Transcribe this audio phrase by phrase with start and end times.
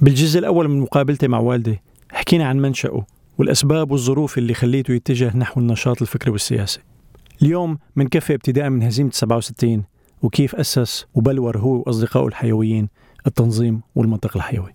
[0.00, 1.80] بالجزء الأول من مقابلتي مع والدي
[2.10, 3.06] حكينا عن منشأه
[3.38, 6.80] والأسباب والظروف اللي خليته يتجه نحو النشاط الفكري والسياسي.
[7.42, 9.84] اليوم منكفي ابتداء من هزيمة 67
[10.22, 12.88] وكيف أسس وبلور هو وأصدقائه الحيويين
[13.26, 14.74] التنظيم والمنطق الحيوي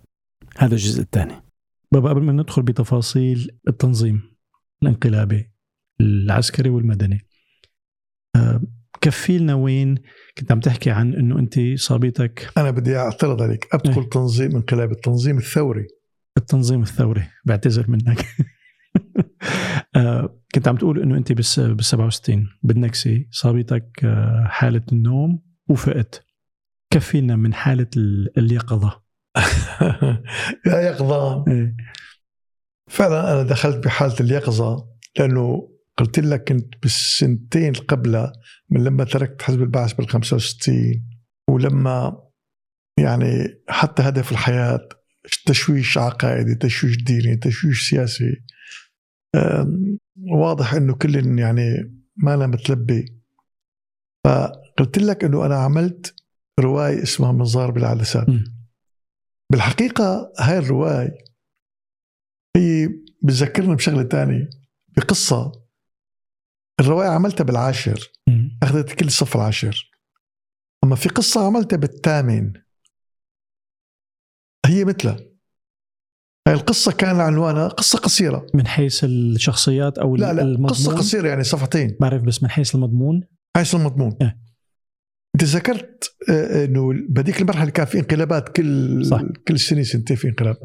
[0.57, 1.43] هذا الجزء الثاني.
[1.91, 4.21] بابا قبل ما ندخل بتفاصيل التنظيم
[4.83, 5.51] الانقلابي
[6.01, 7.25] العسكري والمدني
[9.03, 9.95] آه، كفيلنا وين؟
[10.37, 12.49] كنت عم تحكي عن إنه أنت صابيتك.
[12.57, 14.09] أنا بدي اعترض عليك ادخل.
[14.09, 15.87] تنظيم انقلاب التنظيم الثوري.
[16.37, 17.23] التنظيم الثوري.
[17.45, 18.25] بعتذر منك.
[19.95, 23.89] آه، كنت عم تقول إنه أنت بال بال 67 بالنكسه صابتك
[24.45, 26.25] حالة النوم وفقت.
[26.93, 29.03] كفينا من حالة ال- اليقظة.
[30.67, 31.45] يا يقظة.
[31.47, 31.75] إيه.
[32.89, 34.87] فعلا أنا دخلت بحالة اليقظة
[35.19, 38.33] لأنه قلت لك كنت بالسنتين قبلها
[38.69, 41.07] من لما تركت حزب البعث بال 65
[41.49, 42.23] ولما
[42.99, 44.89] يعني حتى هدف الحياة
[45.45, 48.43] تشويش عقائدي تشويش ديني تشويش سياسي
[50.17, 53.05] واضح إنه كل يعني ما أنا متلبي
[54.25, 56.15] فقلت لك إنه أنا عملت
[56.59, 58.27] رواية اسمها منظار بالعدسات.
[59.51, 61.17] بالحقيقة هاي الرواية
[62.55, 62.89] هي
[63.23, 64.49] بتذكرني بشغلة تانية
[64.97, 65.51] بقصة
[66.79, 68.57] الرواية عملتها بالعاشر مم.
[68.63, 69.91] أخذت كل الصف العاشر.
[70.83, 72.53] أما في قصة عملتها بالثامن
[74.65, 75.17] هي مثلها.
[76.47, 78.47] هاي القصة كان عنوانها قصة قصيرة.
[78.53, 81.97] من حيث الشخصيات أو لا لا المضمون؟ قصة قصيرة يعني صفحتين.
[81.99, 83.21] بعرف بس من حيث المضمون؟
[83.57, 84.17] هاي المضمون.
[84.21, 84.43] إيه.
[85.35, 89.21] أنت ذكرت آه، إنه بهذيك المرحلة كان في انقلابات كل صح.
[89.47, 90.57] كل سنة سنتين في انقلاب.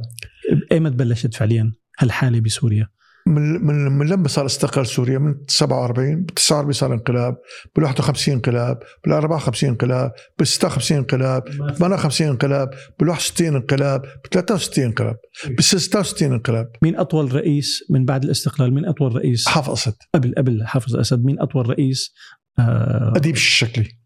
[0.72, 2.88] إيمت بلشت فعليا هالحالة بسوريا.
[3.28, 7.36] من من لما صار استقلال سوريا من 47 ب 49 صار انقلاب
[7.76, 12.70] بال 51 انقلاب بال 54 انقلاب بال 56 انقلاب بال 58 انقلاب
[13.00, 16.70] بال 61 انقلاب بال 63 انقلاب بال 66 انقلاب.
[16.82, 19.94] مين أطول رئيس من بعد الاستقلال؟ مين أطول رئيس؟ حافظ أسد.
[20.14, 22.14] قبل قبل حافظ أسد مين أطول رئيس؟
[22.58, 23.97] آه أديب الشكلي.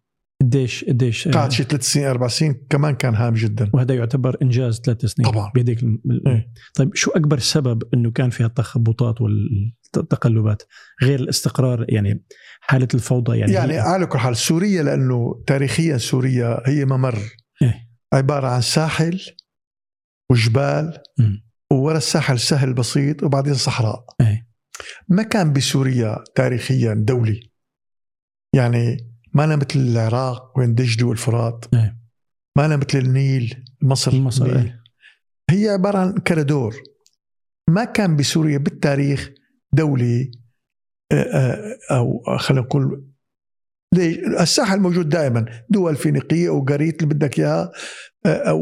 [0.43, 4.37] قديش قديش آه، قعد شي ثلاث سنين أربع سنين كمان كان هام جدا وهذا يعتبر
[4.43, 5.51] إنجاز ثلاث سنين طبعاً.
[5.55, 6.01] بيديك الم...
[6.27, 6.53] إيه.
[6.75, 10.63] طيب شو أكبر سبب إنه كان فيها التخبطات والتقلبات
[11.03, 12.25] غير الاستقرار يعني
[12.61, 17.19] حالة الفوضى يعني, يعني على كل حال سوريا لأنه تاريخيا سوريا هي ممر
[17.63, 17.89] إيه.
[18.13, 19.21] عبارة عن ساحل
[20.31, 21.03] وجبال.
[21.73, 24.47] وورا الساحل سهل بسيط وبعدين صحراء إيه.
[25.09, 27.51] ما كان بسوريا تاريخيا دولي
[28.55, 31.99] يعني ما أنا مثل العراق وين دجلة والفرات إيه.
[32.57, 34.57] ما أنا مثل النيل مصر مصر، النيل.
[34.59, 34.83] إيه.
[35.51, 36.77] هي عبارة عن كريدور
[37.69, 39.31] ما كان بسوريا بالتاريخ
[39.73, 40.31] دولي
[41.13, 43.05] آه، آه، أو خلينا نقول؟
[44.41, 47.73] الساحل موجود دائما دول فينيقية وقريت اللي بدك إياها
[48.27, 48.55] آه،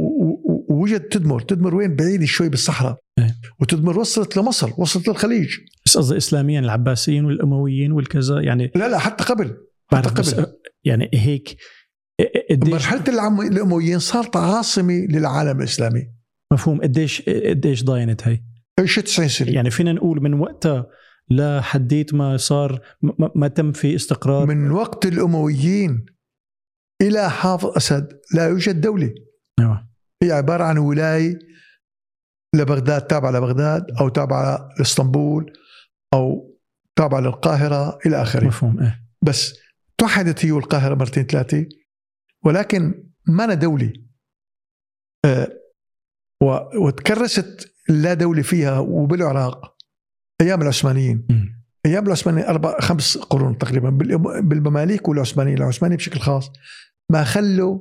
[0.70, 3.36] ووجد تدمر تدمر وين بعيد شوي بالصحراء إيه.
[3.60, 5.48] وتدمر وصلت لمصر وصلت للخليج
[5.86, 9.56] بس قصدي اسلاميا العباسيين والأمويين والكذا يعني لا لا حتى قبل
[10.18, 10.36] بس
[10.84, 11.56] يعني هيك
[12.50, 16.12] مرحلة العم- الأمويين صارت عاصمة للعالم الإسلامي.
[16.52, 16.80] مفهوم.
[16.80, 18.42] قديش قديش ضاينت هي؟
[18.84, 19.50] شي 90 سنة.
[19.50, 20.86] يعني فينا نقول من وقتها
[21.30, 24.46] لحديت ما صار ما, ما تم في استقرار.
[24.46, 26.06] من وقت الأمويين
[27.02, 29.14] إلى حافظ أسد لا يوجد دولة.
[29.60, 29.88] أيوة.
[30.22, 31.38] هي عبارة عن ولاية
[32.54, 35.52] لبغداد تابعة لبغداد أو تابعة لإسطنبول
[36.14, 36.56] أو
[36.98, 38.46] تابعة للقاهرة إلى آخره.
[38.46, 39.04] مفهوم إيه.
[39.22, 39.54] بس
[40.00, 41.66] توحدت هي والقاهرة مرتين ثلاثة
[42.44, 43.92] ولكن ما أنا دولة
[46.42, 49.76] و- وتكرست اللا دولة فيها وبالعراق
[50.40, 51.60] أيام العثمانيين مم.
[51.86, 53.90] أيام العثمانيين أربع خمس قرون تقريبا
[54.40, 56.50] بالمماليك والعثمانيين العثماني بشكل خاص
[57.10, 57.80] ما خلوا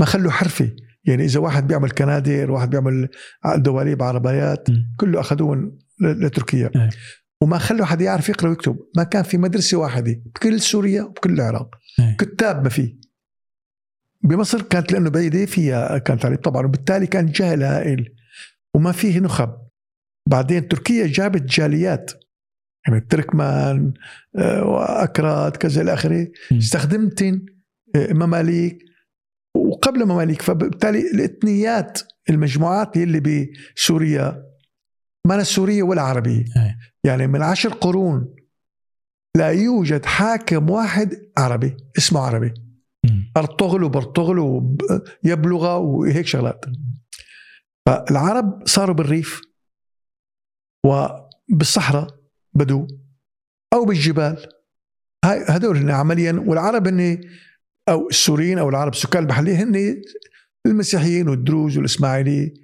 [0.00, 3.08] ما خلوا حرفي يعني إذا واحد بيعمل كنادر واحد بيعمل
[3.56, 4.66] دواليب عربيات.
[5.00, 6.90] كله اخذوهم ل- لتركيا إيه.
[7.42, 8.78] وما خلوا حد يعرف يقرأ ويكتب.
[8.96, 11.74] ما كان في مدرسة واحدة بكل سوريا وبكل العراق.
[12.00, 12.16] إيه.
[12.16, 12.98] كتاب ما في.
[14.24, 18.14] بمصر كانت لأنه بعيدة فيها كان تعليم طبعا وبالتالي كان جهل هائل.
[18.74, 19.56] وما فيه نخب.
[20.28, 22.12] بعدين تركيا جابت جاليات.
[22.86, 23.92] يعني التركمان
[24.38, 26.28] آه، وأكراد كذا إلى آخره.
[26.50, 26.58] مم.
[26.58, 27.46] استخدمتن
[27.96, 28.78] آه، مماليك.
[29.56, 32.00] وقبل مماليك فبالتالي الاثنيات
[32.30, 34.42] المجموعات اللي بسوريا
[35.26, 36.44] ما سورية ولا عربية.
[36.56, 36.91] إيه.
[37.04, 38.34] يعني من عشر قرون
[39.36, 42.54] لا يوجد حاكم واحد عربي اسمه عربي.
[43.04, 43.32] مم.
[43.36, 46.64] أرطغرل وبرطغرل ويبلغ وهيك شغلات.
[47.86, 49.40] فالعرب صاروا بالريف
[50.86, 52.06] وبالصحراء
[52.54, 52.86] بدو
[53.72, 54.46] أو بالجبال.
[55.24, 57.20] هاي هدول هن عمليا والعرب هن
[57.88, 60.02] أو السوريين أو العرب السكان المحليين هن
[60.66, 62.54] المسيحيين والدروز والإسماعيلي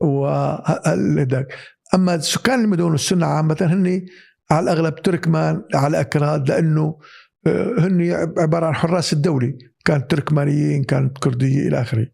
[0.00, 1.54] وهذاك
[1.94, 4.06] أما سكان المدن والسنة عامة هن
[4.50, 6.98] على الأغلب تركمان على أكراد لأنه
[7.46, 9.52] آه، هن عبارة عن حراس الدولة
[9.84, 12.06] كانت تركمانيين كانت كرديه إلى آخره.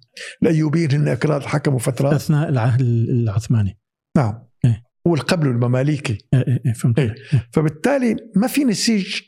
[0.43, 3.79] الأيوبيين هن أكراد حكموا فتره أثناء العهد العثماني.
[4.17, 4.43] نعم.
[4.65, 4.82] إيه.
[5.05, 6.19] والقبل المماليكي.
[6.35, 6.99] إيه إيه إيه فهمت.
[6.99, 7.15] إيه.
[7.53, 9.21] فبالتالي ما في نسيج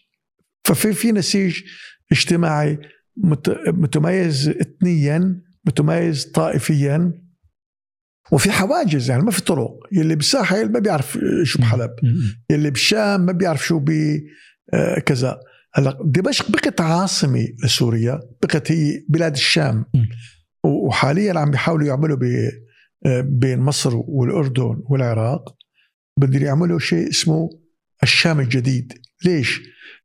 [0.65, 1.61] ففي في نسيج
[2.13, 2.79] اجتماعي
[3.17, 7.13] مت- متميز اثنيا متميز طائفيا.
[8.31, 9.79] وفي حواجز يعني ما في طرق.
[9.93, 11.91] يلي بالساحل ما بيعرف شو بحلب.
[12.51, 13.91] يلي بالشام ما بيعرف شو ب
[14.75, 15.41] آه، كذا.
[15.75, 19.85] هلا دمشق بقت عاصمة لسوريا بقت هي بلاد الشام.
[20.65, 22.19] وحاليا عم بيحاولوا يعملوا
[23.07, 25.57] آه، بين مصر والأردن والعراق.
[26.19, 27.51] بدهم يعملوا شيء اسمه
[28.03, 28.93] الشام الجديد.
[29.25, 29.61] ليش؟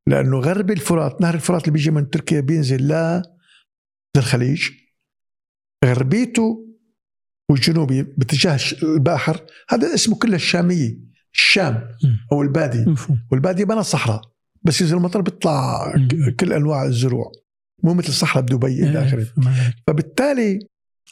[0.08, 3.22] لأنه غرب الفرات نهر الفرات اللي بيجي من تركيا بينزل ل
[4.18, 4.70] للخليج.
[5.86, 6.67] غربيته
[7.50, 10.98] والجنوبي باتجاه البحر هذا اسمه كله الشامية
[11.34, 11.74] الشام
[12.04, 12.18] مم.
[12.32, 13.20] أو البادي مفهوم.
[13.32, 14.22] والبادية بنا صحراء
[14.64, 15.94] بس ينزل المطر بيطلع.
[16.40, 17.32] كل أنواع الزروع.
[17.84, 19.28] مو مثل صحراء بدبي إلى إيه، عليك.
[19.88, 20.60] فبالتالي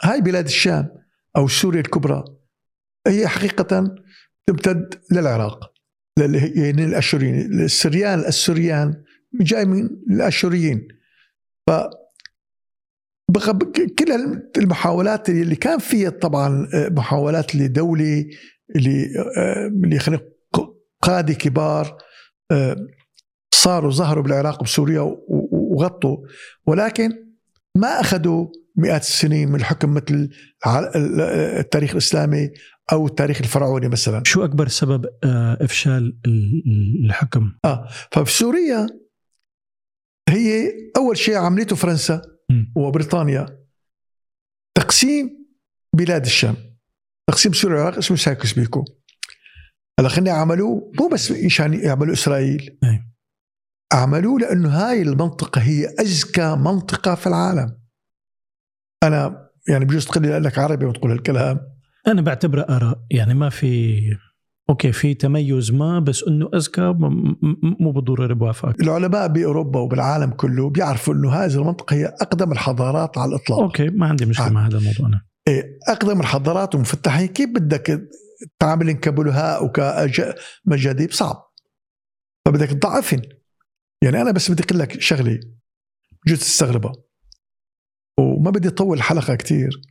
[0.04, 0.90] هاي بلاد الشام
[1.38, 2.24] أو سوريا الكبرى
[3.08, 3.96] هي حقيقة
[4.48, 5.72] تمتد للعراق.
[6.20, 9.04] لل- يعني الاشوريين السريان السريان
[9.42, 10.88] جاي من الأشوريين.
[11.68, 11.72] ف
[14.00, 18.26] كل المحاولات اللي كان فيها طبعا آه، محاولات لدولة
[18.76, 19.06] اللي
[19.38, 20.22] آه، اللي خلينا
[21.02, 21.98] قادة كبار
[22.52, 22.76] آه،
[23.56, 25.02] صاروا ظهروا بالعراق وبسوريا
[25.52, 26.18] وغطوا
[26.68, 27.12] ولكن
[27.78, 30.30] ما أخذوا مئات السنين من الحكم مثل
[31.60, 32.50] التاريخ الإسلامي
[32.92, 38.88] أو التاريخ الفرعوني مثلا شو أكبر سبب آه، إفشال ال- ال- الحكم؟ آه ففي سوريا
[40.30, 42.22] هي أول شيء عملته فرنسا.
[42.76, 43.66] وبريطانيا.
[44.78, 45.46] تقسيم
[45.96, 46.56] بلاد الشام.
[47.30, 48.86] تقسيم سوريا والعراق اسمه سايكوس بيكو
[50.00, 52.80] هلا خلينا عملوه مو بس عشان يعملوا إسرائيل.
[53.94, 57.78] عملوه لأنه هاي المنطقة هي اذكى منطقة في العالم.
[59.04, 61.60] أنا يعني بجوز تقول لأنك عربي وتقول هالكلام.
[62.08, 63.06] أنا بعتبرها آراء.
[63.12, 64.00] يعني ما في
[64.70, 66.94] okay في تميز ما بس إنه اذكى
[67.80, 68.82] مو بالضروره بوافقك.
[68.82, 73.60] العلماء بأوروبا وبالعالم كله بيعرفوا إنه هذه المنطقة هي أقدم الحضارات على الإطلاق.
[73.60, 74.50] okay ما عندي مشكلة آه.
[74.50, 75.26] مع هذا الموضوع أنا.
[75.48, 78.10] إيه أقدم الحضارات ومفتحين كيف بدك
[78.60, 81.52] تعاملن كبلهاء وكمجاذيب صعب.
[82.46, 83.22] فبدك تضعفن
[84.04, 85.40] يعني أنا بس بدي أقول لك شغلة
[86.26, 86.94] بجوز تستغربها.
[88.20, 89.82] وما بدي أطول الحلقة كتير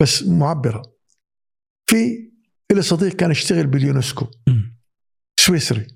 [0.00, 0.82] بس معبرة.
[1.86, 2.29] في
[2.70, 4.26] إلي صديق كان يشتغل باليونسكو.
[5.40, 5.86] سويسري.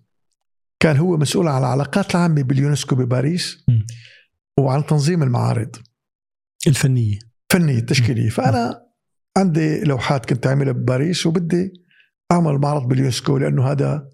[0.80, 3.64] كان هو مسؤول عن العلاقات العامة باليونسكو بباريس.
[4.58, 5.76] وعن تنظيم المعارض.
[6.66, 7.18] الفنية.
[7.52, 8.28] فنية تشكيلية.
[8.28, 8.86] فأنا
[9.36, 11.72] عندي لوحات كنت أعملها بباريس وبدي
[12.32, 14.10] أعمل معرض باليونسكو لأنه هذا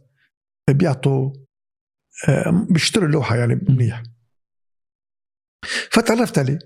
[0.70, 1.32] بيعطوا
[2.28, 4.02] آه، بيشتروا اللوحة يعني منيح.
[5.92, 6.58] فتعرفت عليه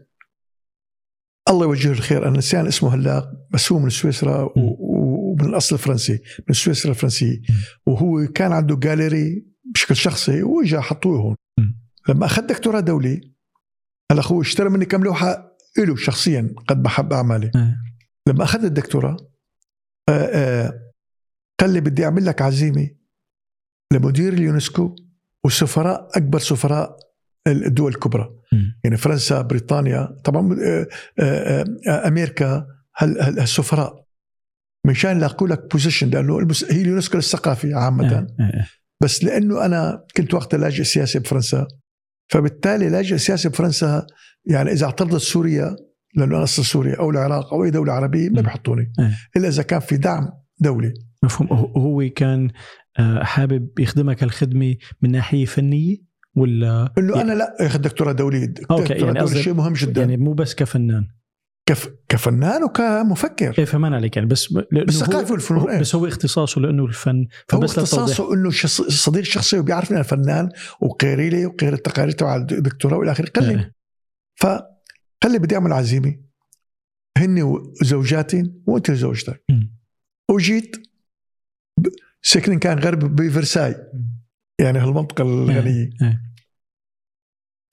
[1.48, 2.28] الله يوجهه الخير.
[2.28, 4.54] أنا نسيان اسمه هلأ بس هو من سويسرا
[5.44, 7.40] ومن الأصل الفرنسي من سويسرا الفرنسيه
[7.86, 11.36] وهو كان عنده جاليري بشكل شخصي واجا حطوه هون.
[12.08, 13.20] لما أخذ دكتوراه دولي
[14.12, 17.76] هلا اخوه اشترى مني كم لوحة له شخصيا قد بحب أعمالي آه.
[18.28, 19.16] لما أخذ الدكتوراه
[20.08, 20.80] آه، آه،
[21.60, 22.90] قال لي بدي أعمل لك عزيمة
[23.92, 24.96] لمدير اليونسكو
[25.44, 26.96] وسفراء أكبر سفراء
[27.46, 28.80] الدول الكبرى مم.
[28.84, 30.56] يعني فرنسا بريطانيا طبعا
[31.18, 32.66] آه، أمريكا
[32.98, 34.03] هال- هال- هالسفراء
[34.86, 36.38] مشان يلاقوا لك position لأنه
[36.70, 38.26] هي اليونسكو للثقافه عامة آه.
[38.40, 38.66] آه.
[39.02, 41.66] بس لأنه أنا كنت وقتها لاجئ سياسي بفرنسا
[42.32, 44.06] فبالتالي لاجئ سياسي بفرنسا
[44.46, 45.76] يعني إذا اعترضت سوريا
[46.16, 48.40] لأنه أنا أصل سوريا أو العراق أو أي دولة عربية ما.
[48.40, 49.10] بيحطوني إيه.
[49.36, 50.28] إلا إذا كان في دعم
[50.60, 52.50] دولي مفهوم هو- كان
[52.98, 55.96] آه، حابب يخدمك الخدمة من ناحية فنية
[56.36, 60.16] ولا إنه يعني- أنا لا اخذ دكتوراه دولية دكتوراه يعني قصدي- شيء مهم جدا يعني
[60.16, 61.06] مو بس كفنان
[61.66, 65.80] كف كفنان وكمفكر إيه فهمان عليك يعني بس لأنه هو- بالثقافه والفنون إيه.
[65.80, 70.48] بس هو اختصاصه لأنه الفن هو اختصاصه إنه شخص- صديق شخصي وبيعرف أنا فنان
[70.80, 73.74] وقاري لي وقاري التقارير تبع الدكتوراه والى آخره قال لي إيه.
[74.40, 76.16] فقال لي بدي أعمل عزيمة
[77.18, 79.44] هن وزوجاتي وأنت وزوجتك.
[80.30, 80.76] وجيت
[82.22, 83.76] ساكنين كان غرب بفرساي
[84.60, 86.33] يعني هالمنطقة الغنية إيه.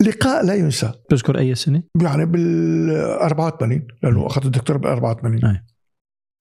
[0.01, 0.93] لقاء لا ينسى.
[1.09, 2.89] تذكر أي سنة؟ يعني بال
[3.21, 5.63] 84 لأنه أخذت الدكتوراه بال 84 أي.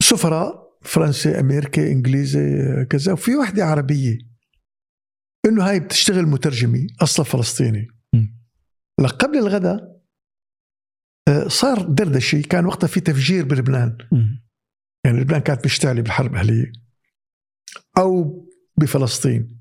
[0.02, 3.12] سفراء فرنسي أمريكي إنجليزي كذا.
[3.12, 4.18] وفي وحدة عربية.
[5.46, 7.88] إنه هاي بتشتغل مترجمة أصلا فلسطيني.
[9.18, 10.00] قبل الغداء
[11.28, 12.42] آه، صار دردشة.
[12.42, 13.98] كان وقتها في تفجير بلبنان.
[14.12, 14.44] مم.
[15.04, 16.72] يعني لبنان كانت مشتعلة بالحرب الاهليه
[17.98, 19.60] أو بفلسطين.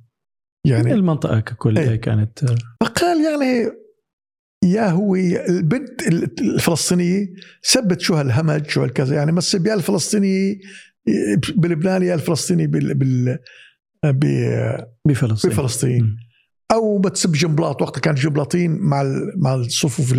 [0.67, 1.95] يعني المنطقة ككل إيه.
[1.95, 3.78] كانت؟ آه، فقال يعني
[4.63, 6.01] يا هو البنت
[6.41, 7.27] الفلسطينيه
[7.61, 10.61] سبت شو هالهمج شو هالكذا يعني تسب يا الفلسطيني
[11.55, 13.39] بلبنان يا الفلسطيني بال بال
[14.05, 16.17] ب- بفلسطين بفلسطين مم.
[16.71, 20.13] أو بتسب جنبلاط وقتها كان جنبلاطين مع ال- مع الصفوف.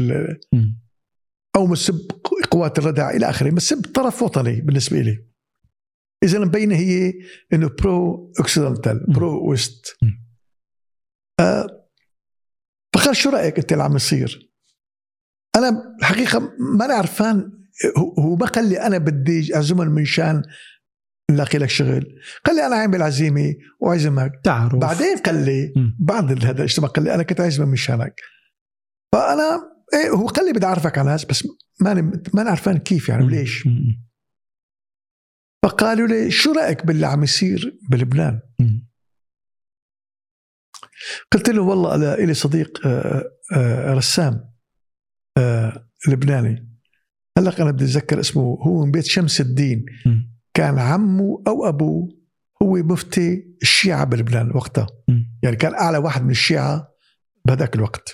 [1.56, 2.10] أو مسب
[2.50, 5.24] قوات الردع إلى آخره مسب طرف وطني بالنسبة لي
[6.24, 7.12] إذا مبينة هي
[7.52, 9.04] إنه pro occidental.
[9.08, 9.96] pro West.
[11.40, 11.79] آه
[13.00, 14.50] فقال شو رأيك أنت اللي عم يصير؟
[15.56, 17.52] أنا الحقيقة ما عرفان
[17.98, 20.42] هو- ما قال لي أنا بدي أعزمهم من شان
[21.30, 22.06] نلاقي لك شغل
[22.44, 25.72] قال لي أنا عامل عزيمه وأعزمك تعرف بعدين قال لي.
[25.98, 28.20] بعد هذا الاجتماع قال لي أنا كنت عايز من شانك
[29.12, 31.48] فأنا إيه هو قال لي بدي أعرفك على ناس بس
[31.80, 31.92] ما
[32.34, 33.24] أنا عرفان كيف يعني.
[33.24, 33.68] وليش.
[35.64, 38.40] فقالوا لي شو رأيك باللي عم يصير بلبنان.
[41.32, 43.24] قلت له والله أنا لي صديق آه،
[43.56, 44.50] آه، رسام
[45.38, 46.70] آه، لبناني
[47.38, 49.86] هلأ أنا بدي أتذكر اسمه هو من بيت شمس الدين.
[50.54, 52.08] كان عمه أو أبوه
[52.62, 54.86] هو مفتي الشيعة بلبنان وقتها.
[55.42, 56.94] يعني كان أعلى واحد من الشيعة
[57.44, 58.12] بهذاك الوقت.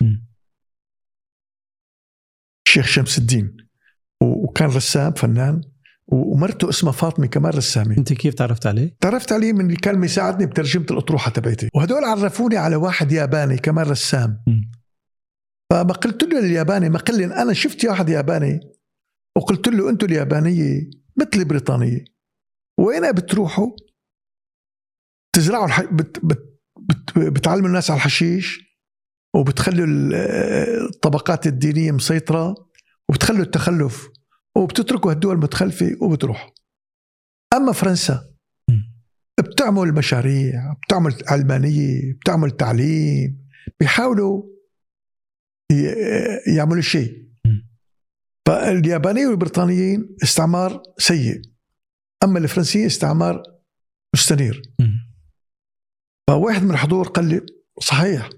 [2.66, 3.56] الشيخ شمس الدين
[4.22, 5.60] وكان رسام فنان
[6.08, 10.46] ومرته اسمها فاطمة كمان رسامه انت كيف تعرفت عليه؟ تعرفت عليه من اللي كان يساعدني
[10.46, 11.68] بترجمة الأطروحة تبعتي.
[11.74, 14.44] وهدول عرفوني على واحد ياباني كمان رسام.
[15.70, 18.60] فما قلت له الياباني ما قال لي أنا شفت واحد ياباني
[19.36, 22.04] وقلت له أنتم اليابانية مثل البريطانيه
[22.78, 23.70] وين بتروحوا؟
[25.32, 25.80] تزرعوا الح...
[25.80, 26.20] بت...
[26.24, 26.60] بت...
[26.78, 27.18] بت...
[27.18, 28.60] بتعلموا الناس على الحشيش
[29.34, 30.14] وبتخلوا ال-
[30.94, 32.54] الطبقات الدينية مسيطرة
[33.08, 34.08] وبتخلوا التخلف.
[34.56, 36.50] وبتتركوا هالدول المتخلفه وبتروحوا
[37.54, 38.32] أما فرنسا.
[39.40, 43.48] بتعمل مشاريع بتعمل علمانية بتعمل تعليم
[43.80, 44.42] بيحاولوا
[46.56, 47.26] يعملوا شيء.
[48.46, 51.42] فاليابانيين والبريطانيين استعمار سيء
[52.22, 53.42] أما الفرنسيين استعمار
[54.14, 54.62] مستنير.
[56.30, 57.46] فواحد من الحضور قال لي
[57.80, 58.30] صحيح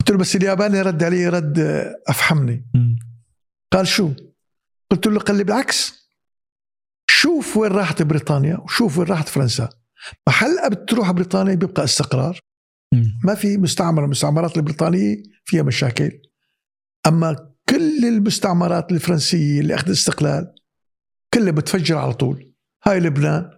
[0.00, 1.58] قلت له بس الياباني رد علي رد
[2.08, 2.66] افحمني.
[3.72, 4.12] قال شو
[4.90, 6.10] قلت له قال لي بالعكس.
[7.10, 9.68] شوف وين راحت بريطانيا وشوف وين راحت فرنسا.
[10.28, 12.40] محل بتروح بريطانيا بيبقى استقرار.
[13.24, 14.04] ما في مستعمرة.
[14.04, 16.20] المستعمرات البريطانية فيها مشاكل.
[17.06, 20.54] أما كل المستعمرات الفرنسية اللي أخذت استقلال
[21.34, 22.52] كلها بتفجر على طول.
[22.84, 23.50] هاي لبنان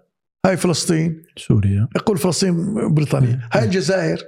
[0.46, 1.22] هاي فلسطين.
[1.36, 1.88] سوريا.
[1.96, 4.22] يقول فلسطين بريطانيا هاي الجزائر.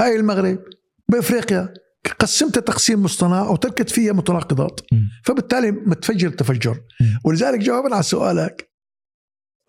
[0.00, 0.64] هاي المغرب.
[1.08, 1.74] بأفريقيا.
[2.12, 4.80] قسمتها تقسيم مصطنع وتركت فيها متناقضات.
[5.24, 7.18] فبالتالي متفجر التفجر مم.
[7.24, 8.70] ولذلك جوابا على سؤالك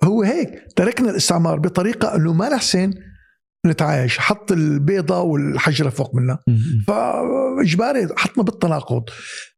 [0.03, 2.93] هو هيك تركنا الاستعمار بطريقة إنه ما نحسن
[3.65, 6.83] نتعايش حط البيضة والحجرة فوق منا مم.
[6.87, 9.03] فإجباري حطنا بالتناقض.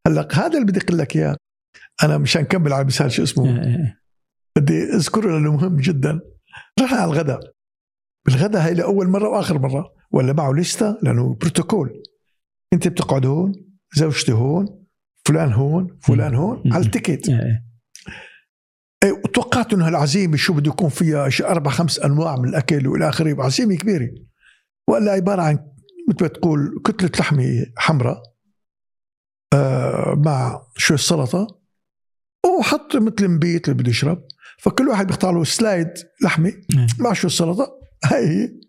[0.08, 1.38] هلأ هذا اللي بدي أقول لك إياه.
[2.04, 4.02] أنا مشان نكمل على المثال شو اسمه؟ إيه، إيه.
[4.58, 6.20] بدي أذكره لأنه مهم جدا.
[6.82, 7.40] رحنا على الغداء.
[8.26, 9.86] بالغداء هاي لأول مرة وآخر مرة.
[10.12, 12.04] ولا معه لسته لأنه بروتوكول.
[12.74, 13.54] انت بتقعد هون
[13.96, 14.86] زوجتي هون
[15.26, 16.74] فلان هون فلان هون.
[16.74, 17.30] على التيكت.
[17.30, 17.66] إيه، إيه.
[19.04, 23.44] إيه، وتوقعت إنه هالعزيمه شو بده يكون فيها أربع خمس أنواع من الأكل وإلى آخره.
[23.44, 24.10] عزيمة كبيرة.
[24.90, 25.54] ولا عبارة عن
[26.10, 28.24] مثل ما تقول كتلة لحمة حمراء
[29.54, 31.48] آه مع شوي سلطة
[32.60, 34.24] وحط مثل مبيت اللي بده يشرب.
[34.60, 36.88] فكل واحد بيختار له slice لحمة إيه.
[37.00, 37.80] مع شوي سلطة.
[38.06, 38.60] هاي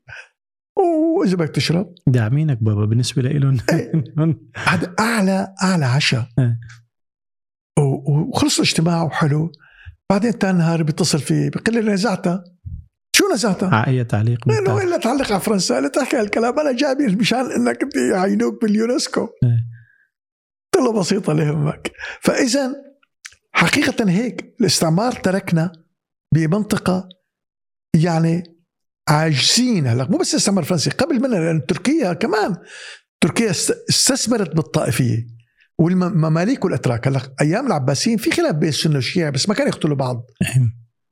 [0.81, 3.93] واذا بدك تشرب داعمينك بابا بالنسبة لهم إيه.
[4.57, 6.59] هذا أعلى أعلى عشاء إيه.
[8.07, 9.53] وخلص الاجتماع وحلو
[10.11, 12.45] بعدين تاني نهار بيتصل فيه بيقول لي نزعتها
[13.17, 14.89] شو نزعتها؟ على اي تعليق لأنه ممتاز.
[14.89, 19.67] إلا تعلق على فرنسا الا تحكي هالكلام أنا جايبي مشان إنك بدي يعينوك باليونسكو إيه.
[20.75, 22.75] قلت له بسيطة لا يهمك فإذا
[23.53, 25.73] حقيقة هيك الاستعمار تركنا
[26.35, 27.09] بمنطقة
[27.97, 28.50] يعني
[29.11, 32.57] عاجزين هلا مو بس الاستعمار الفرنسي قبل منها لأن تركيا كمان.
[33.21, 35.27] تركيا است- استثمرت بالطائفية
[35.79, 37.09] والمماليك والأتراك.
[37.09, 40.27] هلا أيام العباسيين في خلاف بين السنة والشيعة بس ما كانوا يقتلوا بعض.
[40.43, 40.63] إيه.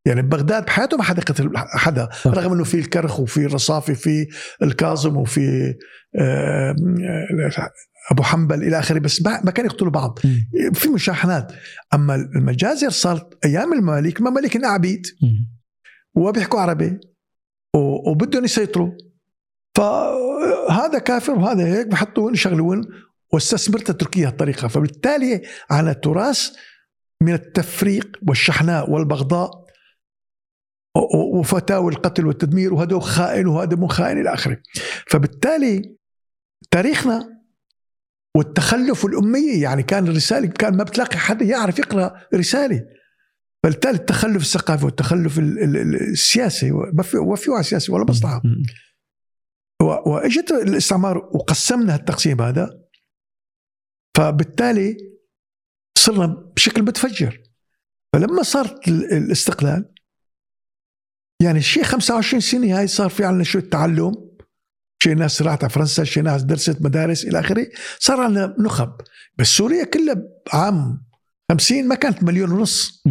[0.05, 4.27] يعني ببغداد بحياته ما حدا قتل حدا رغم إنه في الكرخ وفي الرصافي في
[4.63, 5.75] الكاظم وفي
[6.21, 7.71] آه، آه،
[8.11, 10.19] أبو حنبل إلى آخره بس ما كانوا يقتلوا بعض.
[10.75, 11.53] في مشاحنات.
[11.95, 15.07] أما المجازر صارت أيام المماليك المماليك عبيد.
[16.15, 17.01] وبيحكوا عربي.
[17.79, 18.91] وبدهم يسيطروا.
[19.75, 22.85] فهذا كافر وهذا هيك بحطوهن يشغلوهن
[23.33, 26.51] واستثمرت تركيا الطريقة فبالتالي على تراث
[27.23, 29.51] من التفريق والشحناء والبغضاء
[31.15, 34.59] وفتاوى القتل والتدمير وهذا خائن وهذا مو خائن إلى آخره.
[35.07, 35.97] فبالتالي
[36.71, 37.39] تاريخنا
[38.37, 42.87] والتخلف والأمية يعني كان الرسالة كان ما بتلاقي حدا يعرف يقرأ رسالة.
[43.63, 46.73] فبالتالي التخلف الثقافي والتخلف السياسي.
[47.15, 48.43] وفي وعي سياسي ولا مصلحة.
[49.83, 52.81] وإجت الاستعمار وقسمنا التقسيم هذا.
[54.17, 54.97] فبالتالي
[55.99, 57.43] صرنا بشكل متفجر.
[58.13, 59.95] فلما صارت الاستقلال
[61.43, 64.15] يعني شيء 25 سنة هاي صار في عندنا شو التعلم
[65.03, 67.67] شيء ناس راحت على فرنسا شيء ناس درست مدارس إلى آخره.
[67.99, 68.93] صار عندنا نخب.
[69.37, 70.23] بس سوريا كلها
[70.53, 71.05] بعام
[71.51, 73.03] 50 ما كانت مليون ونص.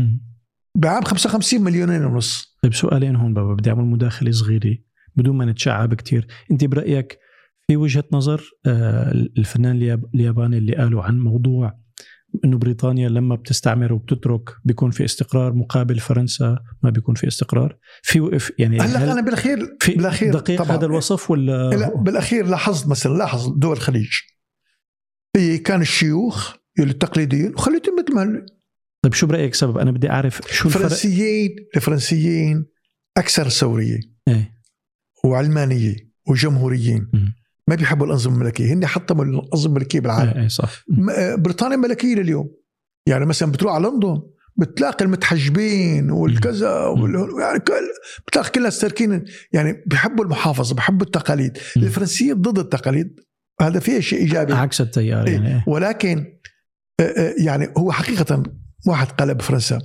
[0.77, 2.57] بعام 55 مليونين ونص.
[2.63, 4.77] طيب سؤالين هون بابا بدي أعمل مداخلة صغيرة
[5.15, 7.19] بدون ما نتشعب كثير أنت برأيك
[7.67, 11.74] في وجهة نظر آه، الفنان الياباني اللي قالوا عن موضوع
[12.46, 18.39] إنه بريطانيا لما بتستعمر وبتترك بيكون في استقرار مقابل فرنسا ما بيكون في استقرار؟ في
[18.60, 20.77] يعني هلأ أنا بالاخير في بالأخير دقيق طبعا.
[20.77, 24.10] هذا الوصف ولا؟ لا بالأخير لاحظت مثلا لاحظ دول الخليج.
[25.65, 28.46] كان الشيوخ التقليديين وخليتهم مثل ما
[29.03, 32.65] طيب شو برأيك سبب؟ أنا بدي أعرف شو الفرنسيين الفرنسيين
[33.17, 34.53] أكثر ثوريه إيه.
[35.23, 35.95] وعلمانية
[36.27, 37.09] وجمهوريين.
[37.13, 37.17] م.
[37.67, 38.73] ما بيحبوا الأنظمة الملكية.
[38.73, 40.41] هن حطموا الأنظمة الملكية بالعالم.
[40.41, 40.83] اي صح.
[41.17, 42.49] آه، بريطانيا ملكية لليوم.
[43.07, 44.21] يعني مثلا بتروح على لندن
[44.57, 46.95] بتلاقي المتحجبين والكذا
[47.39, 47.59] يعني
[48.27, 51.57] بتلاقي كل الناس تاركين يعني بيحبوا المحافظة بيحبوا التقاليد.
[51.77, 53.19] الفرنسيين ضد التقاليد.
[53.61, 54.53] هذا فيه شيء إيجابي.
[54.53, 55.63] عكس التيار يعني إيه.
[55.67, 56.25] ولكن
[56.99, 58.43] آه، آه، يعني هو حقيقه
[58.86, 59.79] واحد قال بفرنسا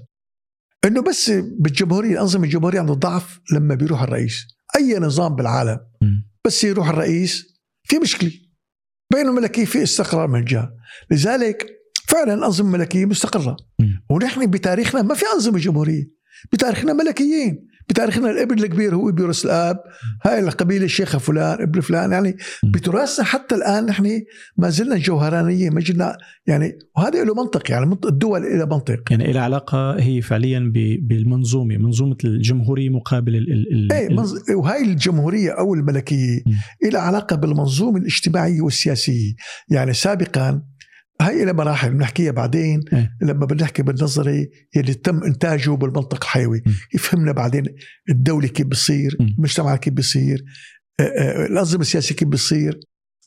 [0.85, 4.47] إنه بس بالجمهورية الانظمه الجمهورية عندها ضعف لما بيروح الرئيس.
[4.77, 5.79] أي نظام بالعالم
[6.47, 8.33] بس يروح الرئيس في مشكلة.
[9.13, 10.75] بين الملكيه في استقرار من جهة.
[11.11, 11.67] لذلك
[12.09, 13.57] فعلا الانظمه الملكيه مستقرة.
[14.11, 16.05] ونحن بتاريخنا ما في أنظمة جمهورية.
[16.53, 17.67] بتاريخنا ملكيين.
[17.89, 19.77] بتاريخنا الابن الكبير هو بيورث الاب
[20.25, 24.23] هاي القبيلة الشيخة فلان ابن فلان يعني بتراثنا حتى الآن نحن
[24.57, 26.17] ما زلنا جوهرانية ما زلنا
[26.47, 29.03] يعني وهذا له منطق يعني الدول لها منطق.
[29.11, 34.35] يعني لها علاقة هي فعليا بالمنظومة منظومة الجمهورية مقابل ال ال إيه منظ...
[34.57, 36.43] وهاي الجمهورية أو الملكية
[36.93, 39.33] لها علاقة بالمنظومة الاجتماعية والسياسية.
[39.69, 40.63] يعني سابقا
[41.23, 46.63] هاي إلى مراحل بنحكيها بعدين إيه؟ لما بنحكي بالنظري اللي تم إنتاجه بالمنطق الحيوي.
[46.95, 47.65] يفهمنا بعدين
[48.11, 50.45] الدولة كيف بصير المجتمع كيف بصير
[51.01, 52.81] آه، آه، الأنظمة السياسية كيف بصير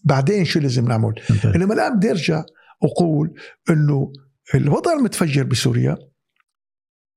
[0.03, 1.13] بعدين شو لازم نعمل؟
[1.55, 2.43] إنما الآن بدي أرجع
[2.83, 3.33] أقول
[3.69, 4.13] إنه
[4.55, 5.97] الوضع المتفجر بسوريا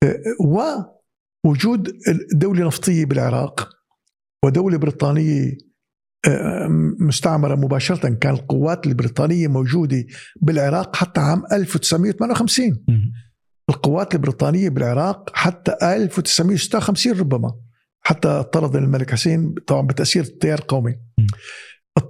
[0.03, 0.95] آه،
[1.45, 1.91] ووجود
[2.33, 3.69] دولة نفطية بالعراق
[4.45, 5.57] ودولة بريطانية
[6.99, 8.09] مستعمرة مباشرة.
[8.09, 10.05] كان القوات البريطانية موجودة
[10.41, 12.85] بالعراق حتى عام 1958
[13.69, 17.55] القوات البريطانية بالعراق حتى 1956 ربما.
[18.01, 20.95] حتى طرد الملك حسين طبعا بتأثير التيار القومي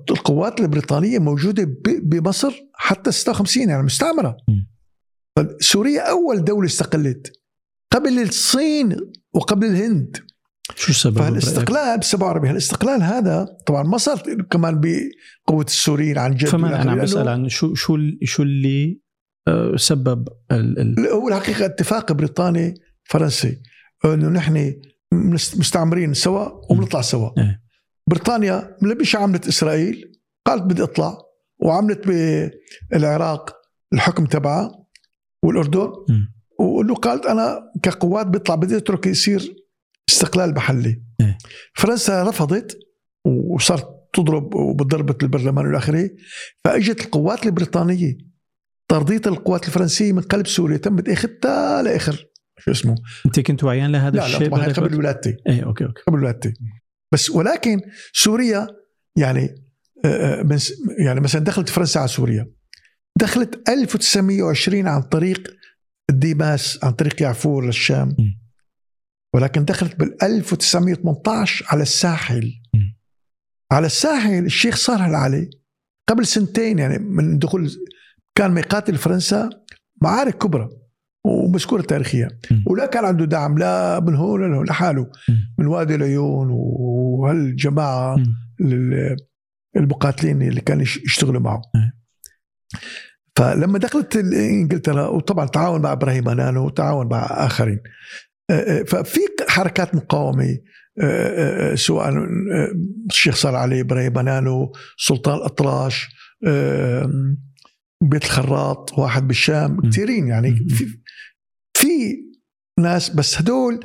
[0.10, 4.38] القوات البريطانية موجودة بمصر حتى 56 يعني مستعمرة.
[5.60, 7.32] سوريا أول دولة استقلت.
[7.92, 8.96] قبل الصين
[9.34, 10.18] وقبل الهند.
[10.76, 16.48] شو السبب؟ فالاستقلال ب 47 الاستقلال هذا طبعا ما صار كمان بقوة السوريين عن جد
[16.48, 19.02] فما أنا عم بسأل عن شو شو شو اللي
[19.48, 23.62] آه، سبب ال هو الحقيقة اتفاق بريطاني فرنسي
[24.06, 24.74] إنه نحن
[25.14, 27.62] مستعمرين سوا وبنطلع سوا إيه.
[28.08, 30.12] بريطانيا ملبشه عملت إسرائيل
[30.46, 31.18] قالت بدي أطلع
[31.60, 32.08] وعملت
[32.92, 33.56] بالعراق
[33.94, 34.86] الحكم تبعها
[35.44, 35.92] والأردن
[36.60, 39.56] وانه قالت أنا كقوات بيطلع بدي أترك يصير
[40.14, 41.02] استقلال محلي.
[41.22, 41.38] إيه.
[41.74, 42.80] فرنسا رفضت
[43.26, 46.10] وصارت تضرب وبضربت البرلمان والى آخره
[46.64, 48.18] فإجت القوات البريطانية.
[48.88, 52.26] ترضيه القوات الفرنسية من قلب سوريا تمت اخذتها لآخر
[52.60, 52.96] شو اسمه؟
[53.26, 55.38] أنت كنت عيان لهذا لا الشيء لا طبعا قبل ولادتي.
[55.48, 56.02] إيه okay okay.
[56.08, 56.54] قبل ولادتي.
[57.14, 57.82] بس ولكن
[58.14, 58.68] سوريا
[59.16, 59.56] يعني
[60.06, 60.60] آه، آه،
[61.00, 62.52] يعني مثلا دخلت فرنسا على سوريا.
[63.20, 65.48] دخلت 1920 عن طريق
[66.10, 68.08] الديماس عن طريق يعفور للشام.
[68.08, 68.49] م.
[69.34, 72.54] ولكن دخلت بال 1918 على الساحل.
[73.72, 75.50] على الساحل الشيخ صالح العلي
[76.10, 77.70] قبل سنتين يعني من دخول
[78.36, 79.50] كان ميقاتل فرنسا
[80.02, 80.70] معارك كبرى
[81.26, 82.28] ومذكورة تاريخيا
[82.68, 85.12] ولا كان عنده دعم لا من هون ولا لحاله.
[85.58, 88.18] من وادي العيون وهالجماعة
[89.78, 91.62] المقاتلين اللي كانوا يشتغلوا معه.
[93.36, 97.80] فلما دخلت إنجلترا وطبعا تعاون مع إبراهيم أنانو وتعاون مع آخرين
[98.88, 100.58] ففي حركات مقاومة
[101.02, 102.18] آه، آه، سواء آه،
[103.10, 106.08] الشيخ صار علي إبراهيم بنانو سلطان الاطراش
[108.04, 109.82] بيت الخراط واحد بالشام.
[109.90, 110.56] كثيرين يعني.
[110.70, 110.86] في
[111.78, 112.16] في
[112.80, 113.80] ناس بس هدول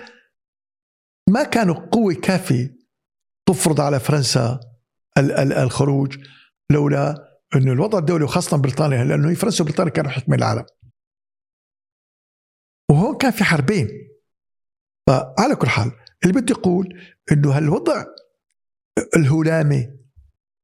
[1.30, 2.76] ما كانوا قوة كافية
[3.48, 4.60] تفرض على فرنسا
[5.18, 6.16] ال- ال- الخروج
[6.72, 7.14] لولا
[7.56, 10.64] إنه الوضع الدولي وخاصة بريطانيا لأنه هي فرنسا وبريطانيا كانوا حكمين العالم
[12.90, 13.88] وهون كان في حربين
[15.06, 18.04] فعلى كل حال اللي بدي أقول إنه هالوضع
[19.16, 19.98] الهلامي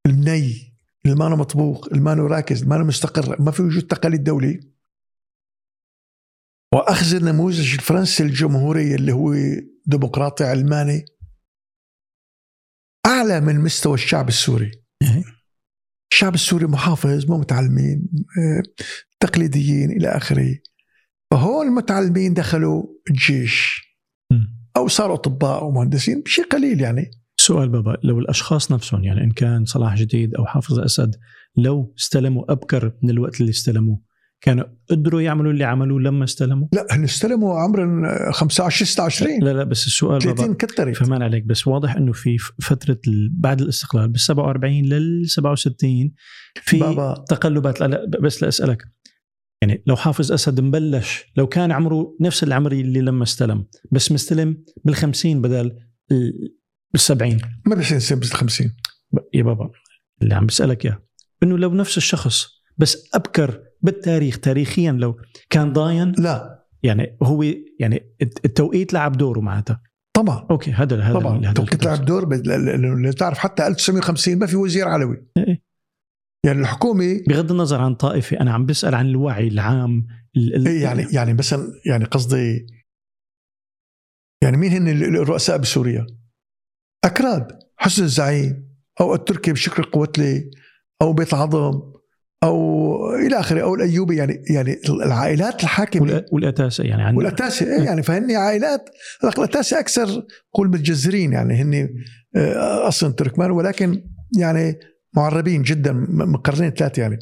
[0.06, 0.74] الني
[1.04, 4.60] اللي ما مطبوخ اللي ما راكز اللي ما مستقر ما في وجود تقاليد دولي
[6.74, 9.34] وأخذ النموذج الفرنسي الجمهوري اللي هو
[9.86, 11.04] ديمقراطي علماني
[13.06, 14.70] أعلى من مستوى الشعب السوري
[15.02, 15.24] إيه.
[16.12, 18.62] الشعب السوري محافظ مو متعلمين آه،
[19.20, 20.58] تقليديين إلى آخره
[21.30, 23.89] فهون المتعلمين دخلوا الجيش.
[24.80, 29.64] أو صاروا أطباء ومهندسين بشيء قليل يعني سؤال بابا لو الأشخاص نفسهم يعني إن كان
[29.64, 31.16] صلاح جديد أو حافظ أسد
[31.56, 34.00] لو استلموا أبكر من الوقت اللي استلموه
[34.40, 39.64] كانوا قدروا يعملوا اللي عملوه لما استلموا؟ لا هن استلموا عمر 15 26 لا لا
[39.64, 44.20] بس السؤال 30 بابا كترت فهمان عليك بس واضح إنه في فترة بعد الاستقلال بال
[44.20, 46.12] 47 لل 67
[46.62, 47.24] في بابا.
[47.28, 48.82] تقلبات لا لا بس لأسألك
[49.62, 54.64] يعني لو حافظ أسد مبلش لو كان عمره نفس العمر اللي لما استلم بس مستلم
[54.84, 55.76] بال 50 بدل
[56.92, 58.72] بال 70 ما بيصير يصير بال 50
[59.34, 59.70] يا بابا
[60.22, 61.02] اللي عم بسألك إياه.
[61.42, 62.46] إنه لو نفس الشخص
[62.78, 65.16] بس أبكر بالتاريخ تاريخيا لو
[65.50, 66.64] كان ضاين لا.
[66.82, 67.42] يعني هو
[67.80, 69.82] يعني الت- التوقيت لعب دوره معناتها.
[70.12, 70.46] طبعا.
[70.50, 71.38] okay هذا هذا طبعا.
[71.38, 71.94] هذا توقيت الكلام.
[71.96, 75.26] لعب دور لأنه تعرف حتى 1950 ما في وزير علوي.
[75.36, 75.62] إيه.
[76.46, 80.82] يعني الحكومة بغض النظر عن طائفة أنا عم بسأل عن الوعي العام ال- ال- إيه
[80.82, 82.66] يعني يعني مثلا يعني قصدي
[84.42, 86.06] يعني مين هن ال- الرؤساء بسوريا؟
[87.04, 90.50] أكراد حسن الزعيم أو التركي بشكل قوتلي
[91.02, 91.80] أو بيت عظم
[92.44, 98.02] أو إلى آخره أو الأيوبي يعني يعني العائلات الحاكمة والأتاسة يعني عن والاتاسه إيه يعني
[98.02, 98.90] فهن عائلات
[99.38, 101.88] الاتاسه أكثر قول متجذرين يعني هن
[102.36, 104.04] آه، أصلا تركمان ولكن
[104.38, 104.78] يعني
[105.16, 107.18] معربين جدا من قرنين ثلاثة يعني.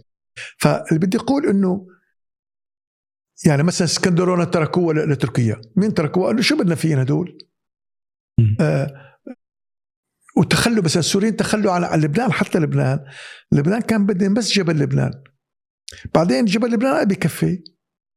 [0.59, 1.87] فاللي بدي أقول إنه
[3.47, 5.61] يعني مثلا اسكندرونه تركوه ل- لتركيا.
[5.77, 7.39] مين تركوه قالوا شو بدنا فينا هدول.
[8.61, 9.19] آه
[10.37, 13.05] وتخلوا بس السوريين تخلوا على لبنان حتى لبنان.
[13.53, 15.11] لبنان كان بدهم بس جبل لبنان.
[16.15, 17.63] بعدين جبل لبنان ما بكفي.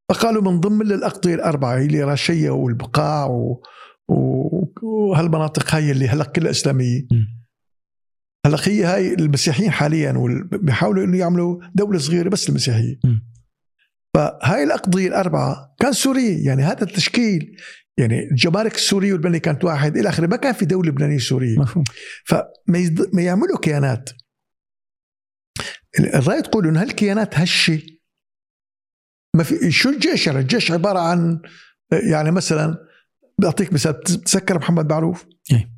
[0.09, 3.63] فقالوا من ضمن الأقضية الأربعة اللي راشية والبقاع و...
[4.07, 4.13] و...
[4.83, 7.01] وهالمناطق هاي اللي هلأ كلها إسلامية.
[8.45, 12.99] هلا هي هاي المسيحيين حاليا وال- بيحاولوا إنه يعملوا دولة صغيرة بس المسيحيه.
[14.13, 17.57] فهاي الأقضية الأربعة كان سوري يعني هذا التشكيل
[17.97, 21.59] يعني الجمارك السوريه واللبنانيه كانت واحد إلى آخره ما كان في دولة لبنانية سورية.
[21.59, 21.83] مفهوم.
[22.25, 23.15] فما يزد...
[23.15, 24.09] ما يعملوا كيانات.
[25.99, 27.81] الرأي تقول إنه هالكيانات هشة.
[29.35, 31.41] ما في شو الجيش؟ يعني الجيش عبارة عن
[31.91, 32.77] يعني مثلا
[33.39, 35.71] بعطيك مثال بتتذكر محمد معروف؟ إيه.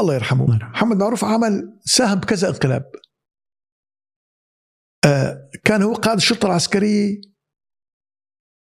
[0.00, 0.46] الله يرحمه.
[0.46, 2.92] محمد معروف عمل ساهم بكذا انقلاب.
[5.04, 7.20] آه كان هو قائد الشرطة العسكرية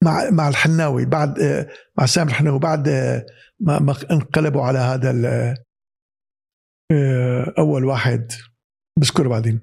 [0.04, 3.26] مع مع الحناوي بعد آه مع سامر الحناوي بعد آه
[3.60, 5.56] ما, انقلبوا على هذا
[7.58, 8.32] أول واحد.
[9.00, 9.62] بذكره بعدين.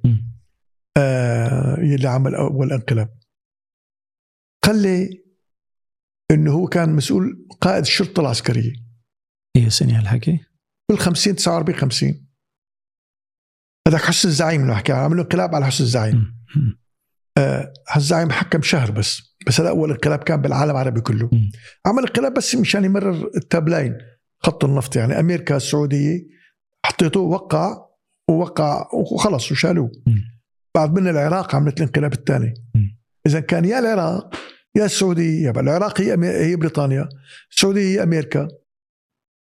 [1.79, 3.18] يلي عمل أول انقلاب.
[4.64, 5.24] قال لي
[6.31, 8.72] إنه هو كان مسؤول قائد الشرطة العسكرية.
[9.57, 10.44] هي سنة هالحكي.
[10.90, 12.27] بال 50 49 50
[13.88, 16.35] هذاك حسن الزعيم اللي حكى عملوا انقلاب على حسن الزعيم.
[17.38, 21.31] آه الزعيم حكم شهر بس بس هذا أول انقلاب كان بالعالم العربي كله.
[21.87, 23.99] عمل انقلاب بس مشان يمرر التابلاين
[24.42, 26.27] خط النفط يعني أمريكا السعودية
[26.87, 27.87] حطيته وقع
[28.31, 29.90] ووقع وخلص وشالوه.
[30.75, 32.55] بعد من العراق عملت الانقلاب الثاني.
[33.27, 34.35] إذا كان يا العراق
[34.77, 37.09] يا السعودية يبقى العراق هي بريطانيا
[37.53, 38.49] السعودية هي أمريكا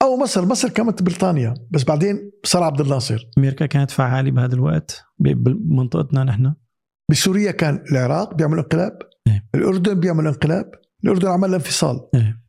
[0.01, 5.03] أو مصر مصر كانت بريطانيا بس بعدين صار عبد الناصر أمريكا كانت فعالة بهذا الوقت
[5.19, 6.53] بمنطقتنا نحن.
[7.11, 9.45] بسوريا كان العراق بيعمل انقلاب إيه.
[9.55, 10.71] الأردن بيعمل انقلاب
[11.03, 12.07] الأردن عمل انفصال.
[12.15, 12.39] إيه.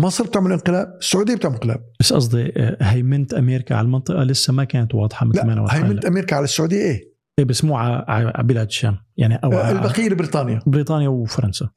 [0.00, 1.84] مصر بتعمل انقلاب السعودية بتعمل انقلاب.
[2.00, 5.60] بس قصدي آه، هيمنة أمريكا على المنطقة لسه ما كانت واضحة مثل ما أنا لا
[5.60, 6.08] واضحة هي من هلا.
[6.08, 10.60] أمريكا على السعودية إيه؟ إيه بس مو على بلاد الشام يعني أو ع- البقية لبريطانيا.
[10.66, 11.68] بريطانيا وفرنسا.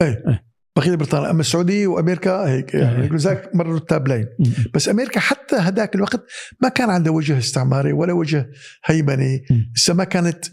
[0.78, 3.08] بقيه لبريطانيا أما السعودية وأمريكا هيك يعني.
[3.08, 4.26] لذلك مروا التابلين.
[4.74, 6.26] بس أمريكا حتى هداك الوقت
[6.62, 8.50] ما كان عندها وجه استعماري ولا وجه
[8.86, 9.46] هيمني.
[9.76, 10.46] لسه ما كانت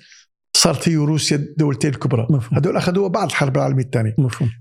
[0.57, 2.29] صارت هي وروسيا الدولتين الكبرى.
[2.53, 4.15] هدول أخذوها بعد الحرب العالمية الثانية.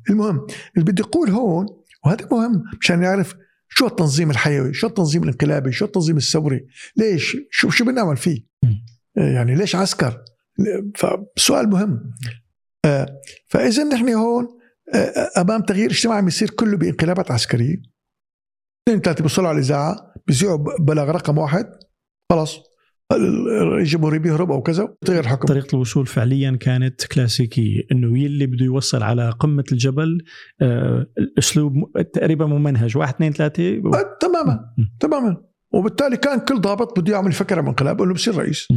[0.10, 0.48] المهم
[0.78, 1.66] اللي بدي أقول هون
[2.06, 3.36] وهذا مهم مشان نعرف
[3.70, 6.66] شو التنظيم الحيوي شو التنظيم الانقلابي شو التنظيم الثوري
[6.98, 8.86] ليش؟ شو شو بنعمل فيه؟ مم.
[9.16, 10.24] يعني ليش عسكر؟
[10.96, 12.14] فسؤال مهم.
[12.86, 13.08] آه،
[13.48, 14.63] فإذا نحن هون آه،
[15.38, 17.82] أمام تغيير اجتماعي بيصير كله بانقلابات عسكرية.
[18.88, 21.66] اثنين ثلاثة بيوصلوا على الإذاعة بيذيعوا بلغ رقم واحد.
[22.32, 22.60] خلاص
[23.80, 29.04] الجمهوري بيهرب أو كذا تغير الحكم طريقة الوصول فعليا كانت كلاسيكية إنه يلي بده يوصل
[29.04, 30.26] على قمة الجبل
[30.62, 31.74] آه الأسلوب
[32.14, 35.38] تقريبا ممنهج واحد اثنين ثلاثة؟ آه، تماما تماما.
[35.74, 38.68] وبالتالي كان كل ضابط بده يعمل فكرة بانقلاب انه بصير رئيس.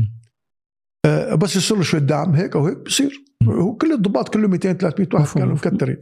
[1.05, 3.25] آه بس يصير له شوية دعم هيك أو هيك بصير.
[3.47, 3.51] م.
[3.51, 5.39] هو كل الضباط كلهم 200 300 واحد.
[5.39, 5.99] كانوا مكترين.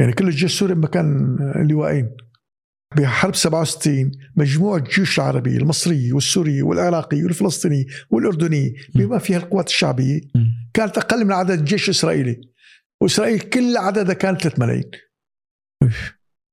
[0.00, 1.36] يعني كل الجيش السوري مكان
[1.70, 2.10] لواءين
[2.96, 10.20] بحرب 67 مجموعة الجيوش العربية المصرية والسورية والعراقية والفلسطينية والأردنية بما فيها القوات الشعبية.
[10.74, 12.40] كانت أقل من عدد الجيش الإسرائيلي
[13.02, 14.90] وإسرائيل كل عددها كانت 3 ملايين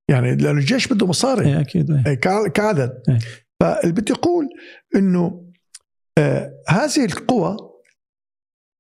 [0.10, 2.04] يعني لأنه الجيش بده مصاري أكيد إيه.
[2.08, 3.18] أي كع- كعدد إيه.
[3.60, 4.50] فاللي بدي أقول
[4.96, 5.52] أنه
[6.18, 7.58] آه هذه القوى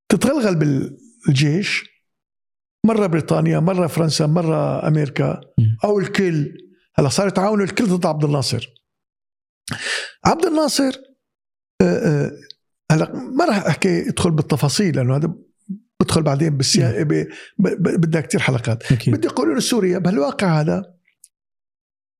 [0.10, 1.89] تتغلغل بالجيش
[2.86, 5.78] مرة بريطانيا مرة فرنسا مرة أمريكا مم.
[5.84, 6.58] أو الكل.
[6.95, 8.67] هلا صار يتعاونوا الكل ضد عبد الناصر.
[10.26, 10.91] عبد الناصر
[11.82, 12.32] آه، آه،
[12.91, 15.34] هلا ما راح أحكي ادخل بالتفاصيل لأنه هذا
[16.02, 17.04] بدخل بعدين بالسيا
[17.80, 18.91] بدها كثير حلقات.
[18.91, 19.15] أكيد.
[19.15, 20.95] بدي أقول إنه سوريا بهالواقع هذا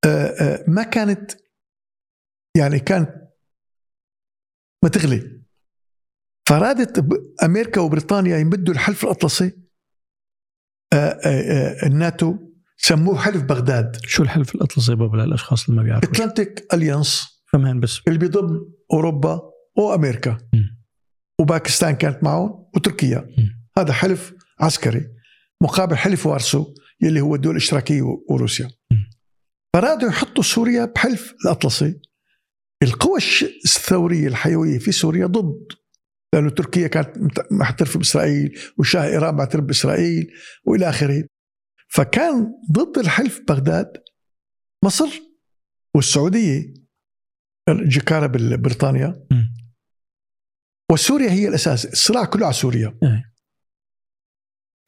[0.06, 1.32] آه، ما كانت
[2.58, 3.10] يعني كانت
[4.84, 5.38] ما تغلي
[6.49, 7.05] فرادت
[7.43, 9.51] أمريكا وبريطانيا يمدوا الحلف الاطلسي
[10.93, 12.38] آه، آه، آه، الناتو
[12.77, 13.97] سموه حلف بغداد.
[14.03, 18.01] شو الحلف الاطلسي بابا للأشخاص اللي ما بيعرفوا اتلانتيك اليانس كمان بس.
[18.07, 19.41] اللي بيضم أوروبا
[19.77, 20.38] وأمريكا.
[20.53, 20.79] مم.
[21.39, 23.19] وباكستان كانت معهم وتركيا.
[23.38, 23.69] مم.
[23.77, 25.07] هذا حلف عسكري
[25.62, 28.69] مقابل حلف وارسو يلي هو الدول الاشتراكية وروسيا.
[29.75, 31.99] فرادوا يحطوا سوريا بحلف الأطلسي.
[32.83, 33.19] القوى
[33.65, 35.79] الثورية الحيوية في سوريا ضد
[36.34, 37.18] لأنه تركيا كانت
[37.52, 40.34] معترفه بإسرائيل وشاه إيران معترف بإسرائيل
[40.65, 41.24] وإلى آخره
[41.88, 44.04] فكان ضد الحلف بغداد
[44.86, 45.22] مصر
[45.96, 46.74] والسعودية
[47.70, 49.54] جكاره ببريطانيا مم.
[50.92, 53.34] وسوريا هي الأساس الصراع كله على سوريا إيه.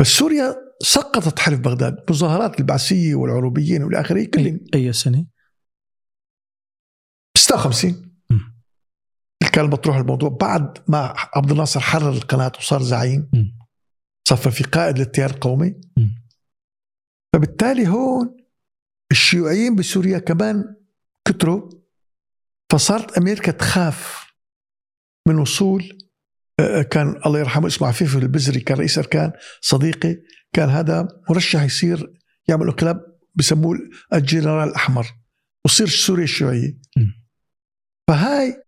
[0.02, 5.26] بس سوريا سقطت حلف بغداد مظاهرات البعثية والعروبيين وإلى آخره كلهم أي, أي سنة
[7.38, 8.11] 56 مم.
[9.48, 13.30] كان مطروح الموضوع بعد ما عبد الناصر حرر القناة وصار زعيم.
[14.28, 15.76] صفى في قائد للتيار القومي.
[17.34, 18.38] فبالتالي هون
[19.12, 20.76] الشيوعيين بسوريا كمان
[21.28, 21.70] كتروا
[22.72, 24.28] فصارت أمريكا تخاف
[25.28, 25.98] من وصول
[26.60, 30.18] آه، كان الله يرحمه اسمه عفيف البزري كان رئيس أركان صديقي
[30.54, 32.14] كان هذا مرشح يصير
[32.48, 33.78] يعمل انقلاب بسموه
[34.14, 35.08] الجنرال الأحمر
[35.66, 37.14] وصير سوريا الشيوعيه مم.
[38.08, 38.64] فهاي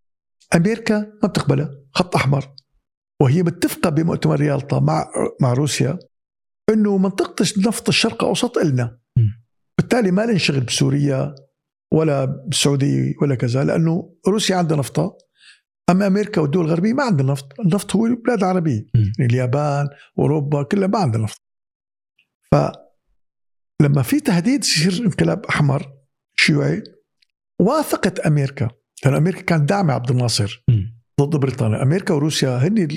[0.55, 2.55] أمريكا ما بتقبلها خط أحمر.
[3.21, 5.11] وهي متفقة بمؤتمر يالطا مع
[5.41, 5.99] مع روسيا
[6.69, 8.99] إنه منطقة نفط الشرق الاوسط إلنا.
[9.77, 11.35] بالتالي ما ننشغل بسوريا
[11.93, 15.17] ولا بالسعوديه ولا كذا لأنه روسيا عندها نفطها
[15.89, 18.85] أما أمريكا والدول الغربية ما عندها نفط، النفط هو البلاد العربية.
[18.95, 19.87] يعني اليابان
[20.19, 21.41] أوروبا كلها ما عندها نفط.
[22.51, 25.93] فلما في تهديد يصير انقلاب أحمر
[26.35, 26.83] شيوعي
[27.59, 28.69] وافقت أمريكا.
[29.05, 30.99] لأن أمريكا كانت داعمة عبد الناصر مم.
[31.21, 32.87] ضد بريطانيا أمريكا وروسيا هن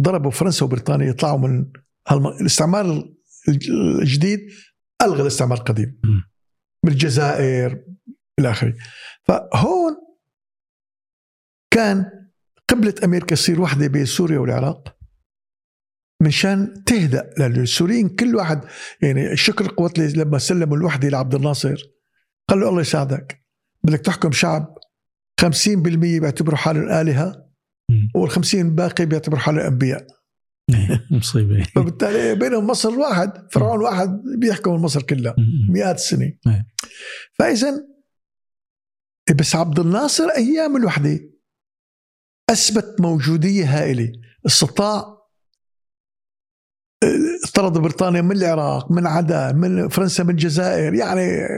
[0.00, 1.66] ضربوا فرنسا وبريطانيا يطلعوا من
[2.08, 2.26] هالم...
[2.26, 3.08] الاستعمار
[4.02, 4.40] الجديد
[5.02, 6.22] ألغى الاستعمار القديم مم.
[6.84, 7.84] من الجزائر
[8.38, 8.74] إلى آخره
[9.24, 9.96] فهون
[11.70, 12.10] كان
[12.68, 14.96] قبلة أمريكا تصير وحدة بين سوريا والعراق
[16.22, 18.64] مشان تهدأ لأن السوريين كل واحد
[19.02, 21.82] يعني شكر القوات لما سلموا الوحدة لعبد الناصر
[22.48, 23.44] قال له الله يساعدك
[23.84, 24.78] بدك تحكم شعب
[25.40, 27.48] 50% بيعتبروا حالهم آلهة
[27.90, 28.08] مم.
[28.18, 30.06] وال50 الباقي بيعتبروا حالهم أنبياء
[30.70, 35.34] إيه، مصيبة فبالتالي بينهم مصر واحد فرعون واحد بيحكم مصر كلها.
[35.68, 36.66] مئات السنين إيه.
[37.32, 37.84] فإذا
[39.36, 41.20] بس عبد الناصر أيام الوحدة
[42.50, 44.12] أثبت موجودية هائلة
[44.46, 45.17] استطاع
[47.54, 51.48] طرد بريطانيا من العراق من عدن من فرنسا من الجزائر يعني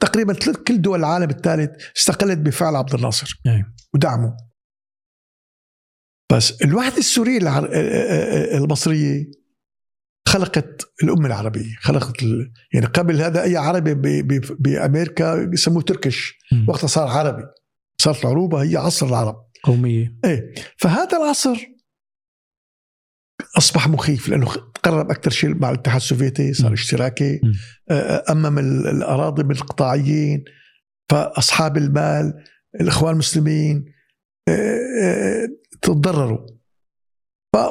[0.00, 0.34] تقريبا
[0.68, 3.40] كل دول العالم الثالث استقلت بفعل عبد الناصر.
[3.46, 3.72] إيه.
[3.94, 4.36] ودعمه.
[6.32, 7.68] بس الوحدة السورية العر...
[8.54, 9.30] المصرية
[10.28, 12.52] خلقت الأمة العربية خلقت ال...
[12.72, 14.02] يعني قبل هذا أي عربي ب...
[14.02, 14.56] ب...
[14.58, 16.38] بأمريكا يسموه تركش.
[16.68, 17.42] وقتها صار عربي.
[18.00, 19.36] صارت العروبة هي عصر العرب.
[19.62, 20.16] قومية.
[20.24, 20.54] إيه.
[20.76, 21.75] فهذا العصر
[23.58, 24.46] أصبح مخيف لأنه
[24.82, 26.72] قرب أكثر شيء مع الاتحاد السوفيتي صار.
[26.72, 27.40] اشتراكي.
[28.30, 30.44] امم ال- الأراضي من القطاعيين
[31.10, 32.44] فأصحاب المال
[32.80, 33.84] الإخوان المسلمين
[34.48, 35.48] آه،
[35.82, 36.46] تضرروا.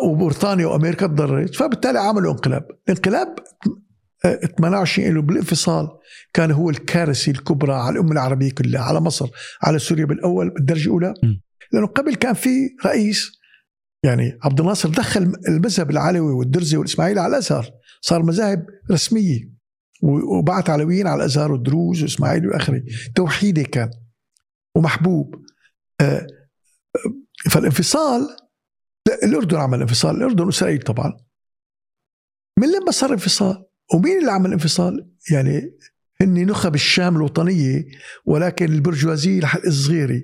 [0.03, 2.67] وبريطانيا وأمريكا تضررت فبالتالي عملوا انقلاب.
[2.89, 3.35] الانقلاب
[4.25, 5.87] آه، 28 له بالانفصال
[6.33, 9.27] كان هو الكارثه الكبرى على الأمة العربية كلها على مصر
[9.63, 11.13] على سوريا بالأول بالدرجة الأولى.
[11.71, 12.49] لأنه قبل كان في
[12.85, 13.31] رئيس
[14.05, 17.69] يعني عبد الناصر دخل المذهب العلوي والدرزي والإسماعيلي على الأزهر.
[18.01, 19.55] صار مذاهب رسمية.
[20.03, 22.83] و- وبعث علويين على الأزهر والدروز وإسماعيلي واخره
[23.15, 23.89] توحيدي كان.
[24.75, 25.35] ومحبوب.
[26.01, 26.03] آه،
[26.95, 28.21] آه، فالانفصال
[29.07, 30.15] لا الأردن عمل انفصال.
[30.15, 31.17] الأردن وإسرائيل طبعا.
[32.59, 35.71] من لما صار انفصال؟ ومين اللي عمل انفصال؟ يعني
[36.21, 37.85] هن نخب الشام الوطنية
[38.25, 40.21] ولكن البرجوازية الصغيرة.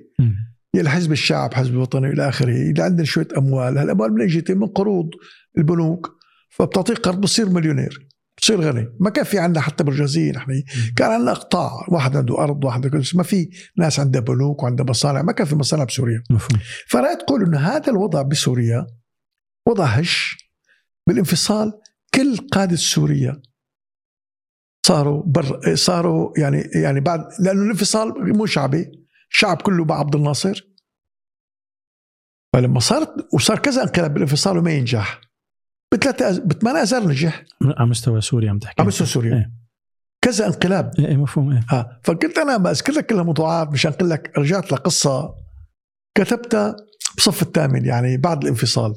[0.74, 0.80] مم.
[0.80, 3.78] يلي حزب الشعب حزب الوطني إلى آخره اللي عندنا شوية أموال.
[3.78, 5.10] هالاموال من اجت من قروض
[5.58, 6.16] البنوك
[6.50, 8.88] فبتعطيك قرض بتصير مليونير بتصير غني.
[9.00, 10.62] ما كان في عندنا حتى برجوازيه نحن
[10.96, 15.22] كان عندنا أقطاع واحد عنده أرض واحد عنده ما في ناس عندها بنوك وعندها مصانع.
[15.22, 16.22] ما كان في مصانع بسوريا.
[16.30, 16.60] مفهوم.
[17.14, 18.86] تقول إنه هذا الوضع بسوريا
[19.68, 20.36] وضع هش
[21.08, 21.72] بالانفصال.
[22.14, 23.42] كل قادة سوريا
[24.86, 29.01] صاروا بر صاروا يعني يعني بعد لأنه الانفصال مو شعبي.
[29.32, 30.66] الشعب كله مع عبد الناصر.
[32.52, 35.20] فلما صارت وصار كذا انقلاب بالانفصال وما ينجح.
[35.92, 37.44] بثلاثة بثمان اذار نجح.
[37.62, 38.74] على مستوى سوريا عم تحكي.
[38.78, 39.34] على مستوى سوريا.
[39.34, 39.52] إيه.
[40.24, 40.92] كذا انقلاب.
[40.98, 41.64] إيه إيه، مفهوم إيه.
[41.72, 45.34] آه فقلت أنا ما أذكر لك كل الموضوعات مشان أقول لك رجعت لقصة
[46.14, 46.76] كتبتها
[47.16, 48.94] بصف الثامن يعني بعد الانفصال.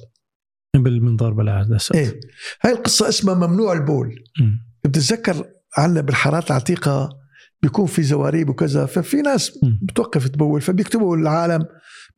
[0.75, 2.19] بالمنظار بالعادة إيه.
[2.61, 4.15] هاي القصة اسمها ممنوع البول.
[4.83, 5.45] بتتذكر
[5.77, 7.09] عندنا بالحارات العتيقة
[7.65, 8.85] بيكون في زواريب وكذا.
[8.85, 9.59] ففي ناس.
[9.81, 11.65] بتوقف تبول فبيكتبوا العالم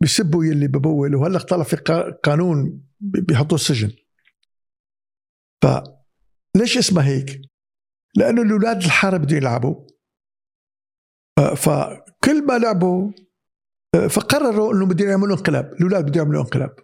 [0.01, 1.15] بيسبوا يلي ببول.
[1.15, 3.91] وهلأ طلع في قا- قانون بي- بيحطوا السجن.
[5.61, 7.41] فليش اسمها هيك؟
[8.15, 9.75] لأنه الأولاد الحاره بدهم يلعبوا.
[11.55, 13.11] فكل ما لعبوا
[14.09, 16.75] فقرروا إنه بدهم يعملوا انقلاب، الأولاد بدهم يعملوا انقلاب.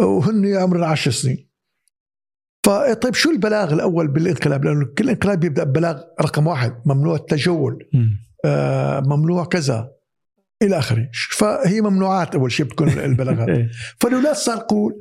[0.00, 1.47] وهن عمرهم 10 سنين.
[2.68, 7.88] فطيب شو البلاغ الأول بالانقلاب؟ لأنه كل انقلاب يبدأ ببلاغ رقم واحد ممنوع التجول.
[8.44, 9.90] آه، ممنوع كذا
[10.62, 11.08] إلى آخره.
[11.30, 13.48] فهي ممنوعات أول شيء بتكون البلاغات.
[13.48, 13.70] إيه.
[14.00, 14.92] فالاولاد صار يقول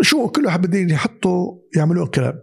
[0.00, 2.42] شو كل واحد بدهم يحطوا يعملوا انقلاب.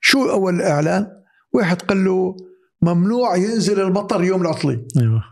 [0.00, 1.06] شو أول إعلان؟
[1.52, 2.36] واحد قال له
[2.82, 4.86] ممنوع ينزل المطر يوم العطلة.
[5.00, 5.22] أيوه.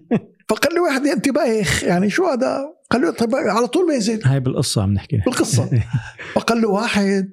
[0.48, 4.20] فقال له واحد انت بايخ يعني شو هذا؟ قال له طيب على طول ما ينزل.
[4.24, 5.16] هاي بالقصة عم نحكي.
[5.26, 5.70] بالقصة.
[6.34, 7.30] فقال له واحد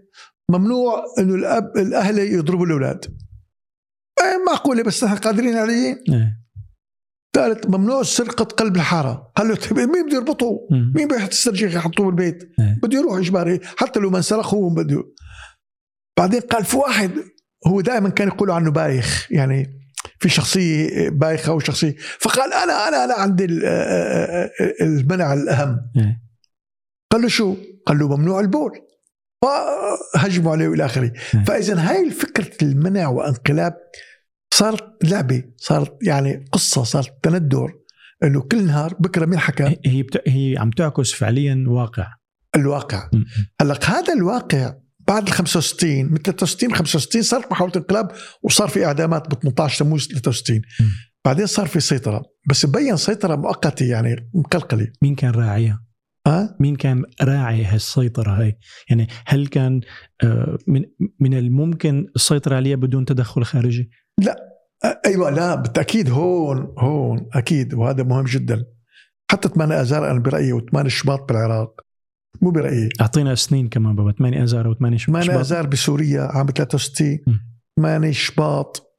[0.52, 3.06] ممنوع إنه الأب الأهل يضربوا الأولاد.
[4.22, 6.40] إيه معقولة بس نحن قادرين عليه إيه.
[7.36, 8.78] ثالث ممنوع سرقة قلب
[9.48, 10.68] له طيب مين بده يربطه.
[10.96, 12.80] مين بيحط السرجيخ يحطوه بالبيت إيه.
[12.84, 15.04] بده يروح اجباري حتى لو ما انسرق هو بده.
[16.18, 17.12] بعدين قال في واحد
[17.68, 19.28] هو دائما كان يقولوا عنه بايخ.
[19.32, 19.80] يعني
[20.20, 23.66] في شخصية بايخة وشخصيه فقال أنا أنا أنا عندي ال-
[24.82, 25.80] المنع الأهم.
[25.98, 26.22] إيه.
[27.12, 28.72] قال له شو؟ قال له ممنوع البول.
[29.44, 31.14] فهجموا عليه والى آخره.
[31.48, 33.74] فاذا هاي فكره المنع وانقلاب
[34.54, 37.74] صارت لعبة صارت يعني قصة صارت تندر
[38.24, 40.22] إنه كل نهار بكرة مين حكى هي بت...
[40.28, 42.08] هي عم تعكس فعليا واقع
[42.56, 43.10] الواقع.
[43.62, 44.74] هلأ هذا الواقع
[45.08, 48.12] بعد ال 65 من 63 65 صارت محاولة انقلاب
[48.44, 50.88] وصار في إعدامات ب 18 تموز 63 مم.
[51.26, 55.84] بعدين صار في سيطرة بس مبين سيطرة مؤقتة يعني مقلقلة مين كان راعيها؟
[56.28, 58.58] ها مين كان راعي هالسيطرة هاي؟
[58.90, 59.82] يعني هل كان
[60.24, 60.86] آه، من
[61.20, 63.90] من الممكن السيطرة عليها بدون تدخل خارجي؟
[65.06, 68.66] أيوه لا بالتأكيد هون هون أكيد وهذا مهم جدا
[69.32, 71.82] حتى 8 اذار أنا برأيي و8 شباط بالعراق
[72.42, 77.40] مو برأيي أعطينا سنين كمان بابا 8 اذار و8 8 اذار بسوريا عام 63 مم.
[77.78, 78.98] 8 شباط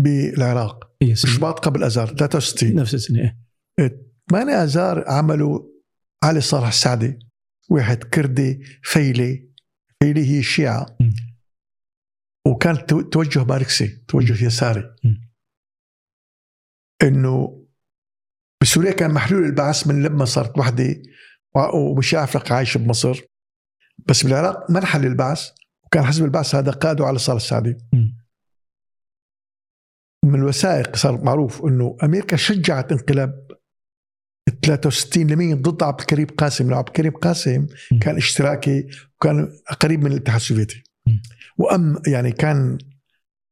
[0.00, 1.14] بالعراق سنين.
[1.14, 3.34] شباط قبل اذار 63 نفس السنة
[3.78, 4.02] إيه.
[4.30, 5.73] 8 اذار عملوا
[6.22, 7.18] علي صالح السعدي
[7.70, 9.48] واحد كردي فيلي
[10.02, 11.14] فيلي هي الشيعه مم.
[12.46, 14.94] وكان تو- توجه ماركسي توجه يساري.
[17.02, 17.64] إنه
[18.62, 21.02] بسوريا كان محلول البعث من لما صارت وحدة
[21.56, 23.20] و- ومش عارف عايش بمصر
[24.08, 25.50] بس بالعراق ما انحل البعث
[25.84, 27.76] وكان حزب البعث هذا قاده علي صالح السعدي.
[30.24, 33.43] من الوثائق صار معروف إنه أمريكا شجعت انقلاب
[34.48, 36.64] 63 لمين؟ ضد عبد الكريم قاسم.
[36.64, 37.66] لأنه عبد الكريم قاسم.
[38.00, 38.86] كان اشتراكي
[39.16, 40.82] وكان قريب من الاتحاد السوفيتي.
[41.58, 42.78] وأم يعني كان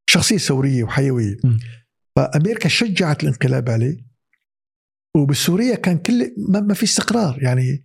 [0.06, 1.36] شخصية ثورية وحيوية.
[2.16, 4.12] فأمريكا شجعت الانقلاب عليه.
[5.16, 7.42] وبسوريا كان كل ما, ما في استقرار.
[7.42, 7.84] يعني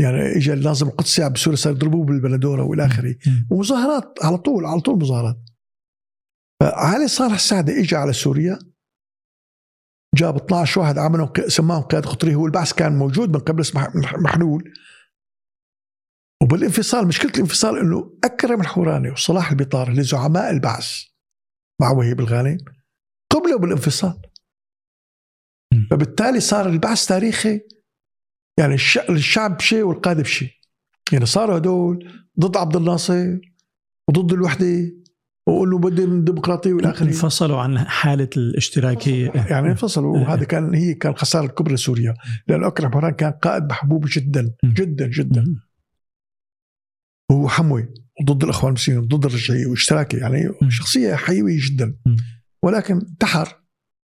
[0.00, 3.16] يعني اجى الناظم القدسي بسوريا صار يضربوه بالبندورة وإلى آخره.
[3.50, 5.38] ومظاهرات على طول على طول مظاهرات.
[6.60, 8.58] فعلي صالح السعدي اجى على سوريا.
[10.14, 14.14] جاب 12 واحد عملهم سماهم قيادة قطرية هو البعث كان موجود من قبل اسمه مح-
[14.18, 14.72] محلول
[16.42, 20.90] وبالانفصال مشكلة الانفصال إنه أكرم الحوراني وصلاح البطار اللي زعماء البعث
[21.80, 22.58] مع وهيب الغانم
[23.30, 24.20] قبلوا بالانفصال.
[25.90, 27.60] فبالتالي صار البعث تاريخي
[28.58, 30.50] يعني الش- الشعب شيء والقاده بشيء
[31.12, 33.38] يعني صاروا هدول ضد عبد الناصر
[34.08, 34.66] وضد الوحدة
[35.46, 40.22] وقولوا بدي ديمقراطيه والى اخره انفصلوا عن حالة الاشتراكية يعني انفصلوا إيه.
[40.22, 42.14] وهذا كان هي كان خسارة الكبرى لسوريا
[42.48, 44.54] لأنه اكرم حوران كان قائد محبوب جدا.
[44.64, 45.44] جدا جدا.
[47.30, 47.88] وهو حموي
[48.20, 50.50] وضد الإخوان المسلمين وضد الرجعية واشتراكي يعني.
[50.68, 51.96] شخصية حيوية جدا.
[52.62, 53.60] ولكن انتحر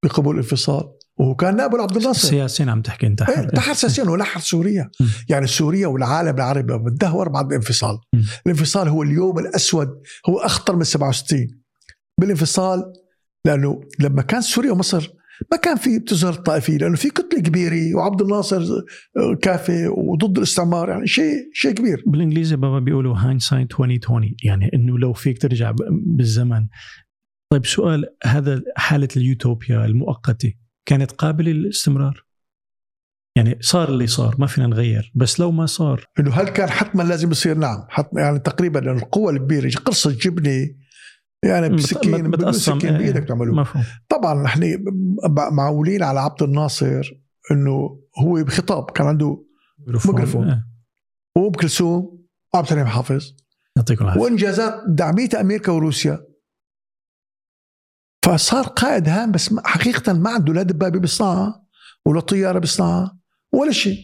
[0.04, 2.28] بقبول الانفصال وهو كان نائب عبد الناصر.
[2.28, 3.22] سياسيا عم تحكي انت.
[3.22, 4.90] إيه، انتحر سياسيا ونحر سوريا.
[5.00, 5.04] م.
[5.28, 7.98] يعني سوريا والعالم العربي بتدهور بعد الانفصال.
[8.14, 8.18] م.
[8.46, 9.88] الانفصال هو اليوم الأسود
[10.28, 11.48] هو أخطر من 67
[12.20, 12.92] بالانفصال
[13.46, 15.08] لأنه لما كان سوريا ومصر
[15.52, 18.62] ما كان في بتظهر الطائفيه لأنه في كتلة كبيرة وعبد الناصر
[19.16, 20.88] آه، كافي وضد الاستعمار.
[20.88, 22.02] يعني شيء شيء كبير.
[22.06, 26.66] بالإنجليزي بابا بيقولوا hindsight 2020 يعني إنه لو فيك ترجع بالزمن.
[27.52, 30.54] طيب سؤال هذا حالة اليوتوبيا المؤقتة.
[30.88, 32.24] كانت قابلة للاستمرار.
[33.36, 35.12] يعني صار اللي صار ما فينا نغير.
[35.14, 36.06] بس لو ما صار.
[36.20, 37.84] إنه هل كان حتما لازم يصير؟ نعم.
[37.88, 40.68] حتما يعني تقريبا لأنه القوة الكبيرة قرصه جبنه
[41.44, 43.56] يعني بسكين بت- بتقسم بسكين إيه، بإيدك تعملوه.
[43.56, 43.84] مفهوم.
[44.08, 44.84] طبعا نحن
[45.52, 47.02] معولين على عبد الناصر
[47.52, 49.44] إنه هو بخطاب كان عنده
[49.86, 50.48] ميكروفون.
[50.48, 50.64] إيه.
[51.36, 53.32] وأم كلثوم وعبد الحليم حافظ.
[53.76, 54.20] يعطيكم العافية.
[54.20, 56.27] وإنجازات دعميتها أمريكا وروسيا.
[58.24, 61.62] فصار قائد هام بس حقيقة ما عنده لا دبابة بيصنعها
[62.06, 63.18] ولا طيارة بيصنعها
[63.52, 63.98] ولا شيء.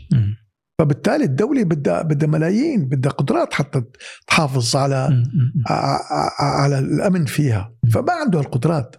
[0.78, 3.82] فبالتالي الدولة بدها بدها ملايين بدها قدرات حتى
[4.26, 5.22] تحافظ على
[6.40, 7.74] على الأمن فيها.
[7.94, 8.96] فما عنده القدرات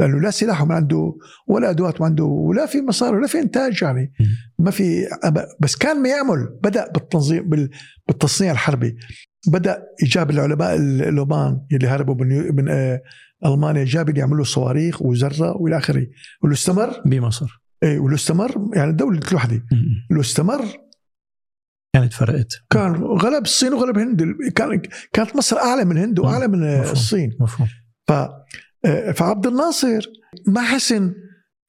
[0.00, 1.14] لأنه لا سلاح ما عنده
[1.46, 4.12] ولا أدوات ما عنده ولا في مصاري ولا في إنتاج يعني.
[4.58, 5.06] ما في
[5.60, 7.70] بس كان ما يعمل بدأ بالتنظيم بال-
[8.08, 8.96] بالتصنيع الحربي.
[9.46, 13.00] بدأ جاب العلماء اللومان اللي هربوا من من آه،
[13.46, 16.06] ألمانيا جاب اللي يعملوا صواريخ وزرة وإلى آخره.
[16.42, 17.62] ولو استمر؟ بمصر.
[17.82, 20.06] إيه ولو استمر؟ يعني دوله لوحده مم.
[20.10, 20.64] لو استمر
[21.94, 22.52] كانت فرقت.
[22.70, 24.36] كان غلب الصين وغلب الهند.
[24.56, 24.82] كان
[25.12, 26.92] كانت مصر أعلى من الهند وأعلى من مفهوم.
[26.92, 27.36] الصين.
[27.40, 27.68] مفهوم.
[28.08, 28.12] ف
[28.86, 30.06] آه، فعبد الناصر
[30.46, 31.14] ما حسن.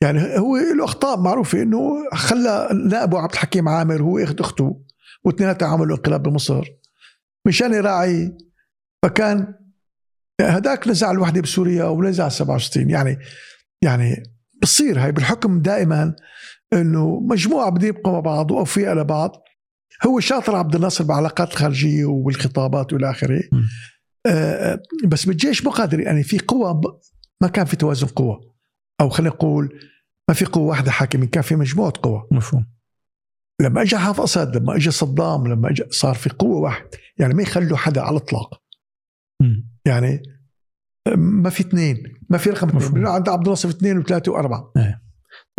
[0.01, 4.82] يعني هو له أخطاء معروفة إنه خلى نائبه عبد الحكيم عامر هو اخت أخته
[5.23, 6.67] واثنيناتهم عملوا انقلاب بمصر.
[7.47, 8.38] مشان يراعي.
[9.03, 9.53] فكان
[10.41, 13.17] هداك نزع الوحده بسوريا ونزع 67 يعني
[13.81, 14.23] يعني
[14.61, 16.15] بتصير هاي بالحكم دائما
[16.73, 19.31] إنه مجموعة بدهم يبقوا مع بعض وأوفياء لبعض.
[20.07, 23.41] هو شاطر عبد الناصر بالعلاقات الخارجية وبالخطابات والى آخره.
[24.27, 25.99] آه، بس بالجيش مو قادر.
[25.99, 26.99] يعني في قوة ب-
[27.41, 28.55] ما كان في توازن قوة.
[29.01, 29.79] أو خلينا نقول
[30.29, 32.27] ما في قوة واحدة حاكمة كان في مجموعة قوة.
[32.31, 32.65] مفهوم.
[33.61, 36.89] لما اجى حافظ أسد لما اجى صدام لما اجى صار في قوة واحدة.
[37.17, 38.61] يعني ما يخلوا حدا على الإطلاق.
[39.41, 39.74] مم.
[39.88, 40.23] يعني
[41.17, 43.07] ما في اثنين ما في رقم اثنين.
[43.07, 44.73] عند عبد الناصر اثنين وثلاثة وأربعة.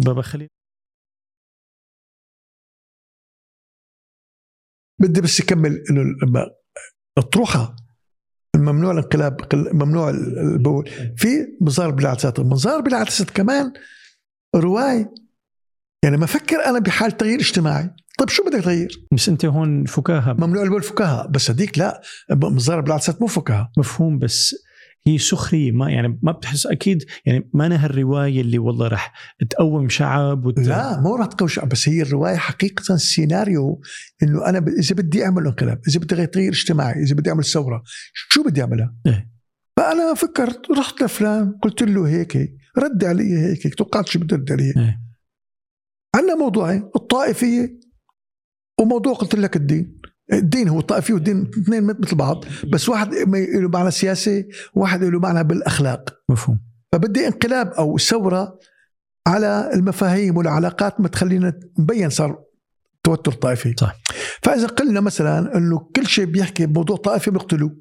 [0.05, 0.49] بابا خليل؟
[5.01, 6.47] بدي بس يكمل إنه لما
[7.19, 7.77] اطروحه
[8.57, 10.91] ممنوع الانقلاب ممنوع البول.
[11.17, 11.29] في
[11.61, 13.73] مزار بالعدسات المزار بالعدسات كمان
[14.57, 15.15] رواية
[16.05, 17.91] يعني ما فكر أنا بحال تغيير اجتماعي.
[18.19, 20.33] طيب شو بدك تغير بس أنت هون فكاهة.
[20.39, 21.27] ممنوع البول فكاهة.
[21.27, 22.01] بس هديك لا.
[22.31, 23.71] مزار بالعدسات مو فكاهة.
[23.79, 24.55] مفهوم بس
[25.07, 25.73] هي سخرية.
[25.73, 29.13] ما يعني ما بتحس أكيد يعني ما أنا هالرواية اللي والله رح
[29.51, 30.59] تقوم شعب وت...
[30.59, 33.81] لا مو رح تقوي شعب بس هي الرواية حقيقة سيناريو
[34.23, 37.83] إنه أنا ب- إذا بدي أعمل انقلاب إذا بدي تغيير اجتماعي إذا بدي أعمل ثورة
[38.31, 39.31] شو بدي أعملها؟ إيه.
[39.77, 42.39] فأنا فكرت رحت لفلان قلت له هيك
[42.79, 45.06] رد علي هيك توقعت شو بده يرد علي إيه.
[46.17, 47.81] عندنا موضوعين الطائفية.
[48.81, 50.01] وموضوع قلت لك الدين.
[50.33, 52.45] الدين هو الطائفية والدين اثنين مثل بعض.
[52.73, 56.23] بس واحد له معنى سياسي وواحد له معنى بالأخلاق.
[56.29, 56.61] مفهوم.
[56.93, 58.59] فبدي انقلاب أو ثورة
[59.27, 62.45] على المفاهيم والعلاقات ما تخلينا نبين صار
[63.03, 63.75] توتر طائفي.
[63.81, 63.97] صح.
[64.43, 67.77] فإذا قلنا مثلا إنه كل شيء بيحكي بموضوع طائفي بيقتلوه.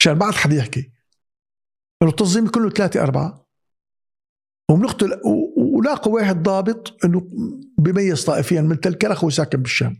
[0.00, 0.92] عشان بعد حد يحكي.
[2.02, 3.46] انه التنظيم كله ثلاثة أربعة.
[4.70, 7.30] وبنقتل و- ولاقوا واحد ضابط إنه
[7.78, 9.96] بيميز طائفيا من تل كرخ وساكن بالشام.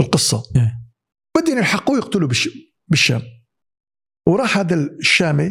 [0.00, 0.42] القصة.
[0.56, 0.78] إيه.
[1.36, 2.48] بدهم يلحقوه يقتلوا بالش...
[2.88, 3.22] بالشام.
[4.26, 5.46] وراح هذا الشامي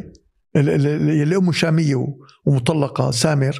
[0.55, 0.87] ال- ال-
[1.21, 2.15] اللي أمه شامية
[2.45, 3.59] ومطلقة سامر.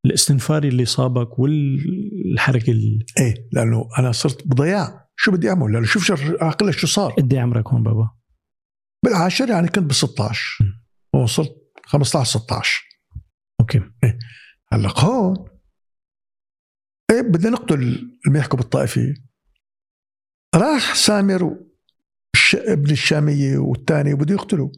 [0.07, 3.05] الاستنفاري اللي صابك والحركة ال...
[3.21, 5.07] إيه لأنه أنا صرت بضياع.
[5.17, 7.13] شو بدي أعمل؟ لأنه شوف شو عقلك شو صار.
[7.13, 8.11] قد إيه عمرك هون بابا؟
[9.05, 10.65] بالعاشر يعني كنت ب 16
[11.15, 11.53] وصلت
[11.87, 12.85] 15 16
[13.67, 13.83] أوكي.
[14.73, 15.49] هلا هون
[17.11, 17.75] إيه بدنا نقتل
[18.27, 19.15] اللي يحكوا بالطائفيه
[20.55, 21.59] راح سامر
[22.35, 22.55] الش...
[22.55, 24.73] ابن الشامية والثاني وبده يقتله.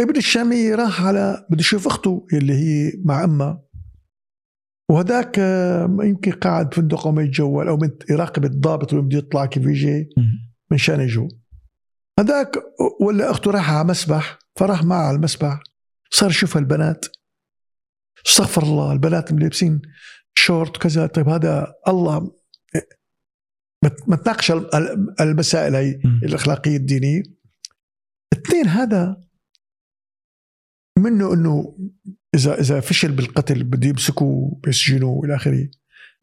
[0.00, 3.62] ابن الشامية راح على بده يشوف أخته اللي هي مع أمها.
[4.90, 7.78] وهداك آه، يمكن قاعد فندق أو ما يتجول أو
[8.10, 10.08] يراقب الضابط اللي بده يطلع كيف يجي.
[10.70, 11.28] من شان يجوا
[12.20, 12.56] هذاك
[13.00, 15.62] ولا أخته راح على مسبح فراح معها على المسبح.
[16.10, 17.06] صار يشوف البنات
[18.26, 19.82] استغفر الله البنات ملابسين
[20.34, 22.34] شورت كذا طيب هذا الله
[24.06, 25.90] ما تناقش ال- المسائل هي.
[26.04, 27.22] الأخلاقية الدينية
[28.32, 29.20] اثنين هذا
[30.98, 31.78] منه إنه
[32.34, 35.68] إذا إذا فشل بالقتل بده يمسكوه بيسجنوه والى آخره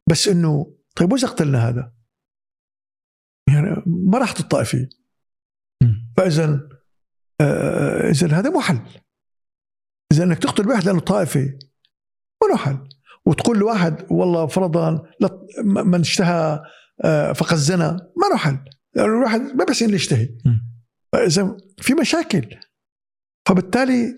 [0.09, 1.93] بس إنه طيب وإذا قتلنا هذا؟
[3.49, 4.89] يعني ما الطائفيه
[5.83, 6.13] مم.
[6.17, 6.69] فاذا
[7.41, 8.79] آه، اذا هذا مو حل
[10.11, 11.59] اذا إنك تقتل واحد لأنه طائفي
[12.49, 12.77] له حل.
[13.25, 15.03] وتقول لواحد والله فرضا
[15.63, 16.59] من اشتهى
[17.03, 18.57] آه، فقد زنى ما له حل.
[18.95, 20.29] لأنه الواحد ما بيحسن يشتهي.
[20.45, 20.61] مم.
[21.13, 22.45] فاذا في مشاكل.
[23.45, 24.15] فبالتالي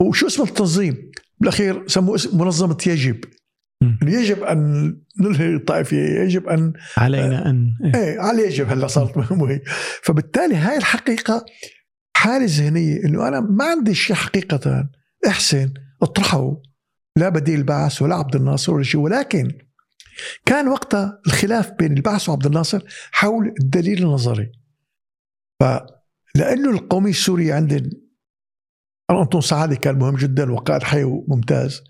[0.00, 1.10] وشو اسم التنظيم؟
[1.40, 3.24] بالأخير سموه اسم منظمة يجب.
[3.82, 8.00] إنه يجب أن نلهي الطائفية يجب أن علينا أن إيه.
[8.00, 9.60] إيه على يجب هلا صارت مهمة
[10.02, 11.44] فبالتالي هاي الحقيقة
[12.16, 14.88] حالة ذهنية إنه أنا ما عندي شيء حقيقة.
[15.26, 16.56] إحسن اطرحه.
[17.16, 19.58] لا بديل البعث ولا عبد الناصر ولا شيء ولكن
[20.46, 24.52] كان وقتها الخلاف بين البعث وعبد الناصر حول الدليل النظري.
[25.60, 27.90] فلانه القوميه السوريه عندهم
[29.10, 31.82] أنطون سعادة كان مهم جدا وقائد حي وممتاز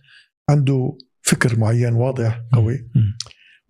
[0.51, 2.89] عنده فكر معين واضح قوي.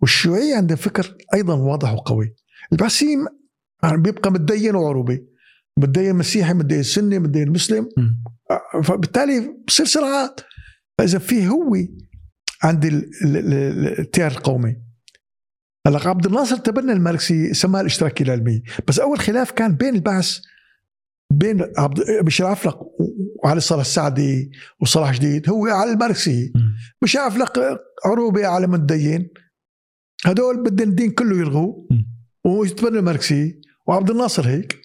[0.01, 2.35] والشيوعية عندهم فكر أيضا واضح وقوي.
[2.71, 3.25] البعثيين
[3.83, 5.27] يعني بيبقى متدين وعروبي
[5.77, 7.89] متدين مسيحي متدين سني متدين مسلم.
[8.83, 10.41] فبالتالي بصير صراعات.
[10.97, 11.75] فإذا في هو
[12.63, 14.75] عند ال- ال- ال- التيار القومي.
[15.87, 20.39] هلا عبد الناصر تبنى الماركسية سماها الاشتراكية العلمية بس أول خلاف كان بين البعث
[21.33, 22.79] بين عبد بشير عفلق
[23.43, 26.75] وعلي صالح السعدي وصلاح جديد هو على الماركسية مم.
[27.03, 27.59] مش عفلق
[28.05, 29.29] عروبة على متدين
[30.25, 31.87] هدول بدهم الدين كله يلغوه.
[32.45, 34.81] ويتبنوا الماركسية وعبد الناصر هيك.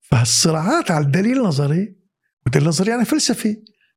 [0.00, 1.96] فالصراعات على الدليل النظري
[2.44, 3.56] والدليل النظري يعني فلسفي.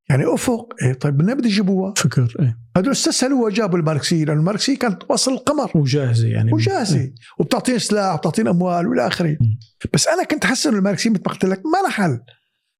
[0.09, 0.73] يعني أفق.
[0.81, 2.57] إيه طيب من بده يجيبوها؟ فكر إيه.
[2.77, 5.71] هدول استسهلوا وجابوا الماركسية لأن الماركسية كانت وصل القمر.
[5.75, 6.53] وجاهزة يعني.
[6.53, 7.11] وجاهزة.
[7.39, 9.37] وبتعطيني سلاح وبتعطيني أموال وإلى آخره.
[9.41, 9.59] مم.
[9.93, 12.19] بس أنا كنت حاسس إنه الماركسية مثل ما قلت لك ما لها حل.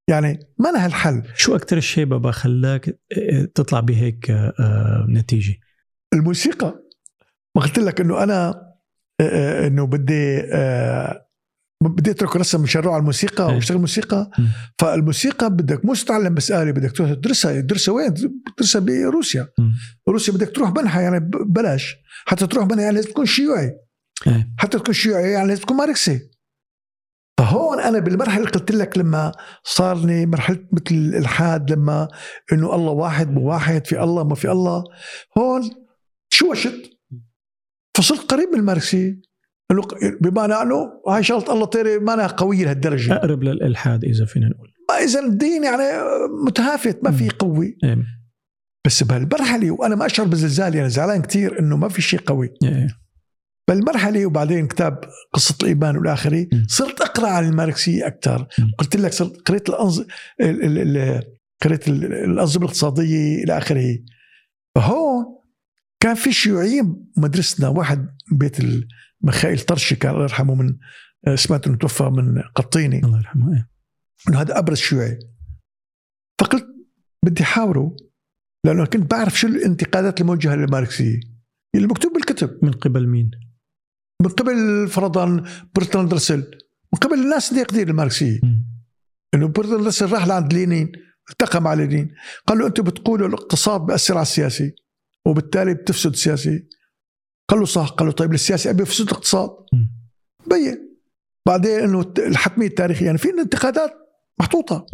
[0.08, 1.24] يعني ما لها الحل.
[1.36, 5.56] شو أكثر شيء بابا خلاك إيه، تطلع بهيك آه، نتيجة؟
[6.14, 6.80] الموسيقى.
[7.56, 8.48] ما قلت لك إنه أنا
[9.22, 11.25] آه، آه، إنه بدي آه،
[11.84, 13.56] بدي اترك رسم مشروع على الموسيقى إيه.
[13.56, 14.32] واشتغل موسيقى.
[14.40, 14.48] مم.
[14.80, 17.62] فالموسيقى بدك مو تتعلم بس آلة بدك تروح تدرسها.
[17.62, 18.14] تدرسها وين؟
[18.58, 19.74] تدرسها بروسيا مم.
[20.10, 21.96] روسيا بدك تروح منها يعني ب- بلاش.
[22.26, 23.72] حتى تروح منها يعني لازم تكون شيوعي.
[24.58, 26.30] حتى تكون شيوعي يعني لازم تكون ماركسي.
[27.40, 29.32] فهون أنا بالمرحلة اللي قلت لك لما
[29.64, 32.08] صارني مرحلة مثل الإلحاد لما
[32.54, 34.84] إنه الله واحد مو واحد في الله ما في الله.
[35.38, 35.70] هون
[36.34, 36.92] شوشت
[37.98, 39.22] فصرت قريب من الماركسيه
[40.22, 43.16] بمعنى انه هاي شغلة الله طيري ما أنا قوية لهالدرجة.
[43.16, 44.72] أقرب للإلحاد إذا فينا نقول.
[44.90, 45.84] ما إذا الدين يعني
[46.46, 47.98] متهافت ما في قوي إيه.
[48.86, 52.54] بس بهالمرحلة وأنا ما أشعر بزلزال يعني زعلان كثير إنه ما في شيء قوي.
[52.64, 52.88] إيه
[53.70, 55.00] بالمرحله وبعدين كتاب
[55.34, 56.48] قصة الإيمان والآخرة.
[56.68, 58.48] صرت أقرأ عن الماركسية أكثر.
[58.78, 60.00] قلت لك صرت قريت الأنظ...
[60.42, 61.24] ال- ال- ال-
[61.64, 63.98] قريت ال- الأنظمة الاقتصادية إلى آخره.
[64.76, 65.26] فهون
[66.00, 68.58] كان في شيوعيين مدرستنا واحد بيت
[69.22, 70.78] ميخائيل طرشي كان الله يرحمه من
[71.36, 73.70] سمعت إنه توفى من قطيني الله يرحمه إيه.
[74.30, 75.20] إنه هذا أبرز شيوعي
[76.40, 76.68] فقلت
[77.26, 77.96] بدي أحاوره
[78.66, 81.20] لأنه كنت بعرف شو الانتقادات الموجهة للماركسية.
[81.76, 82.60] اللي مكتوب بالكتب.
[82.64, 83.32] من قبل مين؟
[84.22, 85.44] من قبل فرضا
[85.76, 86.52] برتراند راسل.
[86.94, 88.40] من قبل الناس اللي يقدر الماركسيه.
[89.34, 90.92] إنه برتراند راسل راح لعند لينين
[91.32, 92.16] التقى مع لينين.
[92.48, 94.76] قال له أنتم بتقولوا الاقتصاد بأثر على السياسي
[95.26, 96.68] وبالتالي بتفسد السياسي.
[97.48, 99.50] قال له صح قال له طيب السياسي أبي يفسد الاقتصاد.
[100.48, 100.98] بين
[101.48, 103.92] بعدين إنه الحتميه التاريخية يعني في انتقادات
[104.40, 104.86] محطوطة.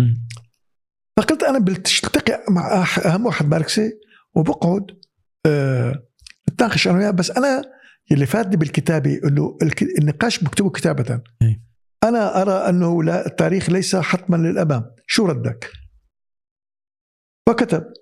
[1.17, 3.91] فقلت أنا بلتقي مع أهم واحد ماركسي
[4.35, 4.85] وبقعد
[5.45, 6.07] آه
[6.49, 7.61] نتناقش أنا وياه بس أنا
[8.11, 9.57] اللي فاتني بالكتابة إنه
[9.99, 11.61] النقاش بكتبه كتابة إيه.
[12.03, 15.71] أنا أرى أنه لا التاريخ ليس حتما للأمام شو ردك
[17.49, 17.93] فكتب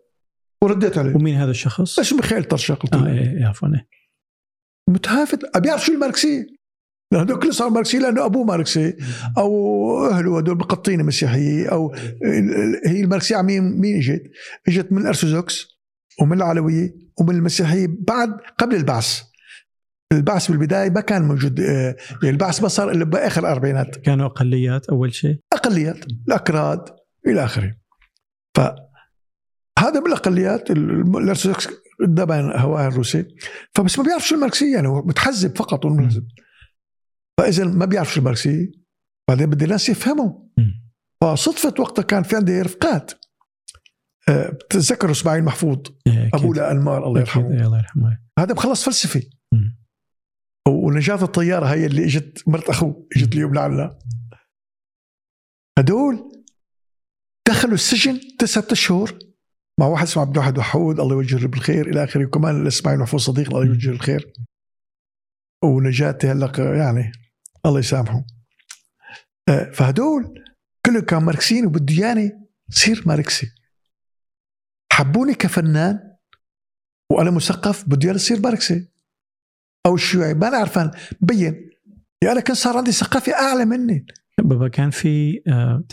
[0.63, 3.87] ورديت عليه ومين هذا الشخص؟ اسمه ميخائيل طرشا قلت آه له إيه إيه، عفوا إيه.
[4.89, 5.39] متهافت.
[5.55, 6.45] أبي أعرف شو الماركسيه
[7.11, 8.93] لأن هدول كله صار ماركسي لأنه أبوه ماركسي.
[9.37, 11.93] أو أهله هدول مقطين مسيحيه أو
[12.85, 14.21] هي الماركسية على مين مين إجت؟
[14.67, 15.65] إجت من الأرثوذكس
[16.21, 19.21] ومن العلوية ومن المسيحية بعد قبل البعث.
[20.11, 23.95] البعث بالبداية ما كان موجود آه، يعني البعث ما صار إلا بآخر الأربعينات.
[23.95, 26.81] كانوا أقليات أول شيء؟ أقليات الأكراد
[27.27, 27.75] إلى آخره.
[28.55, 31.67] فهذا من الأقليات ال- الأرثوذكس
[32.07, 33.25] دائما هواه الروسي
[33.75, 36.27] فبس ما بيعرف شو الماركسية يعني هو متحزب فقط متحزب
[37.39, 38.71] فإذا ما بيعرف شو الماركسية.
[39.29, 40.39] بعدين بدي الناس يفهموا.
[40.57, 40.89] مم.
[41.21, 43.11] فصدفة وقتها كان في عندي رفقات.
[44.29, 45.77] آه، بتتذكروا إسماعيل محفوظ؟
[46.07, 46.29] إيه،.
[46.33, 47.47] ابو لانمار الله يرحمه.
[47.47, 48.19] الله يرحمه.
[48.39, 49.29] هذا مخلص فلسفي.
[50.67, 53.99] ونجاة الطيارة هي اللي إجت مرت أخوه إجت اليوم لعنا
[55.79, 56.31] هدول
[57.47, 59.19] دخلوا السجن تسعة اشهر
[59.79, 61.89] مع واحد اسمه عبد الواحد وحود الله يوجهه بالخير.
[61.89, 64.33] إلى آخره وكمان اسماعيل محفوظ صديق الله يوجهه بالخير
[65.63, 67.11] ونجاتي هلا يعني
[67.65, 68.23] الله يسامحه.
[69.49, 70.43] آه، فهدول
[70.85, 72.31] كلهم كانوا ماركسيين وبده ياني
[72.69, 73.47] صير ماركسي.
[74.93, 75.99] حبوني كفنان
[77.11, 78.89] وأنا مثقف بده ياني صير ماركسي.
[79.85, 81.69] أو الشيوعي ما أنا عرفان مبين.
[82.21, 84.05] يعني أنا كان صار عندي ثقافة أعلى مني.
[84.37, 85.83] بابا كان في آه،.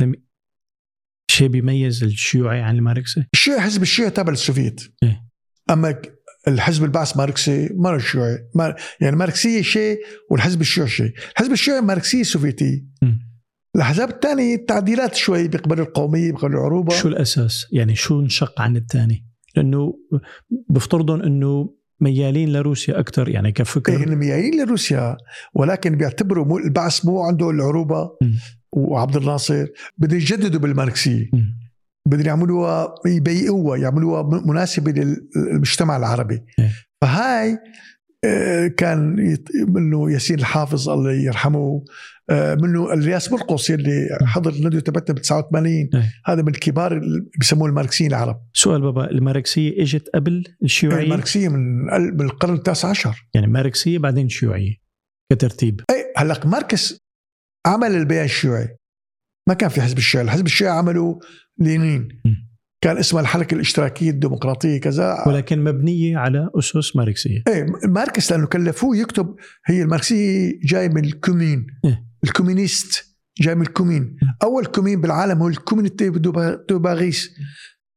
[1.30, 5.22] شيء بيميز الشيوعي عن الماركسي الشيوعي حزب الشيوعي تابع للسوفيت إيه.
[5.70, 6.02] أما
[6.48, 9.98] الحزب البعث ماركسي ما شيوعي ما يعني ماركسيه شيء
[10.30, 13.26] والحزب الشيوعي شيء الحزب الشيوعي ماركسيه سوفيتي مم.
[13.76, 19.26] الأحزاب الثانية تعديلات شوي بيقبلوا القومية بيقبلوا العروبة شو الأساس؟ يعني شو انشق عن الثاني؟
[19.56, 19.94] لأنه
[20.70, 25.16] بفترضهم إنه ميالين لروسيا أكثر يعني إيه كفكر هن ميالين لروسيا
[25.54, 28.34] ولكن بيعتبروا البعث مو عنده العروبة مم.
[28.76, 29.66] وعبد الناصر
[29.98, 31.30] بدهم يجددوا بالماركسية.
[32.08, 36.42] بدهم يعملوها يبيئوها يعملوها مناسبة للمجتمع العربي.
[36.58, 36.72] إيه.
[37.00, 37.58] فهاي
[38.24, 39.16] آه، كان
[39.68, 41.84] منه ياسين الحافظ الله يرحمه
[42.30, 46.12] آه، منه الياس مرقص يلي حضر الندوة تبعتنا ب 89 إيه.
[46.26, 48.40] هذا من الكبار اللي بسموه الماركسيين العرب.
[48.52, 53.28] سؤال بابا الماركسية إجت قبل الشيوعية؟ الماركسية من ال- من القرن التاسع عشر.
[53.34, 54.74] يعني ماركسيه بعدين شيوعيه
[55.32, 55.80] كترتيب.
[55.90, 56.98] اي هلأ ماركس
[57.66, 58.76] عمل البيان الشيوعي.
[59.48, 60.24] ما كان في حزب الشيوعي.
[60.24, 61.18] الحزب الشيوعي عمله
[61.58, 62.08] لينين.
[62.80, 65.24] كان اسمها الحركه الاشتراكية الديمقراطية كذا.
[65.26, 67.42] ولكن مبنية على أسس ماركسية.
[67.48, 69.36] إيه ماركس لأنه كلفوه يكتب
[69.66, 71.66] هي الماركسية جاي من ال commune.
[71.84, 72.06] إيه.
[72.24, 74.16] ال communiste جاي من ال commune.
[74.42, 77.30] أول commune بالعالم هو ال communauté de Paris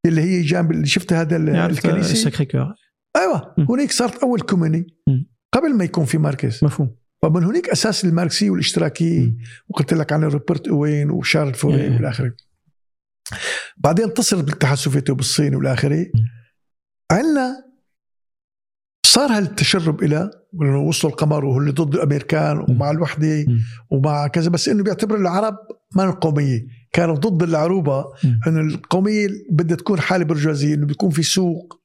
[0.06, 2.74] اللي هي جنب اللي شفت هذا ال- يعرف الكنيسة؟ Sacré-Cœur
[3.16, 3.54] أيوه.
[3.70, 4.86] هناك صارت أول commune.
[5.54, 6.64] قبل ما يكون في ماركس.
[6.64, 6.96] مفهوم.
[7.22, 9.32] فمن هناك أساس الماركسيه والاشتراكيه.
[9.68, 11.90] وقلت لك عن روبرت اوين وشارل فورييه إيه.
[11.94, 12.32] والى اخره
[13.76, 16.06] بعدين اتصلت بالاتحاد السوفيتي وبالصين والى اخره
[17.12, 17.64] عندنا
[19.06, 20.30] صار هالتشرب إلى
[20.62, 23.44] انه وصلوا القمر وهو اللي ضد الأمريكان ومع الوحدة.
[23.90, 25.56] ومع كذا بس إنه بيعتبر العرب
[25.96, 28.04] ما قوميه كانوا ضد العروبة.
[28.46, 31.80] إنه القومية بدها تكون حالة برجوازية إنه بيكون في سوق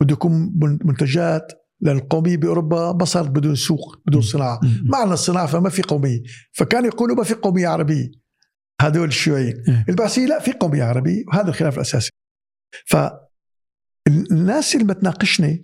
[0.00, 4.58] بده يكون من- منتجات لأن القوميه بأوروبا ما صارت بدون سوق بدون م.
[4.84, 6.22] معنى الصناعة فما في قوميه
[6.52, 8.10] فكانوا يقولوا ما في قوميه عربيه
[8.80, 9.64] هذول الشيوعيين.
[9.68, 9.84] إيه.
[9.88, 12.10] البعثيه لا في قوميه عربيه وهذا الخلاف الأساسي.
[14.06, 15.62] فالناس اللي بتناقشني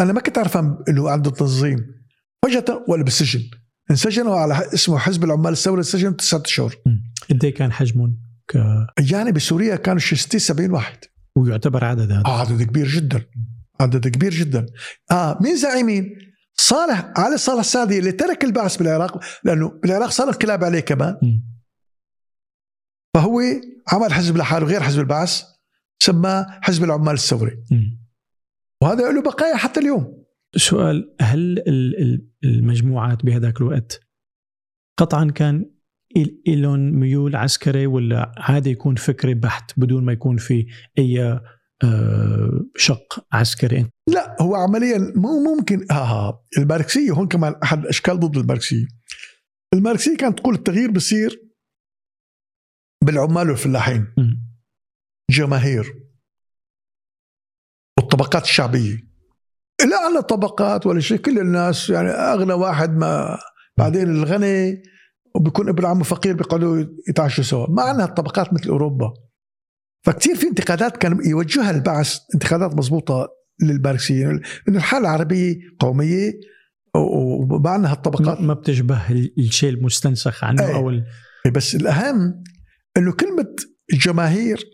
[0.00, 0.56] أنا ما كنت أعرف
[0.88, 1.86] إنه عنده تنظيم
[2.44, 3.42] فجأة ولا بالسجن
[3.90, 6.90] انسجنوا على اسمه حزب العمال الثوري انسجنوا تسعة اشهر م.
[7.30, 8.16] قد إيه كان حجمهم
[8.48, 8.56] ك...
[9.10, 10.98] يعني بسوريا كانوا شي 60 70 واحد.
[11.36, 12.22] ويعتبر عدد هذا.
[12.26, 13.24] آه عدد كبير جدا.
[13.80, 14.66] عدد كبير جدا
[15.10, 16.18] آه مين زعيمين
[16.54, 21.40] صالح علي صالح السعدي اللي ترك البعث بالعراق لأنه بالعراق صار انقلاب عليه كمان م.
[23.14, 23.40] فهو
[23.92, 25.42] عمل حزب لحاله غير حزب البعث
[26.02, 27.64] سماه حزب العمال الثوري.
[28.82, 30.24] وهذا له بقايا حتى اليوم
[30.56, 34.00] سؤال هل ال- ال- المجموعات بهذاك الوقت
[34.98, 35.70] قطعا كان
[36.46, 40.66] لهم ميول عسكري ولا عادي يكون فكري بحت بدون ما يكون في
[40.98, 41.42] أي آه،
[42.76, 43.90] شق عسكري.
[44.08, 45.86] لا هو عمليا مو ممكن.
[45.90, 48.86] ها ها الماركسيه هون كمان أحد الاشكال ضد الماركسيه
[49.74, 51.50] الماركسيه كانت تقول التغيير بصير
[53.04, 54.14] بالعمال والفلاحين.
[55.30, 55.94] جماهير
[57.98, 59.10] والطبقات الشعبية.
[59.90, 63.38] لا عنا طبقات ولا شيء كل الناس يعني أغنى واحد ما
[63.78, 64.82] بعدين الغني
[65.34, 67.66] وبيكون ابن عمه فقير بيقعدوا يتعشوا سوا.
[67.70, 69.14] ما عندنا الطبقات مثل أوروبا.
[70.02, 73.28] فكتير في انتقادات كان يوجهها البعث انتقادات مضبوطة
[73.62, 76.32] للماركسيين إنه الحالة العربية قومية
[76.96, 78.40] وما عندنا هالطبقات.
[78.40, 79.00] ما بتشبه
[79.38, 80.74] الشيء المستنسخ عنه أي.
[80.74, 81.04] أو ال...
[81.54, 82.42] بس الأهم
[82.96, 83.56] إنه كلمة
[83.92, 84.64] الجماهير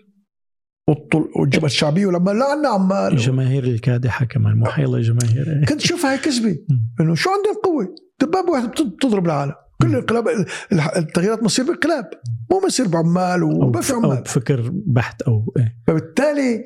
[0.90, 3.12] والطل- والجبهه الشعبية ولما لا عندنا عمال.
[3.12, 5.64] الجماهير الكادحة كمان مو حيلا جماهير.
[5.68, 6.56] كنت شوفها هي كذبة.
[7.00, 9.52] إنه شو عندهم قوة؟ دبابة واحدة بت- بتضرب العالم.
[9.82, 10.28] كل الانقلاب
[10.96, 12.10] التغييرات بتصير بانقلاب
[12.50, 14.22] مو بصير بعمال أو وما في أو عمال.
[14.22, 15.76] بفكر بحت أو إيه.
[15.86, 16.64] فبالتالي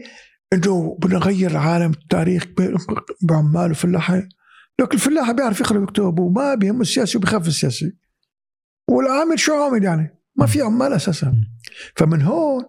[0.53, 2.47] إنه بدنا نغير العالم التاريخ
[3.23, 4.29] بعمال وفلاحين
[4.81, 7.97] لكن الفلاح بيعرف يقرا ويكتب وما بيهمه السياسي وبيخاف السياسي.
[8.89, 11.35] والعامل شو عامل يعني؟ ما في عمال أساسا.
[11.97, 12.65] فمن هون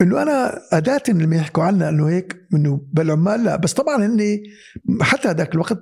[0.00, 3.56] إنه أنا أداة لما يحكوا عنا إنه هيك إنه بالعمال لا.
[3.56, 4.40] بس طبعا هن
[5.00, 5.78] حتى هذاك الوقت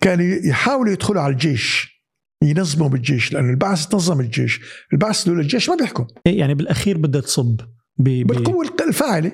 [0.00, 1.95] كانوا يحاولوا يدخلوا على الجيش.
[2.42, 4.60] ينظموا بالجيش لأنه البعث نظم الجيش.
[4.92, 6.06] البعث لولا الجيش ما بيحكم.
[6.26, 7.60] إيه يعني بالأخير بدها تصب
[7.98, 8.08] ب...
[8.08, 8.26] ب...
[8.26, 9.32] بالقوه الق- الفاعلة.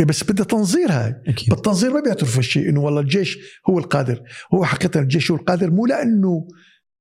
[0.00, 1.14] إيه بس بدها تنظير هاي.
[1.26, 1.48] أكيد.
[1.50, 3.38] بالتنظير ما بيعترفوا الشيء إنه والله الجيش
[3.70, 4.22] هو القادر.
[4.54, 6.48] هو حقيقة الجيش هو القادر مو لأنه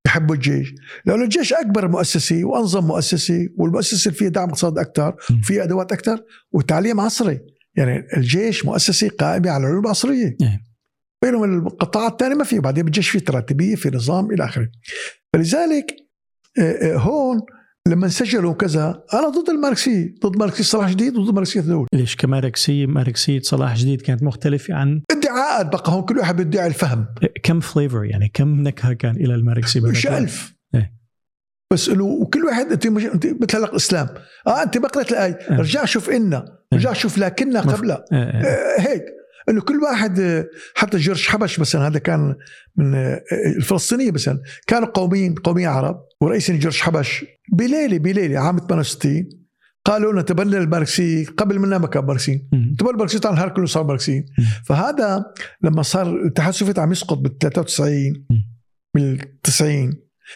[0.05, 0.73] بحبوا الجيش.
[1.05, 5.15] لأنه الجيش أكبر مؤسسة وأنظم مؤسسة والمؤسسة اللي فيها دعم اقتصادي أكثر.
[5.39, 6.19] وفيها أدوات أكثر
[6.51, 7.39] وتعليم عصري.
[7.77, 10.37] يعني الجيش مؤسسة قائمة على العلوم العصرية.
[11.23, 14.69] بينما القطاعات الثانية ما في وبعدين بالجيش في تراتبيه في نظام إلى آخره.
[15.33, 15.95] فلذلك
[16.59, 17.39] آه، آه، هون
[17.87, 20.15] لما انسجلوا كذا أنا ضد الماركسية.
[20.25, 25.01] ضد ماركسية صلاح جديد وضد ماركسية دول ليش؟ كماركسية ماركسية صلاح جديد كانت مختلفة عن
[25.11, 25.65] ادعاءات.
[25.65, 27.05] بقى هون كل واحد بيدعي الفهم
[27.43, 30.53] كم فليفر يعني كم نكهة كان إلى الماركسية مش ألف.
[30.75, 30.93] إيه.
[31.73, 34.07] بس انه وكل واحد أنت مش أنت مثل هلا الاسلام
[34.47, 35.39] آه أنت قرأت الآية.
[35.51, 35.57] إيه.
[35.57, 36.45] رجع شوف إنا.
[36.73, 38.05] رجع شوف لكننا قبلها.
[38.11, 38.43] آه، آه.
[38.45, 39.03] آه، هيك.
[39.49, 42.35] إنه كل واحد حتى جورج حبش مثلا هذا كان
[42.77, 42.95] من
[43.57, 49.29] الفلسطينية مثلا كانوا قوميين قوميين عرب ورئيس جورج حبش بليلة بليلة عام 68
[49.85, 52.75] قالوا نتبنى الماركسيه قبل منا ما كان ماركسيين مم.
[52.79, 54.45] تبنى الماركسيه طبعا النهار كله صار ماركسيين مم.
[54.65, 55.25] فهذا
[55.63, 58.51] لما صار الاتحاد السوفيتي عم يسقط بال 93 مم.
[58.95, 59.93] بال 90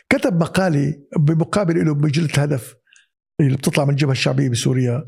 [0.10, 2.76] كتب مقالة بمقابل له بمجلة هدف
[3.42, 5.04] اللي بتطلع من الجبهة الشعبية بسوريا.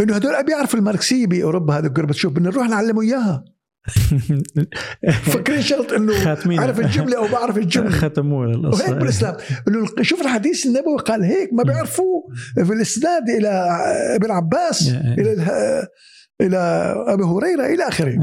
[0.00, 3.44] إنه هدول بيعرفوا الماركسية بأوروبا هذا شوف بدنا نروح نعلمه اياها
[5.32, 7.90] فكرين شرط إنه عرف الجملة أو بعرف الجملة.
[7.90, 9.36] ختموه القصة وهيك بالإسلام.
[9.68, 12.22] إنه شوف الحديث النبوي قال هيك ما بيعرفوه.
[12.54, 13.48] في الإسناد إلى
[14.16, 15.32] ابن عباس إلى
[16.40, 16.56] إلى
[17.08, 18.16] أبي هريرة إلى آخره.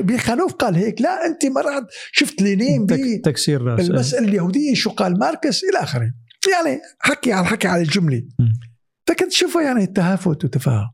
[0.00, 1.00] بيخانوف قال هيك.
[1.00, 3.92] لا أنت مرات شفت لينين تك- تكسير رأس آه.
[3.92, 6.12] المسألة اليهودية شو قال ماركس إلى آخره.
[6.52, 8.22] يعني حكي على حكي على الجملة.
[9.08, 10.90] فكنت تشوفها يعني تهافت وتفاهم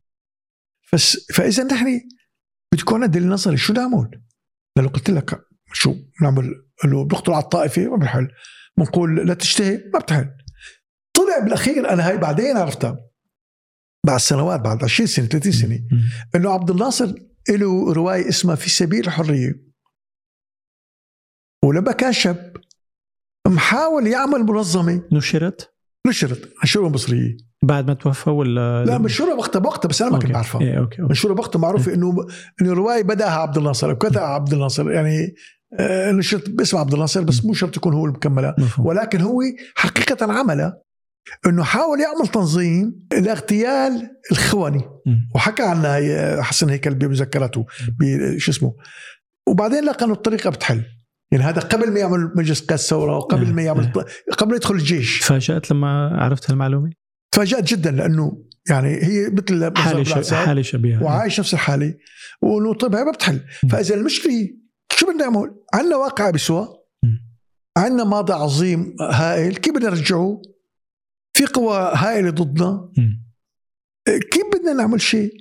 [0.93, 2.01] بس فإذا نحن
[2.75, 4.23] بتكون عندنا نظري شو نعمل؟
[4.79, 5.41] لو قلت لك
[5.73, 8.29] شو نعمل؟ انه بنقتل على الطائفة ما بنحل.
[8.79, 10.31] بنقول لا تشتهي ما بتحل.
[11.15, 12.99] طلع بالأخير أنا هاي بعدين عرفتها.
[14.07, 15.81] بعد سنوات بعد 20 سنة 30 سنة.
[16.35, 17.15] إنه عبد الناصر
[17.49, 19.65] له رواية اسمها في سبيل الحرية.
[21.65, 22.57] ولما كان شاب
[23.47, 25.09] محاول يعمل منظمة.
[25.12, 25.75] نشرت؟
[26.07, 27.37] نشرت نشرها مصرية.
[27.67, 30.33] بعد ما توفى ولا لا منشورها وقتها بوقتها بس أنا ما كنت.
[30.33, 31.29] بعرفها إيه أوكي أوكي.
[31.29, 32.15] وقتها معروفه إنه
[32.62, 35.35] إنه رواية بدأها عبد الناصر أو كتبها عبد الناصر يعني
[35.79, 38.07] آه، نشرت باسم عبد الناصر بس مو شرط يكون هو
[38.59, 38.87] مفهوم.
[38.87, 39.41] ولكن هو
[39.77, 40.79] حقيقة عملها
[41.47, 44.85] إنه حاول يعمل تنظيم لاغتيال الخونة.
[45.35, 47.67] وحكى عنها هي- حسن هيكل بمذكراته
[48.37, 48.75] شو اسمه.
[49.49, 50.83] وبعدين لقى إنه الطريقة بتحل.
[51.33, 53.93] يعني هذا قبل ما يعمل مجلس قيادة الثوره وقبل ما يعمل
[54.39, 55.21] قبل ما يدخل الجيش.
[55.21, 56.91] تفاجأت لما عرفت هالمعلومة؟
[57.35, 60.22] تفاجأت جدا لأنه يعني هي مثل حالة.
[60.47, 61.95] حالة شبيهة وعايش نفس الحالة
[62.43, 63.41] وانه طيب هي ما بتحل.
[63.70, 64.51] فإذا المشكلة
[64.93, 66.68] شو بدنا نعمل؟ عندنا واقع بسوى.
[67.76, 70.43] عندنا ماضي عظيم هائل كيف بدنا نرجعه؟
[71.32, 72.93] في قوى هائلة ضدنا.
[74.07, 75.37] كيف بدنا نعمل شيء؟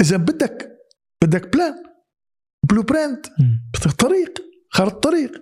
[0.00, 0.78] إذا بدك
[1.22, 1.74] بدك plan
[2.70, 3.26] blueprint.
[3.74, 4.38] بدك طريق
[4.70, 5.32] خارطة طريق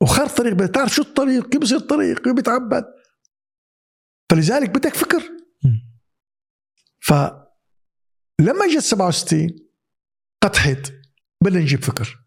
[0.00, 2.84] وخارطة طريق بدك تعرف شو الطريق كيف بصير الطريق كيف بيتعبد
[4.30, 5.22] فلذلك بدك فكر.
[7.00, 9.48] فلما اجت 67
[10.42, 10.92] قطحت.
[11.44, 12.26] بدنا نجيب فكر.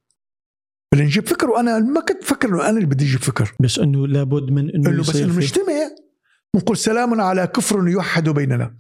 [0.94, 3.56] بدنا نجيب فكر وأنا ما كنت فكر إنه أنا اللي بدي أجيب فكر.
[3.60, 5.74] بس إنه لابد من إنه إنه بس إنه نجتمع
[6.56, 8.78] ونقول سلام على كفر يوحد بيننا.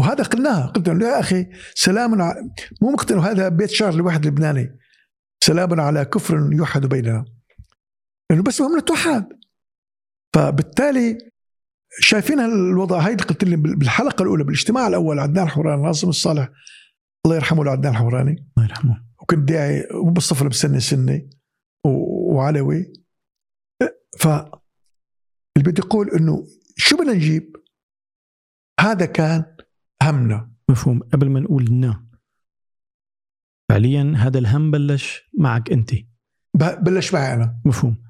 [0.00, 0.66] وهذا قلناها.
[0.66, 2.34] قلت له يا أخي سلام ع...
[2.82, 3.20] مو مقتنع.
[3.30, 4.78] هذا بيت شعر لواحد لبناني.
[5.44, 7.24] سلام على كفر يوحد بيننا.
[8.30, 9.28] إنه بس مهم نتوحد
[10.34, 11.18] فبالتالي
[12.00, 16.48] شايفين الوضع هاي قلت لي بالحلقة الأولى بالاجتماع الأول عدنان حوراني ناظم الصالح
[17.26, 19.04] الله يرحمه عدنان حوراني الله يرحمه.
[19.22, 21.30] وكنت داعي وبالصف المسني سني
[21.84, 22.92] وعلوي.
[24.18, 27.56] ف اللي بدي أقول إنه شو بدنا نجيب؟
[28.80, 29.56] هذا كان
[30.02, 30.50] همنا.
[30.70, 31.00] مفهوم.
[31.00, 32.06] قبل ما نقول نا.
[33.68, 35.90] فعليا هذا الهم بلش معك أنت.
[36.54, 37.60] بلش معي أنا.
[37.64, 38.02] مفهوم.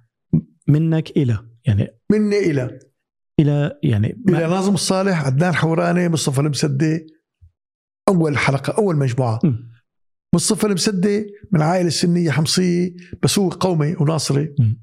[0.69, 1.49] منك إلى.
[1.65, 2.79] يعني مني إلى.
[3.41, 7.07] إلى يعني إلى ناظم الصالح عدنان حوراني مصطفى المسدي
[8.09, 9.55] أول حلقة أول مجموعة م.
[10.35, 14.75] مصطفى المسدي من عائله سنيه حمصية بس هو قومي وناصري م.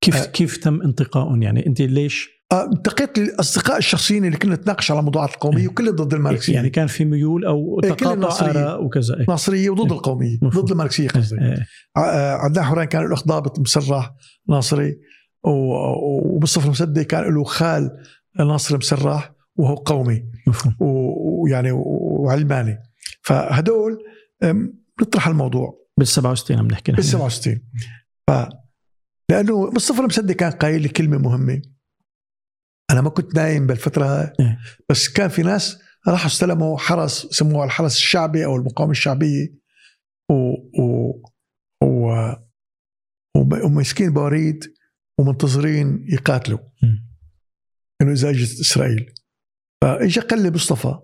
[0.00, 5.00] كيف آه كيف تم انتقائهم يعني أنت ليش التقيت الاصدقاء الشخصيين اللي كنا نتناقش على
[5.00, 5.68] الموضوعات القومية إيه.
[5.68, 9.26] وكلهم ضد الماركسية يعني كان في ميول أو إيه، تقاطع آراء وكذا إيه.
[9.28, 9.98] ناصرية وضد إيه.
[9.98, 10.64] القومية مفهوم.
[10.64, 11.66] ضد الماركسية قصدي إيه.
[11.96, 14.14] آه، عدنان حوران كان له أخ ضابط مسرح
[14.48, 14.96] ناصري
[15.48, 17.90] ومصطفى المسدي كان له خال
[18.38, 20.24] ناصر مسرح وهو قومي.
[20.80, 22.78] ويعني وعلماني.
[23.22, 23.98] فهدول
[25.02, 25.88] نطرح الموضوع.
[25.98, 27.60] بال 67 عم نحكي بال 67
[28.26, 28.30] ف
[29.30, 31.62] لأنه مصطفى المسدي كان قايل لي كلمة مهمة.
[32.90, 34.58] أنا ما كنت نايم بالفترة إيه.
[34.88, 35.78] بس كان في ناس
[36.08, 39.54] راحوا استلموا حرس سموه الحرس الشعبي أو المقاومة الشعبية.
[40.30, 40.34] و
[40.82, 41.12] و
[41.84, 42.12] و
[43.64, 44.64] وماسكين بواريد
[45.18, 46.58] ومنتظرين يقاتلوا.
[48.02, 49.14] إنه إذا اجت إسرائيل.
[49.82, 50.98] فاجى قال لي مصطفى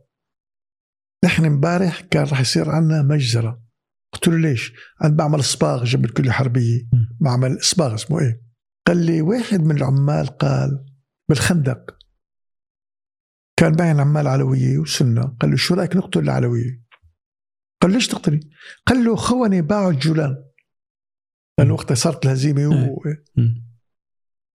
[1.25, 3.65] نحن امبارح كان راح يصير عندنا مجزرة.
[4.13, 6.89] قلت له ليش؟ أنا بعمل صباغ جنب الكليه الحربيه
[7.21, 8.43] بعمل صباغ اسمه إيه؟
[8.87, 10.87] قال لي واحد من العمال قال
[11.29, 11.99] بالخندق
[13.57, 15.23] كان معي عمال علوية وسنة.
[15.23, 16.85] قال له شو رأيك نقتل العلوية؟
[17.83, 18.41] قال ليش تقتلي؟
[18.87, 20.45] قال له خوني باعوا الجولان.
[21.59, 22.99] لأنه وقتها صارت الهزيمة و...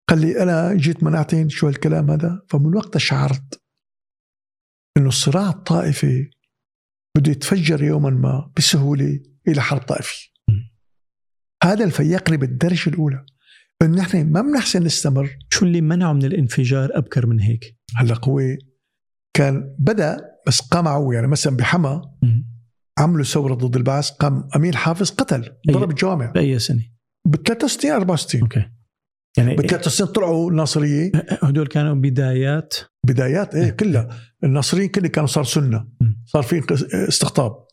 [0.09, 3.61] قال لي أنا جيت منعتين شو هالكلام هذا فمن وقتها شعرت
[4.97, 6.29] إنه الصراع الطائفي
[7.17, 10.27] بده يتفجر يوما ما بسهولة إلى حرب طائفية.
[11.63, 13.25] هذا الفيقني بالدرجة الأولى
[13.81, 15.37] انه نحن ما بنحسن نستمر.
[15.49, 18.41] شو اللي منعه من الانفجار أبكر من هيك؟ هلا هو
[19.33, 22.01] كان بدأ بس قمعوا يعني مثلا بحما
[22.99, 26.83] عملوا ثورة ضد البعث قام أمين حافظ قتل ضرب الجوامع بأي سنة؟
[27.25, 28.76] ب 63 64 أوكي.
[29.37, 31.11] يعني ب 63 طلعوا الناصريه
[31.43, 32.73] هدول كانوا بدايات.
[33.07, 34.07] بدايات إيه كلها.
[34.43, 35.87] الناصريين كلهم كانوا صار سنة.
[36.25, 36.61] صار في
[37.09, 37.65] استقطاب.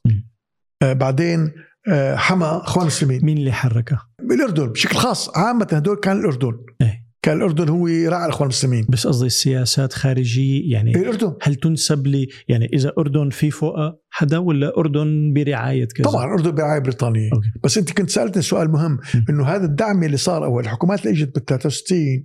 [0.82, 1.52] آه بعدين
[1.88, 3.24] آه حما إخوان المسلمين.
[3.24, 5.38] مين اللي حركه؟ بالاردن بشكل خاص.
[5.38, 6.56] عامة هدول كان الأردن.
[6.82, 7.03] إيه.
[7.24, 8.86] كان الأردن هو راعي الأخوان المسلمين.
[8.88, 11.34] بس قصدي السياسات خارجية يعني الأردن.
[11.42, 16.50] هل تنسب لي يعني إذا أردن في فوقها حدا ولا أردن برعاية كذا؟ طبعا الأردن
[16.50, 17.30] برعاية بريطانية.
[17.32, 17.48] أوكي.
[17.64, 18.98] بس أنت كنت سألتني سؤال مهم
[19.30, 22.22] إنه هذا الدعم اللي صار أو الحكومات اللي إجت بال 63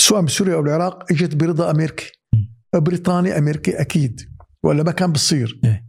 [0.00, 2.12] سواء بسوريا أو العراق إجت برضا امريكي
[2.74, 4.20] بريطاني امريكي أكيد
[4.62, 5.60] ولا ما كان بصير.
[5.64, 5.86] إيه.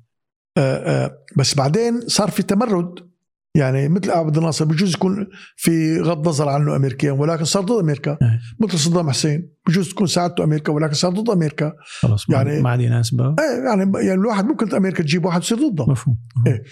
[0.57, 3.10] آه آه بس بعدين صار في تمرد
[3.57, 8.17] يعني مثل عبد الناصر بجوز يكون في غض نظر عنه امريكيا ولكن صار ضد أمريكا.
[8.21, 8.39] إيه.
[8.59, 11.73] مثل صدام حسين بجوز تكون ساعدته أمريكا ولكن صار ضد أمريكا.
[11.99, 15.85] خلص يعني ما عاد يناسبه إيه يعني يعني الواحد ممكن أمريكا تجيب واحد يصير ضده.
[15.85, 16.63] مفهوم إيه.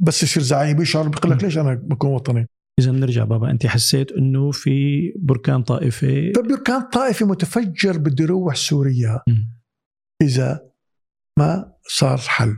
[0.00, 2.48] بس يصير زعيم يشعر بيقول لك ليش أنا بكون وطني؟
[2.78, 9.20] إذا بنرجع بابا أنت حسيت إنه في بركان طائفي؟ بركان طائفي متفجر بده يروح سوريا.
[9.28, 9.32] م.
[10.22, 10.60] إذا
[11.38, 12.56] ما صار حل.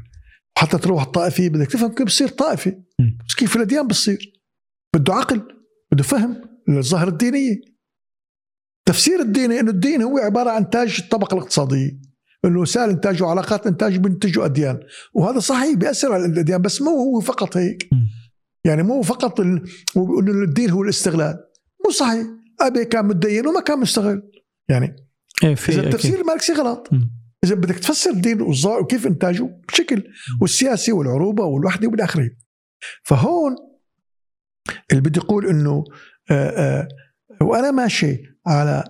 [0.58, 2.82] حتى تروح الطائفي بدك تفهم كيف بصير طائفي
[3.38, 4.32] كيف الأديان بتصير
[4.94, 5.42] بده عقل
[5.92, 7.60] بده فهم للظاهره الدينية.
[8.88, 12.00] تفسير الديني إنه الدين هو عبارة عن تاج الطبقة الاقتصادية.
[12.44, 14.80] إنه وسائل انتاج وعلاقات انتاج بينتجوا أديان.
[15.14, 17.88] وهذا صحيح بيأثر على الأديان بس مو هو فقط هيك.
[18.64, 19.64] يعني مو فقط ال...
[19.96, 21.36] انه الدين هو الاستغلال.
[21.84, 22.26] مو صحيح.
[22.60, 24.22] أبي كان متدين وما كان مستغل.
[24.68, 24.96] يعني
[25.44, 25.94] إيه في إذا أكيد.
[25.94, 26.88] التفسير الماركسي غلط.
[26.92, 27.15] م.
[27.46, 28.42] إذا بدك تفسر الدين
[28.80, 30.04] وكيف إنتاجه بشكل
[30.40, 32.30] والسياسي والعروبة والوحدة والى اخره
[33.02, 33.56] فهون
[34.90, 35.84] اللي بدي أقول إنه
[36.30, 36.88] آآ آآ
[37.42, 38.84] وأنا ماشي على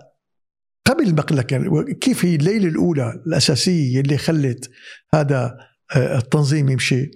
[0.87, 4.71] قبل ما أقول لك يعني كيف هي الليلة الأولى الأساسية اللي خلت
[5.15, 5.57] هذا
[5.97, 7.11] آه، التنظيم يمشي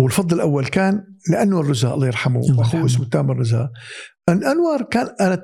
[0.00, 2.86] والفضل الأول كان لأنور رزا الله يرحمه يرحمه.
[2.86, 3.70] اسمه تامر رزا
[4.28, 5.34] أن أنور كان أنا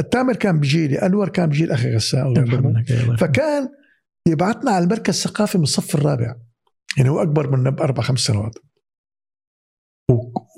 [0.00, 3.16] تامر كان بجيلي أنور كان بجيل أخي غسان الله يرحمه.
[3.16, 3.68] فكان
[4.28, 6.34] يبعثنا على المركز الثقافي من الصف الرابع.
[6.96, 8.54] يعني هو أكبر منا باربع خمس سنوات.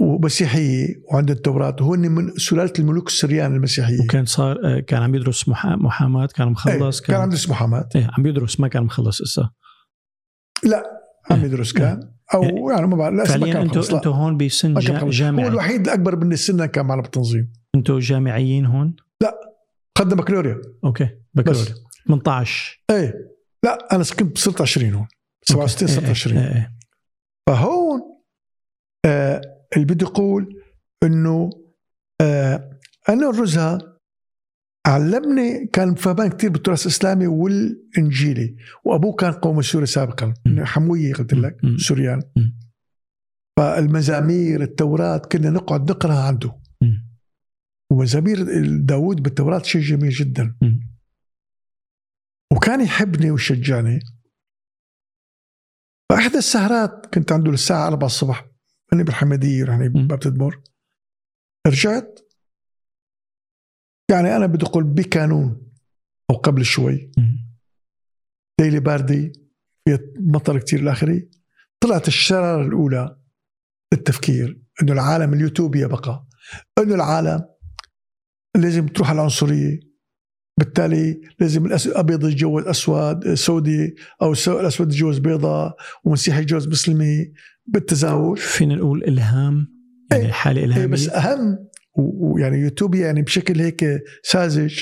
[0.00, 1.76] ومسيحيه وعنده التوراة.
[1.80, 6.52] وهو من سلالة الملوك السريان المسيحيه وكان صار كان عم يدرس محا- محاماة كان إيه،
[6.52, 9.50] مخلص كان عنده اسمه محمد إيه عم يدرس ما كان مخلص لسه
[10.64, 10.84] لا
[11.30, 12.12] عم يدرس كان.
[12.34, 13.96] أو يعني ما بعرف لا فعليا كان لا.
[13.96, 15.04] أنتوا هون بسن ما كان جا- خلص.
[15.04, 18.96] هو جامعي الوحيد الاكبر مني سنا كان معنا بالتنظيم أنتوا جامعيين هون؟
[19.98, 20.60] قدم بكالوريا.
[20.84, 21.74] أوكي بكالوريا.
[22.08, 23.14] 18 إيه.
[23.64, 25.06] لا أنا كنت صرت 20 هون
[25.42, 25.94] 67 أوكي.
[25.94, 26.72] صرت إيه، 20 إيه، إيه.
[27.46, 28.00] فهون
[29.04, 29.40] آه
[29.76, 30.62] اللي بدي أقول
[31.02, 31.50] إنه
[32.20, 33.78] آه أنا الرزها
[34.86, 40.64] علمني كان فهمان كثير بالتراث الإسلامي والإنجيلي وأبوه كان قومي سوري سابقا م.
[40.64, 41.56] حموية قلت لك.
[41.76, 42.22] سوريان.
[43.56, 46.56] فالمزامير التوراة كنا نقعد نقراها عنده.
[47.90, 48.36] ومزامير
[48.78, 50.54] داوود بالتوراة شيء جميل جدا.
[52.52, 54.00] وكان يحبني ويشجعني.
[56.10, 58.46] فأحدى السهرات كنت عنده للساعة 4 الصبح
[58.92, 59.88] أنا بالحمدية يعني.
[59.88, 60.62] باب تدمر.
[61.66, 62.20] رجعت.
[64.10, 65.72] يعني أنا بدي أقول بكانون
[66.30, 67.10] أو قبل شوي.
[67.18, 67.50] مم.
[68.60, 69.32] ليلة باردة
[69.84, 71.30] فيها مطر كتير الآخري
[71.80, 73.16] طلعت الشرارة الأولى
[73.92, 76.26] للتفكير إنه العالم اليوتوبيا بقى.
[76.78, 77.48] إنه العالم
[78.56, 79.80] لازم تروح على العنصرية.
[80.64, 87.32] بالتالي لازم الأبيض يتجوز اسود سعودي أو الس- الأسود يتجوز بيضاء ومسيحي يتجوز مسلمي
[87.66, 88.38] بالتزاوج.
[88.38, 89.68] فينا نقول إلهام
[90.12, 90.30] يعني إيه.
[90.32, 90.86] حاله إلهامية.
[90.86, 91.58] بس أهم
[91.96, 93.84] ويعني يوتوبيا يعني بشكل هيك
[94.22, 94.80] ساذج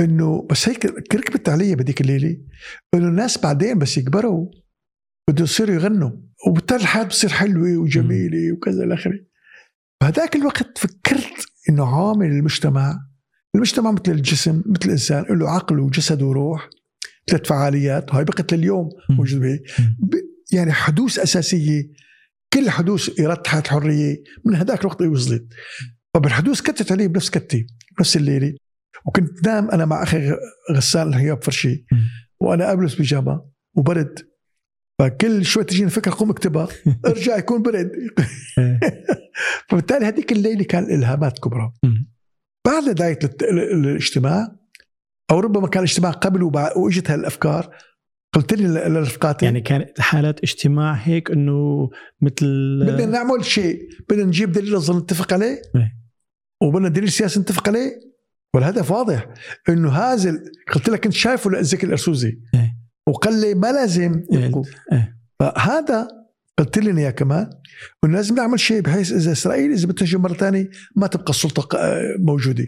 [0.00, 2.36] إنه بس هيك ركبت علي بهذيك الليلة
[2.94, 4.50] إنه الناس بعدين بس يكبروا
[5.28, 6.10] بده يصيروا يغنوا
[6.48, 9.18] وبالتالي الحياة بتصير حلوة وجميلة وكذا إلى آخره.
[10.02, 13.07] بهذاك الوقت فكرت إنه عامل المجتمع
[13.54, 16.70] المجتمع مثل الجسم مثل الإنسان له عقل وجسد وروح
[17.30, 18.14] ثلاث فعاليات.
[18.14, 18.88] وهي بقت لليوم.
[19.10, 19.60] موجود به
[20.52, 21.82] يعني حدوث أساسية.
[22.52, 25.46] كل حدوث اراده الحريه من هذاك الوقت وصلت.
[26.14, 27.66] فبالحدوث كتت علي بنفس كتي
[27.98, 28.54] بنفس الليلة.
[29.06, 30.34] وكنت نام أنا مع أخي
[30.72, 31.86] غسان الهياب فرشي.
[32.40, 33.44] وأنا أبلس بيجامة
[33.74, 34.28] وبرد.
[34.98, 36.68] فكل شوي تجيني فكره قوم اكتبها.
[37.06, 37.90] أرجع يكون برد.
[38.58, 38.80] إيه.
[39.68, 41.72] فبالتالي هذيك الليلة كان إلهامات كبرى.
[42.68, 42.88] بعد
[43.42, 44.48] ال- الاجتماع
[45.30, 46.42] أو ربما كان الاجتماع قبل
[46.76, 47.74] وإجت هالأفكار
[48.32, 51.90] قلت لي لرفقاتي يعني كانت حالات اجتماع هيك إنه
[52.20, 52.46] مثل
[52.86, 55.92] بدنا نعمل شيء بدنا نجيب دليل نظري نتفق عليه إيه.
[56.62, 57.90] وبدنا دليل سياسي نتفق عليه
[58.54, 59.26] والهدف واضح
[59.68, 60.38] إنه هذا
[60.74, 62.76] قلت لك كنت شايفه لزكي الأرسوزي إيه.
[63.08, 64.22] وقال لي ما لازم
[64.92, 65.18] إيه.
[65.40, 66.08] فهذا
[66.58, 67.50] قلت لي اياه كمان
[68.04, 71.68] انه لازم نعمل شيء بحيث إذا اسرائيل إذا بتجي مرة ثانية ما تبقى السلطة
[72.18, 72.66] موجودة.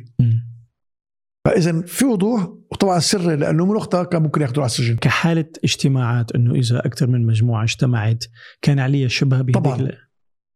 [1.45, 6.32] فإذا في وضوح وطبعا سري لأنه من وقتها كان ممكن ياخذوه على السجن كحالة اجتماعات
[6.34, 8.24] إنه إذا أكثر من مجموعة اجتمعت
[8.62, 9.80] كان عليها شبه بهذيك طبعاً.
[9.80, 9.97] ال-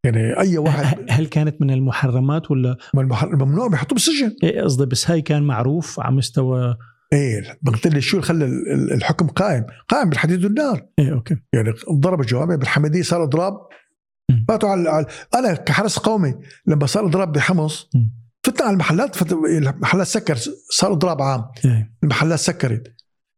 [0.05, 2.77] يعني أي واحد هل كانت من المحرمات ولا
[3.23, 6.77] الممنوع بيحطوه بالسجن إيه قصدي بس هاي كان معروف على مستوى
[7.13, 9.65] إيه لي شو اللي خلى ال- ال- الحكم قائم.
[9.89, 10.87] قائم بالحديد والنار.
[10.99, 11.37] إيه أوكي.
[11.53, 13.55] يعني ضرب الجوامع بالحمديه صار اضراب.
[14.49, 16.35] فاتوا على, على أنا كحرس قومي
[16.67, 17.91] لما صار اضراب بحمص.
[18.43, 19.33] فتنا على المحلات فت...
[19.33, 20.37] المحلات سكر
[20.71, 21.45] صار اضراب عام.
[21.65, 21.93] إيه.
[22.03, 22.95] المحلات سكرت.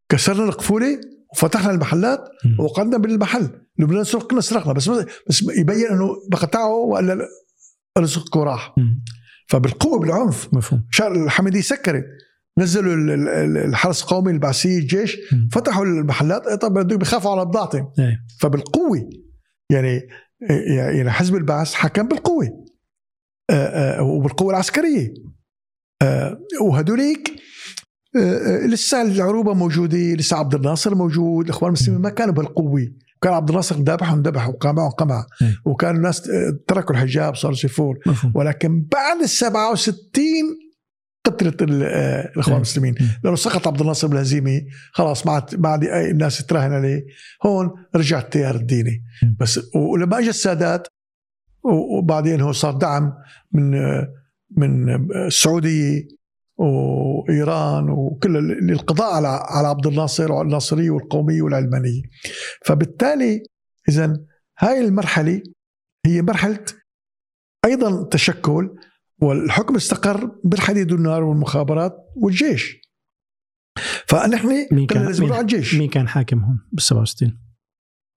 [0.09, 1.01] كسرنا القفولة
[1.35, 2.21] وفتحنا المحلات.
[2.59, 3.51] وقعدنا بالمحل.
[3.79, 4.73] لبنان سرق كنا سرقنا.
[4.73, 4.89] بس
[5.29, 7.27] بس يبين إنه بقطعه ولا
[7.99, 9.05] رزقك وراح مم.
[9.49, 10.85] فبالقوة بالعنف مفهوم.
[10.91, 12.05] شال الحمديه سكرت.
[12.59, 15.17] نزلوا ال- ال- ال- الحرس القومي البعثية الجيش.
[15.53, 18.19] فتحوا المحلات طب بيخافوا على بضاعتهم إيه.
[18.41, 19.09] فبالقوة
[19.73, 20.01] يعني
[20.97, 22.65] يعني حزب البعث حكم بالقوة.
[23.51, 25.15] آه، آه، وبالقوة العسكرية.
[26.03, 27.33] آه، وهدوليك
[28.67, 32.89] لسه العروبة موجودة لسه عبد الناصر موجود الاخوان المسلمين ما كانوا بالقوة.
[33.23, 35.57] كان عبد الناصر ذبح وقمعهم قمع إيه.
[35.65, 36.23] وكانوا الناس
[36.69, 38.33] تركوا الحجاب صاروا يفور مفهوم.
[38.37, 39.95] ولكن بعد ال 67
[41.27, 42.57] قتلت آه، الإخوان إيه.
[42.57, 43.09] المسلمين مم.
[43.25, 44.63] لأنه سقط عبد الناصر بالهزيمه
[44.93, 47.07] خلاص ما عاد ما عاد الناس تراهن عليه
[47.47, 49.37] هون رجع التيار الديني مم.
[49.41, 50.87] بس ولما اجى السادات
[51.99, 53.13] وبعدين هو صار دعم
[53.53, 53.71] من
[54.57, 54.89] من
[55.27, 56.09] السعودية
[56.57, 62.03] وإيران وكل ال- للقضاء على على عبد الناصر وعلى الناصرية والقومية والعلمانية
[62.65, 63.43] فبالتالي
[63.89, 64.17] اذا
[64.59, 65.43] هاي المرحلة
[66.07, 66.65] هي مرحلة
[67.65, 68.75] أيضا تشكل
[69.23, 72.81] والحكم استقر بالحديد والنار والمخابرات والجيش.
[74.09, 75.75] فنحن مين كان لازم نروح على الجيش.
[75.75, 77.39] مين كان حاكم هون بال 67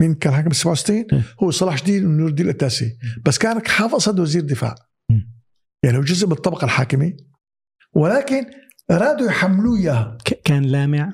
[0.02, 1.24] مين كان حاكم بال 67 إيه.
[1.44, 2.98] هو صلاح الدين ونور الدين الأتاسي.
[3.26, 4.76] بس كان حافظ اسد وزير دفاع.
[5.86, 7.14] يعني هو جزء من الطبقة الحاكمة.
[7.94, 8.46] ولكن
[8.92, 10.18] أرادوا يحملوه إياها.
[10.46, 11.14] كان لامع؟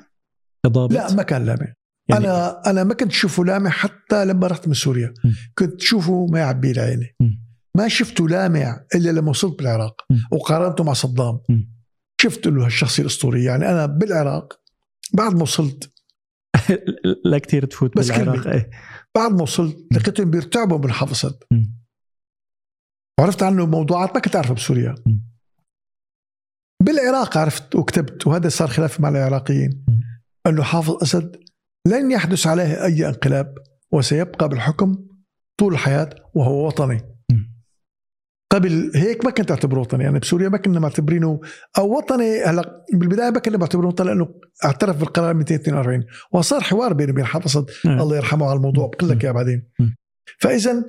[0.66, 1.66] كضابط؟ لا ما كان لامع.
[2.08, 5.14] يعني- أنا أنا ما كنت اشوفه لامع حتى لما رحت من سوريا.
[5.58, 7.14] كنت شوفه ما يعبي لي عيني.
[7.20, 7.45] مم.
[7.76, 10.02] ما شفته لامع إلا لما وصلت بالعراق.
[10.32, 11.40] وقارنته مع صدام.
[12.22, 14.60] شفت له هالشخصية الأسطورية يعني أنا بالعراق
[15.14, 15.92] بعد ما وصلت
[17.30, 18.46] لا كثير تفوت بس بالعراق.
[18.46, 18.70] إيه.
[19.14, 21.76] بعد ما وصلت لقيتهم بيرتعبوا من حافظ اسد مم.
[23.20, 24.94] وعرفت عنه موضوعات ما كنت أعرفها بسوريا.
[26.82, 29.84] بالعراق عرفت وكتبت وهذا صار خلاف مع العراقيين.
[30.46, 31.36] أنه حافظ أسد
[31.86, 33.54] لن يحدث عليه أي انقلاب
[33.92, 35.06] وسيبقى بالحكم
[35.58, 37.15] طول الحياة وهو وطني.
[38.50, 41.40] قبل هيك ما كنت اعتبره وطني يعني بسوريا ما كنا معتبرينه
[41.78, 44.34] أو وطني هلأ بالبداية ما كنا معتبرينه وطني لأنه
[44.64, 47.66] اعترف بالقرار 242 وصار حوار بينه وبين حافظ.
[47.86, 49.68] الله يرحمه على الموضوع بقول لك إياه بعدين.
[50.40, 50.84] فإذا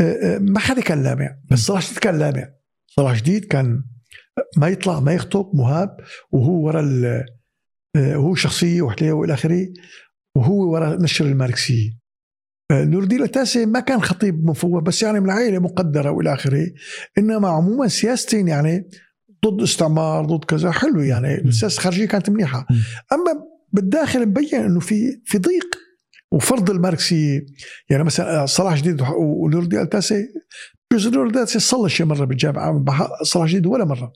[0.00, 0.02] آه،
[0.34, 2.48] آه، ما حدا كان لامع بس صلاح جديد كان لامع
[2.86, 3.84] صلاح جديد كان
[4.56, 5.96] ما يطلع ما يخطب مهاب
[6.32, 7.24] وهو ورا ال-
[7.96, 9.66] آه، وهو شخصية وحليه وإلى آخره
[10.34, 11.90] وهو ورا نشر الماركسية
[12.72, 16.66] نور الدين التاسي ما كان خطيب مفوه بس يعني من عائله مقدرة وإلى آخره
[17.18, 18.88] إنما عموما سياستين يعني
[19.46, 21.34] ضد استعمار ضد كذا حلو يعني.
[21.34, 22.66] السياسة الخارجية كانت منيحة.
[23.12, 23.42] أما
[23.72, 25.66] بالداخل مبين إنه في في ضيق
[26.32, 27.46] وفرض الماركسيه
[27.90, 30.26] يعني مثلا صلاح جديد ونور الدين التاسي
[30.92, 32.84] جزء نور الدين التاسي صلى شيء مرة بالجامعة
[33.22, 34.12] صلاح جديد ولا مرة.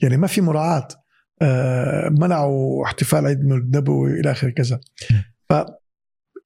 [0.00, 0.88] يعني ما في مراعاة
[1.42, 4.80] آه، منعوا احتفال عيد النبوي إلى آخره كذا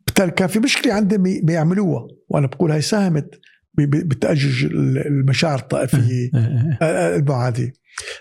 [0.06, 2.06] فبالتالي كان في مشكلة عندهم بيعملوها.
[2.28, 3.30] وأنا بقول هاي ساهمت
[3.74, 4.64] ب- ب- بتأجج
[5.06, 7.16] المشاعر الطائفيه إيه، إيه، إيه.
[7.16, 7.72] المعاديه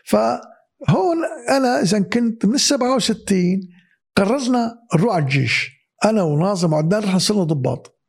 [0.05, 1.17] فهون
[1.49, 3.59] أنا إذا كنت من ال 67
[4.17, 5.71] قررنا نروح على الجيش.
[6.05, 7.99] أنا وناظم وعدنان رح صرنا ضباط.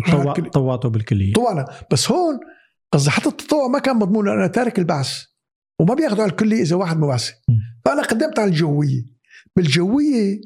[0.00, 1.32] رحنا طوع- الكل- طوعته بالكلية.
[1.32, 1.64] طوعنا.
[1.92, 2.40] بس هون
[2.92, 4.28] قصدي حتى التطوع ما كان مضمون.
[4.28, 5.12] أنا تارك البعث.
[5.80, 7.32] وما بياخذوا على الكلية إذا واحد مبعثي.
[7.84, 9.02] فأنا قدمت على الجوية.
[9.56, 10.40] بالجوية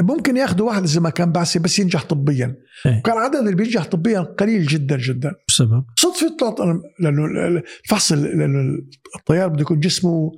[0.00, 2.56] ممكن ياخذوا واحد إذا ما كان بعثي بس ينجح طبيا.
[2.86, 2.98] إيه.
[2.98, 5.32] وكان عدد اللي بينجح طبيا قليل جدا جدا.
[5.48, 7.24] بسبب؟ صدفه طلعت أنا لأنه
[7.84, 8.78] الفحص لأنه
[9.16, 10.32] الطيار بده يكون جسمه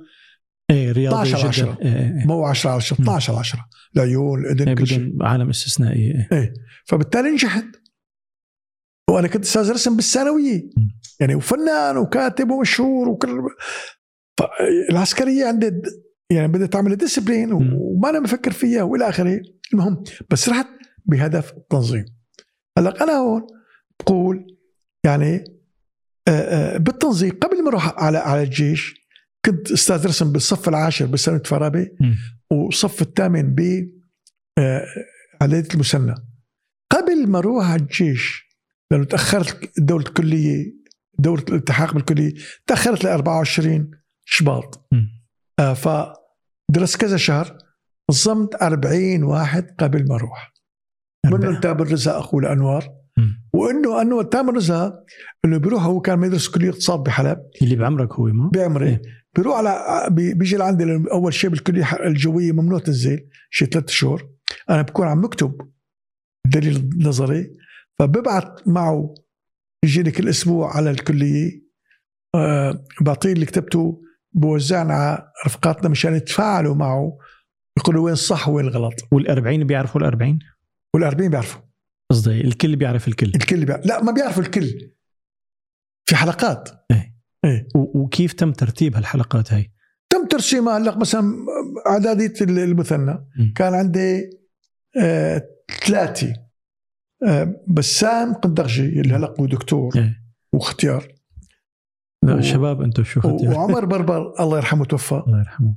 [0.69, 1.71] إيه رياضي 12 على جدا.
[1.71, 1.77] 10.
[1.81, 2.25] إيه، إيه، إيه.
[2.25, 3.65] مو 10 على 10 12 على 10
[3.95, 5.13] العيون الاذن إيه، كل شيء.
[5.21, 6.29] عالم استثنائي إيه.
[6.31, 6.53] إيه.
[6.85, 7.65] فبالتالي نجحت.
[9.09, 10.69] وأنا كنت أستاذ رسم بالثانوية.
[11.19, 13.41] يعني وفنان وكاتب ومشهور وكل.
[14.89, 15.71] العسكرية عندي
[16.31, 17.53] يعني بدها تعمل ديسبلين.
[17.53, 19.41] وما أنا مفكر فيها وإلى آخره.
[19.73, 20.67] المهم بس رحت
[21.05, 22.05] بهدف التنظيم
[22.77, 23.47] هلأ أنا هون
[23.99, 24.57] بقول
[25.05, 25.43] يعني
[26.27, 28.95] آه، آه، بالتنظيم قبل ما أروح على على الجيش
[29.45, 32.15] كنت أستاذ رسم بالصف العاشر بسنة فرابه مم.
[32.51, 33.89] والصف الثامن ب
[34.57, 34.85] آه،
[35.41, 36.15] عدايه المثنى
[36.91, 38.47] قبل ما أروح على الجيش
[38.91, 40.73] لأنه تأخرت دوره الكلية
[41.19, 42.33] دوره الالتحاق بالكلية
[42.67, 43.91] تأخرت ل 24
[44.25, 44.87] شباط.
[45.57, 47.57] فدرست كذا شهر
[48.11, 50.53] نظمت 40 واحد قبل ما أروح.
[51.25, 53.43] منهم تامر رزا أخوه لانوار مم.
[53.53, 55.03] وإنه أنه تامر رزا
[55.45, 57.37] انه بيروح هو كان يدرس كلية اقتصاد بحلب.
[57.61, 58.87] اللي بعمرك هو ما بعمري.
[58.89, 59.01] إيه.
[59.35, 64.29] بيروح على بي- بيجي لعندي أول شيء بالكلية الجوية ممنوع تنزل شي ثلاث شهور.
[64.69, 65.71] أنا بكون عم بكتب
[66.45, 67.51] الدليل النظري
[67.99, 69.15] فببعت معه
[69.83, 71.61] يجيني كل أسبوع على الكلية.
[72.35, 74.01] آه بعطيه اللي كتبته.
[74.37, 77.17] بوزعنا على رفقاتنا مشان يتفاعلوا معه
[77.79, 78.93] يقولوا وين الصح وين الغلط.
[79.15, 80.39] وال40 بيعرفوا ال40
[80.97, 81.61] وال40 بيعرفوا.
[82.11, 83.31] قصدي الكل بيعرف الكل.
[83.35, 83.85] الكل بيعرف.
[83.85, 84.91] لا ما بيعرفوا الكل.
[86.09, 86.69] في حلقات.
[86.91, 87.67] إيه.
[87.75, 89.71] و- وكيف تم ترتيب هالحلقات هاي؟
[90.09, 91.33] تم ترسيمها هلا مثلا
[91.87, 93.11] اعداديه المثنى.
[93.13, 93.53] م.
[93.55, 94.29] كان عندي
[95.01, 95.41] آه
[95.85, 96.33] ثلاثة.
[97.27, 100.23] آه بسام قندغجي اللي هلا هو دكتور إيه.
[100.53, 101.07] واختيار.
[102.23, 105.75] لا شباب أنتم شو وعمر بربر الله يرحمه توفى الله يرحمه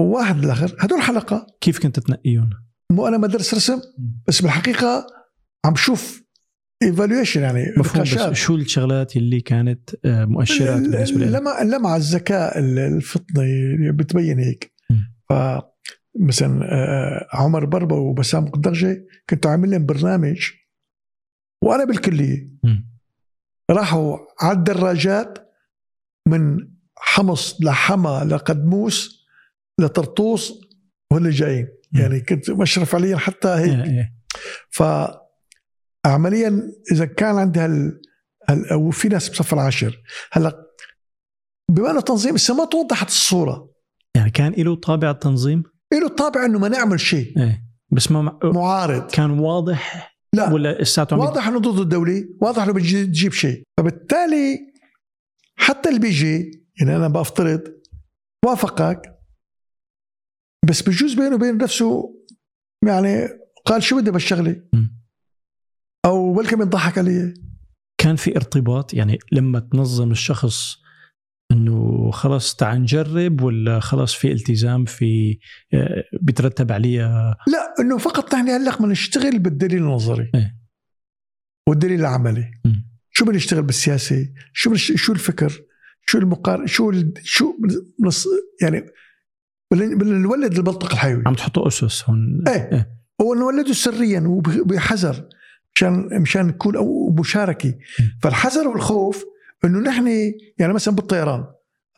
[0.00, 2.50] وواحد بالاخر هدول حلقة كيف كنت تنقيهم؟
[2.92, 3.80] مو أنا مدرس رسم
[4.28, 5.06] بس بالحقيقة
[5.64, 6.24] عم شوف
[6.82, 8.36] ايفالويشن يعني مفهوم بس.
[8.38, 14.74] شو الشغلات اللي كانت آه، مؤشرات بالنسبة لك؟ اللمع اللمعة الذكاء الفطني بتبين هيك.
[15.28, 15.32] ف
[16.20, 20.50] مثلا آه، عمر بربا وبسام قدرجي كنت عامل لهم برنامج
[21.62, 22.50] وأنا بالكلية.
[23.70, 25.52] راحوا على الدراجات
[26.28, 29.26] من حمص لحما لقدموس
[29.80, 30.52] لطرطوس
[31.12, 31.68] وهن جايين.
[31.92, 34.14] يعني كنت مشرف عليهم حتى هيك إيه، إيه.
[36.04, 38.00] فعمليا إذا كان عندي هال,
[38.48, 40.64] هال أو في ناس بصف العاشر هلأ
[41.70, 43.70] بما إنه تنظيم لسه ما توضحت الصورة
[44.16, 45.62] يعني كان له طابع التنظيم؟
[45.92, 50.52] له طابع إنه ما نعمل شيء إيه بس ما معارض كان واضح لا.
[50.52, 53.62] ولا لساته عم يت- واضح انه ضد الدولة واضح انه بيجي تجيب شيء.
[53.80, 54.58] فبالتالي
[55.56, 57.62] حتى اللي بيجي يعني أنا بفترض
[58.46, 59.18] وافقك
[60.68, 62.14] بس بجوز بينه وبين نفسه
[62.86, 63.28] يعني
[63.64, 64.62] قال شو بدي بالشغلة.
[66.04, 67.34] أو بلكي بيضحك علي.
[67.98, 70.76] كان في ارتباط يعني لما تنظم الشخص
[71.52, 75.38] إنه خلص تعال نجرب ولا خلص في التزام في
[75.74, 77.00] آه، بيترتب عليه
[77.46, 80.30] لا إنه فقط نحن هلا بدنا نشتغل بالدليل النظري.
[80.34, 80.56] إيه.
[81.68, 82.50] والدليل العملي.
[82.64, 82.88] مم.
[83.10, 84.92] شو بنشتغل بالسياسة شو بنش...
[84.92, 85.62] شو الفكر؟
[86.06, 87.14] شو المقار شو ال...
[87.22, 87.56] شو
[87.98, 88.26] بنص...
[88.62, 88.86] يعني
[89.72, 92.44] بدنا نولد البلطق الحيوي عم تحطوا أسس هون.
[92.48, 92.70] إيه.
[92.72, 92.90] إيه.
[93.20, 95.28] ونولده سريا وبحذر
[95.74, 97.74] مشان مشان نكون أو مشاركه
[98.22, 99.24] فالحذر والخوف
[99.64, 100.08] إنه نحن
[100.58, 101.44] يعني مثلا بالطيران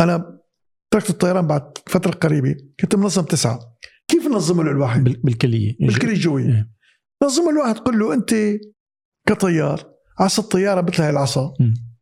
[0.01, 0.39] أنا
[0.91, 3.77] تركت الطيران بعد فترة قريبة كنت منظم تسعة.
[4.09, 5.77] كيف ننظم له الواحد بال- بالكلية.
[5.81, 6.47] بالكلية الجوية.
[6.47, 6.71] إيه.
[7.25, 8.35] نظم الواحد تقول له أنت
[9.29, 11.55] كطيار عصا الطيارة مثل هاي العصا.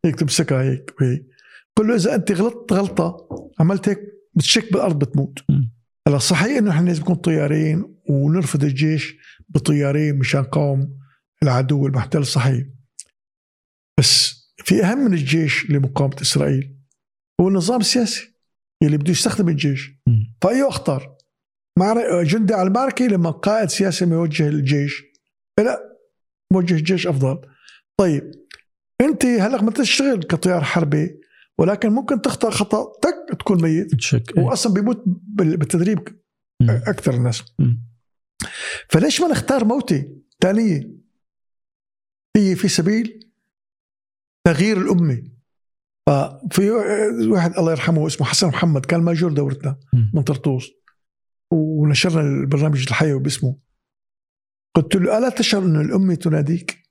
[0.05, 1.25] هيك تمسكها هيك وهيك.
[1.75, 3.27] قل له إذا أنت غلطت غلطة
[3.59, 3.99] عملت هيك
[4.35, 5.39] بتشك بالأرض بتموت.
[6.07, 9.15] هلا صحيح إنه إحنا لازم نكون طيارين ونرفض الجيش
[9.49, 10.97] بطيارين مشان قوم
[11.43, 12.63] العدو المحتل صحيح.
[13.99, 16.75] بس في أهم من الجيش لمقاومة إسرائيل
[17.41, 18.35] هو النظام السياسي
[18.83, 20.35] اللي بده يستخدم الجيش مم.
[20.41, 21.15] فايه أخطر
[22.23, 25.03] جندي على المعركه لما قائد سياسي ما يوجه الجيش
[25.59, 25.97] لا
[26.53, 27.41] موجه الجيش أفضل
[27.99, 28.31] طيب
[29.01, 31.19] أنت هلأ ما تشتغل كطيار حربي
[31.59, 34.43] ولكن ممكن تخطأ خطأ تك تكون ميت تشك إيه.
[34.43, 36.19] واصلا بيموت بال- بالتدريب.
[36.69, 37.81] أكثر الناس مم.
[38.89, 40.09] فليش ما نختار موتة
[40.41, 40.89] ثانية
[42.37, 43.24] هي في سبيل
[44.45, 45.23] تغيير الأمة
[46.07, 46.69] ففي
[47.29, 49.79] واحد الله يرحمه اسمه حسن محمد كان ماجور دورتنا.
[50.13, 50.71] من طرطوس
[51.51, 53.57] ونشرنا البرنامج الحيوي باسمه
[54.75, 56.83] قلت له ألا تشعر أن الأمة تناديك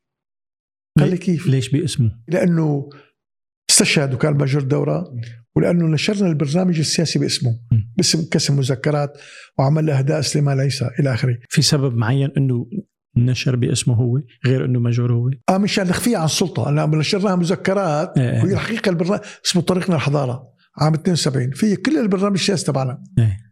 [0.98, 2.90] قال لي كيف ليش باسمه؟ لأنه
[3.70, 5.14] استشهد وكان ماجور دورة
[5.56, 7.60] ولأنه نشرنا البرنامج السياسي باسمه.
[7.96, 9.18] باسم كسم مذكرات
[9.58, 12.66] وعمل له أهداء سليمان عيسى إلى آخره في سبب معين إنه
[13.16, 18.18] نشر باسمه هو غير إنه ماجور هو؟ آه مشان نخفيها عن السلطة لما نشرناها مذكرات
[18.18, 18.42] إيه.
[18.42, 23.44] وهي الحقيقة البرنامج اسمه طريقنا الحضارة عام 72 في كل البرنامج السياسي تبعنا إيه.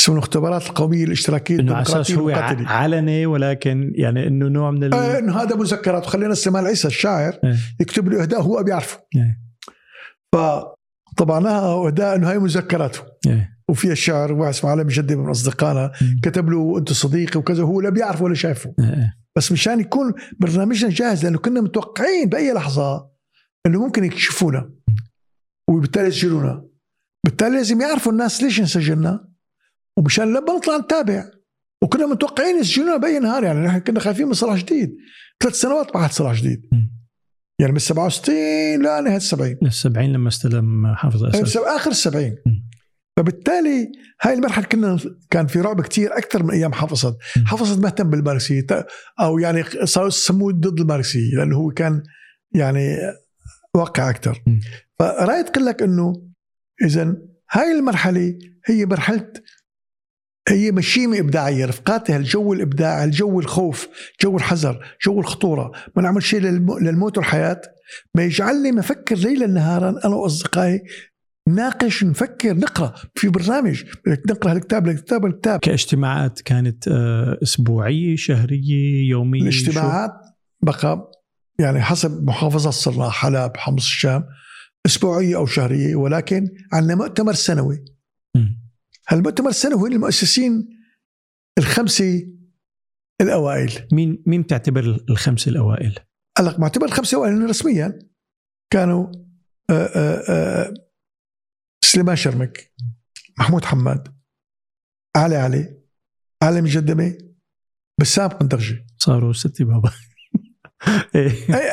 [0.00, 2.30] اسمه الاختبارات القومية الاشتراكية إنه أساس هو
[2.66, 4.94] علني ولكن يعني إنه نوع من ال...
[4.94, 7.56] آه إنه هذا مذكرات وخلينا سليمان عيسى الشاعر إيه.
[7.80, 9.38] يكتب له إهداء هو بيعرفه إيه.
[10.32, 13.55] فطبعناها إهداء إنه هاي مذكراته إيه.
[13.70, 15.92] وفيها الشعر واحد اسمه علي مجدي من أصدقائنا.
[16.22, 18.84] كتب له أنت صديقي وكذا هو لا بيعرفه ولا شايفه إيه.
[18.84, 19.16] إيه.
[19.36, 23.10] بس مشان يكون برنامجنا جاهز لأنه كنا متوقعين بأي لحظة
[23.66, 24.70] إنه ممكن يكشفونا
[25.68, 26.64] وبالتالي يسجلونا
[27.24, 29.28] بالتالي لازم يعرفوا الناس ليش انسجلنا
[29.96, 31.24] ومشان لما نطلع نتابع
[31.82, 34.96] وكنا متوقعين يسجلونا بأي نهار يعني نحن كنا خايفين من صلاح جديد
[35.42, 36.62] ثلاث سنوات بعد صلاح جديد.
[37.60, 38.34] يعني من 67
[38.78, 42.68] لنهايه 70 السبعين لما استلم حافظ اسد آخر السبعين مم.
[43.16, 44.98] فبالتالي هاي المرحلة كنا
[45.30, 46.72] كان في رعب كتير أكثر من أيام.
[46.72, 48.66] حافظ ما اهتم بالماركسيه
[49.20, 52.02] أو يعني صاروا يسموه ضد الماركسيه لأنه هو كان
[52.54, 52.96] يعني
[53.74, 54.42] واقع أكثر.
[54.98, 56.12] فرايت تقول لك إنه
[56.84, 57.16] اذا
[57.50, 59.32] هاي المرحلة هي مرحلة
[60.48, 61.66] هي مشيمة إبداعية.
[61.66, 63.88] رفقاتها الجو الإبداع الجو الخوف
[64.22, 65.72] جو الحذر جو الخطورة.
[65.96, 67.60] ما نعمل شيء للم- للموت والحياة.
[68.14, 70.82] ما يجعلني مفكر ليلا نهارا أنا وأصدقائي
[71.48, 73.84] ناقش نفكر نقرأ في برنامج.
[74.06, 80.12] بدك نقرا هالكتاب الكتاب الكتاب كاجتماعات كانت آه، أسبوعية شهرية يومية الاجتماعات
[80.62, 81.10] بقى
[81.60, 84.24] يعني حسب محافظة صرنا حلب حمص الشام
[84.86, 87.84] أسبوعية أو شهرية ولكن عندنا مؤتمر سنوي.
[89.08, 90.68] هالمؤتمر السنوي للمؤسسين
[91.58, 92.28] الخمسة
[93.20, 93.72] الأوائل.
[93.92, 95.94] مين مين بتعتبر الخمسة الأوائل؟
[96.40, 97.98] لك معتبر الخمسة الأوائل رسميا
[98.70, 99.06] كانوا
[99.70, 100.74] آآ آآ
[101.84, 102.72] سليمان شرمك
[103.38, 104.08] محمود حماد
[105.16, 105.80] علي علي
[106.42, 107.18] علي مجدمة
[108.00, 109.92] بسام قندرجي صاروا ستة بابا
[111.14, 111.30] إيه.
[111.30, 111.70] أي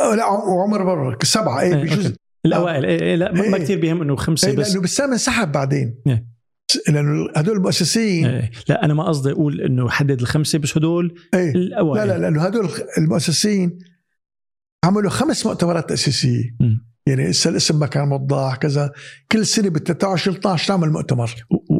[0.00, 2.14] آه، لا وعمر برك سبعة اي إيه، بجوز.
[2.46, 3.62] الأوائل إيه إيه لا ما إيه.
[3.62, 6.26] كثير بيهم إنه خمسة إيه بس لأنه بسام انسحب بعدين إيه.
[6.88, 8.50] لأنه هدول المؤسسين إيه.
[8.68, 12.42] لا أنا ما قصدي أقول إنه حدد الخمسة بس هدول إيه الأوائل لا لا لأنه
[12.42, 12.68] هدول
[12.98, 13.78] المؤسسين
[14.84, 16.56] عملوا خمس مؤتمرات تأسيسية.
[17.10, 18.92] يعني هسه الاسم ما كان موضح كذا
[19.32, 21.34] كل سنة بال 13 13 نعمل مؤتمر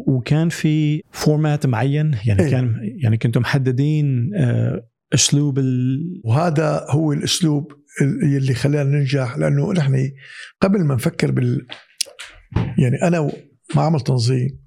[0.07, 2.51] وكان في فورمات معين يعني إيه.
[2.51, 6.21] كان يعني كنتم محددين آه، أسلوب ال...
[6.23, 7.71] وهذا هو الأسلوب
[8.23, 10.11] اللي خلانا ننجح لأنه نحن
[10.61, 11.67] قبل ما نفكر بال
[12.55, 13.31] يعني أنا
[13.75, 14.59] ما عمل تنظيم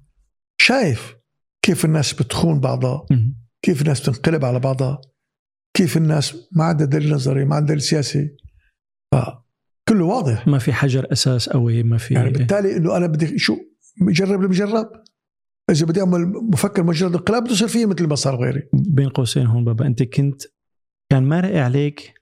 [0.61, 1.15] شايف
[1.61, 3.05] كيف الناس بتخون بعضها.
[3.61, 5.01] كيف الناس بتنقلب على بعضها
[5.73, 8.29] كيف الناس ما عندها دليل نظري ما عندها دليل سياسي
[9.87, 10.47] فكله واضح.
[10.47, 13.57] ما في حجر أساس قوي ما في يعني بالتالي إنه أنا بدي شو
[14.01, 14.91] جرب اللي بجرب
[15.69, 18.69] إذا بدي أعمل مفكر مجرد انقلاب بده يصير فيه مثل ما صار غيري.
[18.73, 20.41] بين قوسين هون بابا أنت كنت
[21.11, 22.13] كان مارق عليك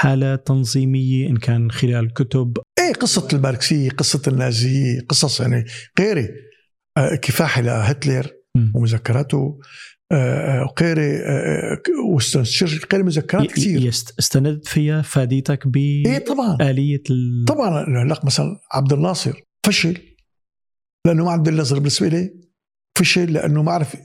[0.00, 5.64] حالة تنظيمية إن كان خلال كتب؟ إيه قصة الماركسيه قصة النازيه قصص يعني
[6.00, 6.28] غيري.
[6.96, 8.30] آه، كفاحي لهتلر.
[8.74, 9.58] ومذكراته.
[10.12, 11.78] آه، وقاري آه،
[12.14, 13.88] واستنشر قاري مذكرات كثير.
[13.88, 16.56] استندت فيها فاديتك إيه طبعا.
[16.56, 17.44] بآلية ال...
[17.48, 19.32] طبعا هلا مثلا عبد الناصر
[19.66, 19.98] فشل
[21.06, 22.30] لأنه ما عنده النظر بالنسبة لي
[22.98, 23.96] فشل لأنه ما عرف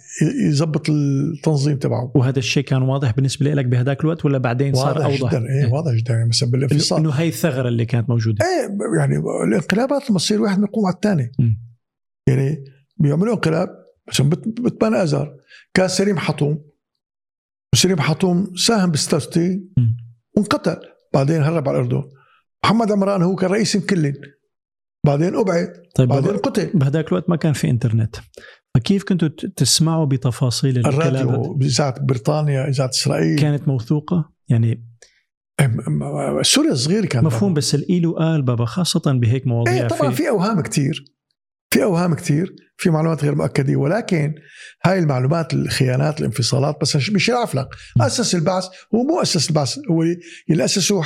[0.49, 2.11] يظبط التنظيم تبعه.
[2.15, 5.71] وهذا الشيء كان واضح بالنسبة لك بهذاك الوقت ولا بعدين صار واضح أوضح؟ جدا إيه
[5.71, 6.13] واضح جدا.
[6.13, 6.99] يعني مثلا بالإنفصال.
[6.99, 8.45] انه هاي الثغرة اللي كانت موجودة.
[8.45, 9.15] إيه يعني
[9.47, 11.31] الانقلابات لما تصير واحد بيقوم على الثاني.
[12.27, 12.63] يعني
[12.97, 13.69] بيعملوا انقلاب
[14.07, 15.35] مثلا بت- بتبان اذار
[15.73, 16.65] كان سليم حطوم
[17.73, 19.97] وسليم حطوم ساهم ب 66 مم.
[20.37, 20.77] وانقتل.
[21.13, 22.03] بعدين هرب على الأردن.
[22.65, 24.13] محمد عمران هو كان رئيس مكلن
[25.05, 25.73] بعدين أبعد.
[25.95, 26.71] طيب بعدين قتل.
[26.73, 28.15] بهذاك الوقت ما كان في إنترنت.
[28.75, 33.39] فكيف كنتوا تسمعوا بتفاصيل؟ الراديو بإذاعة بريطانيا إذاعة إسرائيل.
[33.39, 34.87] كانت موثوقة؟ يعني
[36.41, 40.61] سوريا صغير كان مفهوم بس الإيلو قال بابا خاصة بهيك مواضيع إيه طبعا في أوهام
[40.61, 41.05] كثير
[41.73, 43.75] في أوهام كثير في معلومات غير مؤكدة.
[43.75, 44.35] ولكن
[44.85, 48.65] هاي المعلومات الخيانات الانفصالات بس مش- مش عفلق أسس البعث
[48.95, 50.03] هو مو أسس البعث هو
[50.49, 51.01] اللي اسسه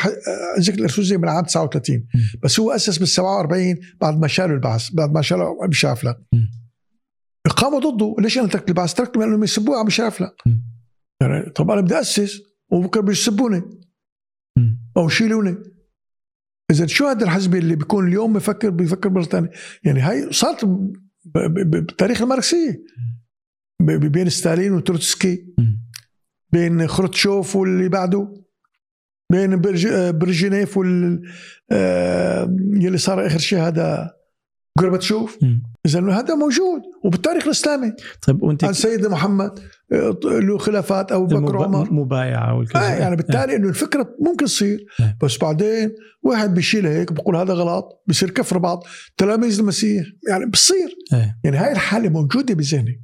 [0.60, 2.08] ذكر الارسوزي من عام 39
[2.44, 6.18] بس هو أسس بال 47 بعد ما شالوا البعث بعد ما شالوا مش عفلق.
[7.58, 8.16] قاموا ضده.
[8.20, 10.36] ليش أنا تركت البعث؟ تركته لانهم يسبوا ميشيل عفلق.
[11.22, 12.42] يعني طب أنا بدي أسس
[12.72, 13.62] وبكرة بيسبوني.
[14.98, 15.56] أو يشيلوني.
[16.72, 19.50] إذا شو هذا الحزب اللي بيكون اليوم بفكر بيفكر مرة ثانية
[19.84, 20.64] يعني هاي صارت
[21.36, 22.84] بالتاريخ الماركسية.
[23.80, 25.46] بين ستالين وتروتسكي.
[26.52, 28.34] بين خروتشوف واللي بعده.
[29.32, 31.22] بين برج- آه، برجينيف وال
[31.72, 34.12] آه، يلي صار آخر شيء هذا
[34.80, 35.38] غورباتشوف.
[35.42, 35.64] مم.
[35.86, 36.82] اذا هذا موجود.
[37.04, 37.94] وبالتاريخ الإسلامي.
[38.28, 39.60] طيب وأنت عن سيدنا محمد.
[39.60, 44.86] آه، له خلافات ابو بكر وعمر مبايعة والكذا آه يعني بالتالي إنه الفكرة ممكن تصير.
[45.00, 45.18] إيه.
[45.24, 45.92] بس بعدين
[46.24, 48.84] واحد بيشيل هيك بقول هذا غلط بصير كفر بعض.
[49.18, 50.96] تلاميذ المسيح يعني بتصير.
[51.14, 51.40] إيه.
[51.44, 53.04] يعني هاي الحالة موجودة بذهني.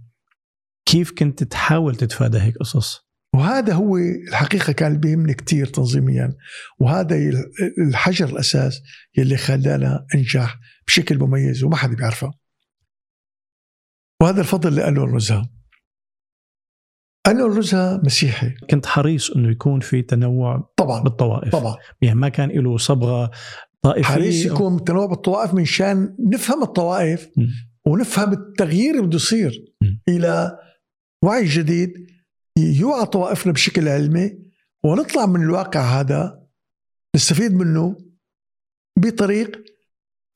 [0.86, 3.00] كيف كنت تحاول تتفادى هيك قصص؟
[3.36, 6.34] وهذا هو الحقيقة كان بيهمني كثير تنظيميا.
[6.80, 7.52] وهذا ال-
[7.88, 8.82] الحجر الأساس
[9.18, 12.32] يلي خلانا ننجح بشكل مميز وما حدا بيعرفه.
[14.22, 15.50] وهذا الفضل لأنور النزهه
[17.28, 18.50] أنور النزهه مسيحي.
[18.70, 21.52] كنت حريص إنه يكون في تنوع طبعا بالطوائف.
[21.56, 21.76] طبعا.
[22.02, 23.32] يعني ما كان له صبغة
[23.82, 24.04] طائفية.
[24.04, 27.48] حريص أو- يكون تنوع بالطوائف من شان نفهم الطوائف مم.
[27.88, 29.66] ونفهم التغيير اللي بده يصير.
[30.10, 30.60] إلى
[31.24, 31.94] وعي جديد
[32.58, 34.32] يوعى طوائفنا بشكل علمي.
[34.86, 36.44] ونطلع من الواقع هذا
[37.16, 37.98] نستفيد منه
[39.00, 39.64] بطريق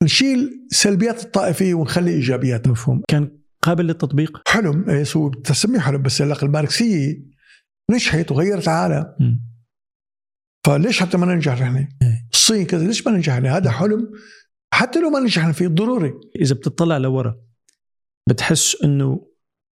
[0.02, 2.70] نشيل سلبيات الطائفية ونخلي إيجابياتها.
[2.70, 3.02] مفهوم.
[3.08, 7.24] كان قابل للتطبيق حلم إيه هو تسميه حلم بس هلا الماركسيه
[7.90, 9.14] نجحت وغيرت العالم.
[10.66, 12.28] فليش حتى ما ننجح نحن؟ إيه.
[12.32, 14.10] الصين كذا ليش ما ننجح نحن؟ هذا حلم
[14.74, 17.40] حتى لو ما نجحنا فيه ضروري إذا بتطلع لورا
[18.28, 19.26] بتحس إنه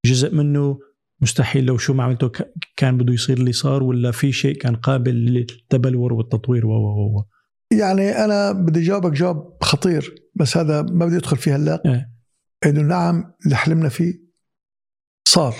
[0.05, 0.79] جزء منه
[1.21, 2.31] مستحيل لو شو ما عملته
[2.77, 7.23] كان بده يصير اللي صار ولا في شيء كان قابل للتبلور والتطوير و و و
[7.71, 12.10] يعني أنا بدي جاوبك جواب خطير بس هذا ما بدي أدخل فيه هلأ إيه.
[12.65, 14.21] انه نعم اللي حلمنا فيه
[15.27, 15.55] صار.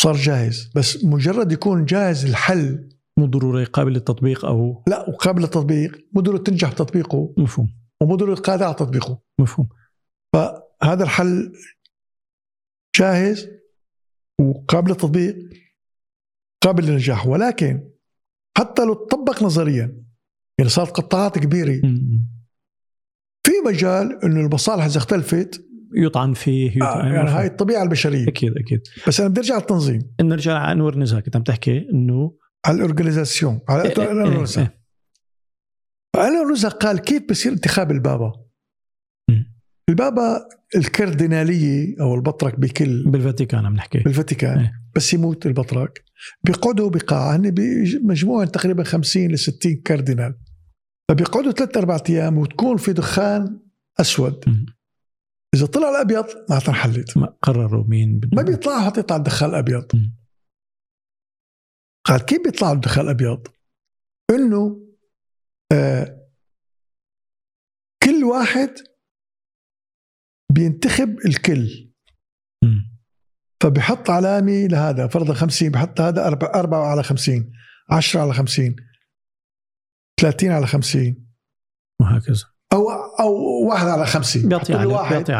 [0.00, 2.88] صار جاهز بس مجرد يكون جاهز الحل.
[3.18, 7.34] مو ضروري قابل للتطبيق أو لا وقابل للتطبيق مو ضروري تنجح بتطبيقه.
[7.38, 7.68] مفهوم.
[8.02, 9.22] ومو ضروري قادر على تطبيقه.
[9.40, 9.68] مفهوم.
[10.32, 11.52] فهذا الحل
[12.96, 13.48] جاهز
[14.40, 15.36] وقابل للتطبيق
[16.62, 17.26] قابل للنجاح.
[17.26, 17.90] ولكن
[18.58, 20.04] حتى لو تطبق نظريا
[20.58, 21.80] يعني صارت قطاعات كبيرة.
[23.46, 27.38] في مجال إنه المصالح إذا اختلفت يطعن فيه آه يطعن يعني مفهوم.
[27.38, 31.36] هاي الطبيعة البشرية أكيد أكيد بس أنا بدي أرجع للتنظيم نرجع على انور نزهه كنت
[31.36, 32.36] عم تحكي إنه
[32.66, 34.62] على الاورجنايزاسيون على إيه، إيه، أنور نزهة.
[36.16, 36.28] إيه.
[36.28, 38.32] أنور نزهة قال كيف بصير انتخاب البابا
[39.30, 39.52] مم.
[39.88, 44.72] البابا الكرديناليه أو البطرك بكل بالفاتيكان عم نحكي بالفاتيكان إيه.
[44.96, 46.04] بس يموت البطرك
[46.44, 50.34] بيقعدوا بقاعه هن بمجموعه تقريبا 50 ل 60 كاردينال
[51.08, 53.60] فبيقعدوا ثلاث أربع أيام وتكون في دخان
[54.00, 54.66] أسود مم.
[55.54, 59.88] إذا طلع الأبيض معناتها انحلت ما قرروا مين بده ما بيطلعوا حتى يطلع الدخان الابيض.
[62.04, 63.46] قال كيف بيطلعوا الدخان الابيض؟
[64.30, 64.86] إنه
[65.72, 66.30] آه
[68.02, 68.74] كل واحد
[70.52, 71.92] بينتخب الكل
[72.64, 73.00] مم.
[73.62, 77.52] فبحط علامة لهذا فرضا 50 بحط هذا 4 على 50
[77.90, 78.76] 10 على 50
[80.20, 81.26] 30 على 50
[82.00, 82.90] وهكذا أو
[83.20, 83.32] أو
[83.68, 85.32] واحد على 50 بيعطي علامة واحد بيعطي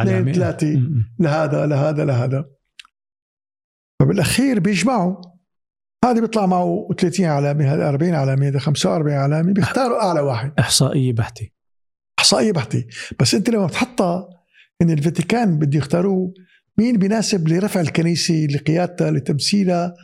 [0.50, 1.14] اثنين مم.
[1.18, 2.44] لهذا لهذا لهذا.
[4.00, 5.16] فبالأخير بيجمعوا.
[6.04, 10.52] هذا بيطلع معه 30 علامه هذا 40 علامه هذا 45 علامه بيختاروا أعلى واحد.
[10.58, 11.48] إحصائية بحتة.
[12.18, 12.84] إحصائية بحتة.
[13.20, 14.28] بس أنت لما بتحطها
[14.82, 16.34] إن الفاتيكان بده يختاروه
[16.78, 19.94] مين بيناسب لرفع الكنيسة لقيادتها لتمثيلها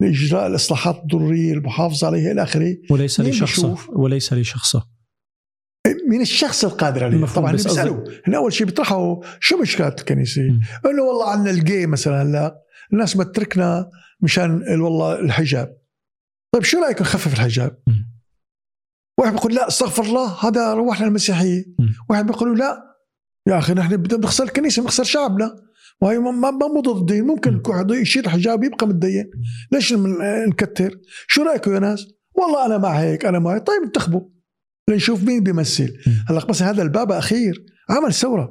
[0.00, 4.89] لإجراء الإصلاحات الضرورية المحافظة عليها إلى آخره؟ وليس لشخصه؟ وليس لشخصه.
[6.08, 10.42] من الشخص القادر عليه طبعا بيسالوا هن أول شيء بيطرحوا شو مشكلة الكنيسة؟
[10.86, 12.62] انه والله عندنا الجي مثلا هلا
[12.92, 13.90] الناس ما تتركنا
[14.20, 15.76] مشان ال- والله الحجاب.
[16.54, 17.78] طيب شو رايكم نخفف الحجاب؟
[19.20, 21.64] واحد بيقول لا استغفر الله هذا روحنا المسيحية.
[22.10, 22.96] واحد بيقولوا لا
[23.48, 25.56] يا أخي نحن بدنا نخسر الكنيسة بنخسر شعبنا.
[26.02, 27.24] وهي ما مو ضد الدين.
[27.26, 27.56] ممكن مم.
[27.58, 29.30] يكون يشيل الحجاب يبقى متدين.
[29.72, 29.94] ليش
[30.48, 30.98] نكتر؟
[31.28, 33.66] شو رايكم يا ناس؟ والله أنا مع هيك أنا مع هيك.
[33.66, 34.20] طيب انتخبوا.
[34.90, 35.96] لنشوف مين بيمثل.
[36.28, 38.50] هلأ مثلا هذا البابا أخير عمل ثورة.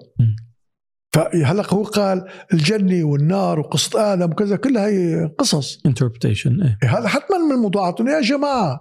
[1.16, 7.38] فهلا هو قال الجنة والنار وقصة آدم وكذا كلها هي قصص انتربريتيشن إيه هذا حتما
[7.38, 8.80] من الموضوعات إنه يا جماعة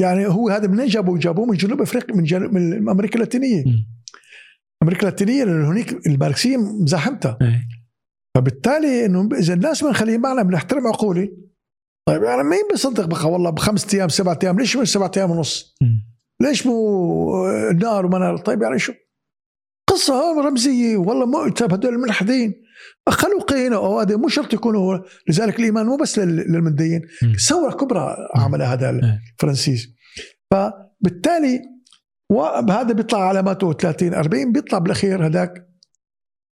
[0.00, 3.64] يعني هو هذا منين جابوه؟ جابوه من جنوب أفريقيا من, جنوب من أمريكا اللاتينية.
[4.82, 7.68] أمريكا اللاتينية لأنه هنيك الماركسيه مزاحمتها إيه
[8.36, 11.32] فبالتالي إنه إذا الناس بنخليهم معنا بنحترم عقولي
[12.08, 15.76] طيب يعني مين بيصدق بقى والله بخمس أيام سبعة أيام ليش مش سبعة أيام ونص؟
[15.82, 16.15] مم.
[16.42, 18.92] ليش مو نار وما نار طيب يعني شو؟
[19.90, 22.54] قصة رمزية والله طيب هدول الملحدين.
[23.08, 24.98] خلوقين أو هذا مو شرط يكونوا
[25.28, 27.02] لذلك الإيمان مو بس لل- للمنديين.
[27.22, 27.32] مم.
[27.48, 29.20] ثورة كبرى عملها هذا إيه.
[29.34, 29.88] الفرنسيس
[30.50, 31.60] فبالتالي
[32.32, 35.66] وهذا بيطلع علاماته 30 40 بيطلع بالأخير هذاك.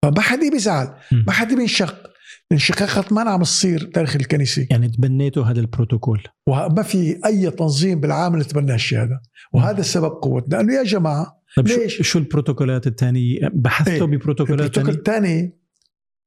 [0.05, 0.93] فما حدا بيزعل.
[1.27, 2.08] ما حدا بينشق
[2.51, 8.39] الانشقاقات ما عم تصير تاريخ الكنيسه يعني تبنيتوا هذا البروتوكول وما في أي تنظيم بالعالم
[8.39, 9.21] يتبنى الشيء هذا
[9.53, 14.17] وهذا السبب قوتنا لأنه يا جماعة طيب شو, ليش؟ شو البروتوكولات الثانية بحثتوا إيه.
[14.17, 15.59] ببروتوكولات البروتوكول الثاني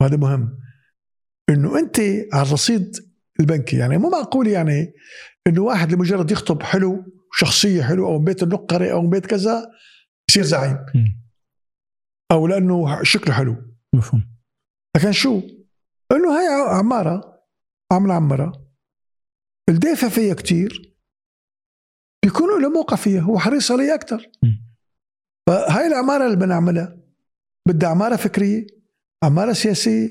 [0.01, 0.59] وهذا مهم
[1.49, 2.01] إنه أنت
[2.32, 2.97] على الرصيد
[3.40, 4.93] البنكي يعني مو معقول يعني
[5.47, 9.70] إنه واحد لمجرد يخطب حلو شخصية حلو أو من بيت النقري أو من بيت كذا
[10.28, 10.78] يصير زعيم.
[12.32, 13.57] أو لأنه شكله حلو
[13.94, 14.24] مفهوم
[14.97, 15.43] لكن شو؟
[16.12, 16.47] انه هي
[16.78, 17.43] عمارة
[17.93, 18.66] عم عمره
[19.68, 20.97] الدافع فيها كتير.
[22.24, 24.30] بيكونوا له موقع فيها هو حريص عليها أكثر.
[25.47, 26.97] فهاي العمارة اللي بنعملها
[27.68, 28.66] بدها عمارة فكرية
[29.22, 30.09] عمارة سياسية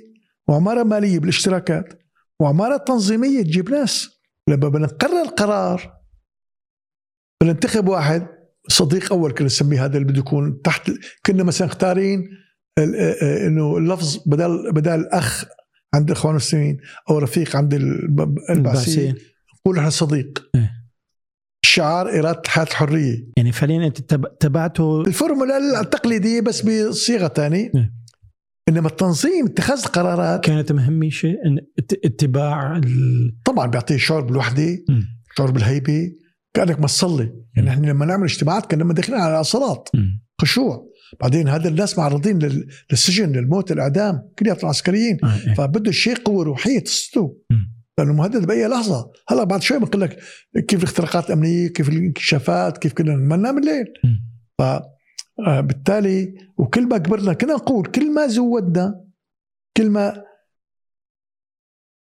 [0.47, 2.03] وعمارة مالية بالاشتراكات
[2.39, 4.21] وعمارة تنظيمية تجيب ناس.
[4.49, 6.01] لما بنقرر قرار
[7.41, 8.27] بننتخب واحد
[8.67, 10.91] صديق أول كنا نسميه هذا اللي بده يكون تحت
[11.25, 11.67] كنا مثلا
[12.79, 15.45] آه، إنه اللفظ بدل بدل الاخ
[15.93, 16.77] عند الاخوان المسلمين
[17.09, 19.15] أو رفيق عند الب- البعثيين
[19.59, 20.49] نقول إحنا صديق.
[20.55, 20.71] إيه.
[21.65, 23.27] شعار إرادة الحياة الحرية.
[23.37, 27.71] يعني فعليا أنت تب- تبعتوا الفورمولا التقليدية بس بصيغة ثانية.
[27.75, 27.93] إيه.
[28.69, 30.43] إنما التنظيم اتخاذ القرارات.
[30.43, 33.35] كانت مهمة شيء إن ات- اتباع ال...
[33.45, 35.07] طبعا بيعطيه شعور بالوحدة مم.
[35.37, 36.11] شعور بالهيبة
[36.53, 40.21] كأنك ما تصلي يعني إحنا لما نعمل اجتماعات كنا لما داخلين على صلاه مم.
[40.41, 40.90] خشوع.
[41.19, 45.27] بعدين هذا الناس معرضين لل- للسجن للموت الاعدام كلياتهم عسكريين آه.
[45.47, 45.53] إيه.
[45.53, 46.83] فبده شيء قوة روحية
[47.51, 47.73] مم.
[47.97, 50.19] لأنه مهدد بأي لحظة هلأ بعد شوي بقول لك
[50.67, 53.85] كيف الاختراقات الأمنية كيف الانكشافات كيف كنا ما ننام الليل.
[54.57, 54.61] ف
[55.47, 59.05] آه، بالتالي وكل ما كبرنا كنا نقول كل ما زودنا
[59.77, 60.23] كل ما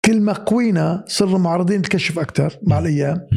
[0.06, 2.80] كل ما قوينا صرنا معرضين للكشف أكثر مع.
[2.80, 3.28] الأيام.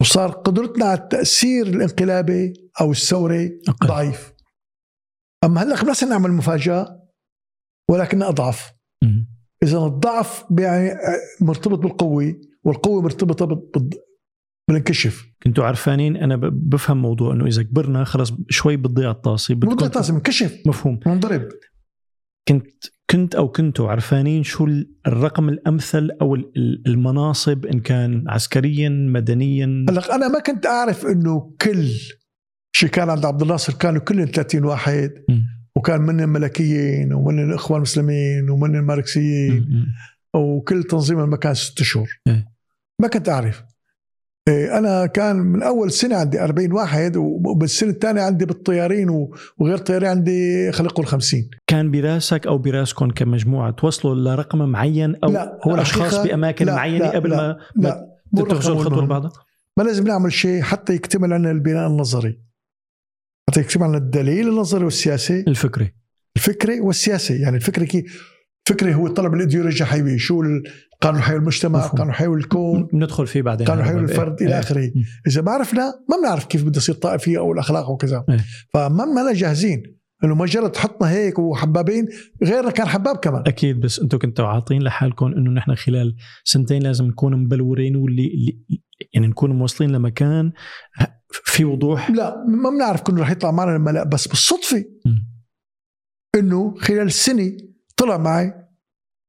[0.00, 3.60] وصار قدرتنا على التأثير الانقلابي أو الثوري.
[3.84, 4.32] ضعيف.
[5.44, 7.02] أما هلأ بس نعمل مفاجأة
[7.90, 8.72] ولكن أضعف.
[9.04, 9.28] مم.
[9.62, 10.90] إذا الضعف يعني
[11.40, 13.90] مرتبط بالقوة والقوة مرتبطة بال- بال-
[14.68, 19.60] بالانكشف كنتوا عرفانين أنا ب- بفهم موضوع إنه إذا كبرنا خلص شوي بتضيع الطاسه مو
[19.60, 20.62] بدكم لازم انكشف.
[20.66, 21.00] مفهوم.
[21.06, 21.48] منضرب.
[22.48, 28.24] كنت كنت أو كنتوا عرفانين شو ال- الرقم الأمثل أو ال- ال- المناصب إن كان
[28.28, 31.88] عسكريا مدنيا هلا أنا ما كنت أعرف إنه كل
[32.76, 35.42] شيء كان عند عبد الناصر كانوا كلهم 30 واحد مم.
[35.76, 39.86] وكان منهم ملكيين ومن الإخوان المسلمين ومن الماركسيين مم.
[40.40, 42.46] وكل تنظيم المكان ست اشهر إيه.
[43.00, 43.62] ما كنت أعرف
[44.48, 49.28] أنا كان من أول سنة عندي 40 واحد وبالسنة الثانية عندي بالطيارين
[49.58, 55.28] وغير طيارين عندي خلينا نقول 50 كان براسك أو براسكم كمجموعة توصلوا لرقم معين أو
[55.32, 58.06] لا، هو اشخاص الحقيقة بأماكن لا، معينة لا، قبل لا، ما لا
[58.38, 59.30] الرقم الخطوة بعدها
[59.76, 62.40] ما لازم نعمل شيء حتى يكتمل عنا البناء النظري.
[63.50, 65.44] حتى يكتمل عنا الدليل النظري والسياسي.
[65.48, 65.90] الفكرة
[66.36, 67.40] الفكري والسياسي.
[67.40, 68.04] يعني الفكري كي
[68.68, 70.42] فكري هو طلب الإيديولوجيا الحيويه شو
[71.06, 71.98] القانون الحيوي المجتمع مفهوم.
[71.98, 74.00] قانون الحيوي الكون بندخل فيه بعدين قانون الحيوي.
[74.00, 74.46] الفرد إيه.
[74.46, 74.60] إلى إيه.
[74.60, 75.04] آخره مم.
[75.26, 78.44] إذا ما عرفنا ما بنعرف كيف بده يصير طائفيه أو الأخلاق وكذا إيه.
[78.74, 82.08] فما ما جاهزين إنه مجرد تحطنا هيك وحبابين
[82.44, 87.04] غيرنا كان حباب كمان أكيد بس أنتم كنتوا عاطين لحالكم إنه نحن خلال سنتين لازم
[87.04, 88.60] نكون مبلورين واللي اللي
[89.14, 90.52] يعني نكون موصلين لمكان
[91.28, 94.84] في وضوح لا ما بنعرف كنا رح يطلع معنا لما لا بس بالصدفة.
[96.34, 97.52] إنه خلال السنة
[97.96, 98.65] طلع معي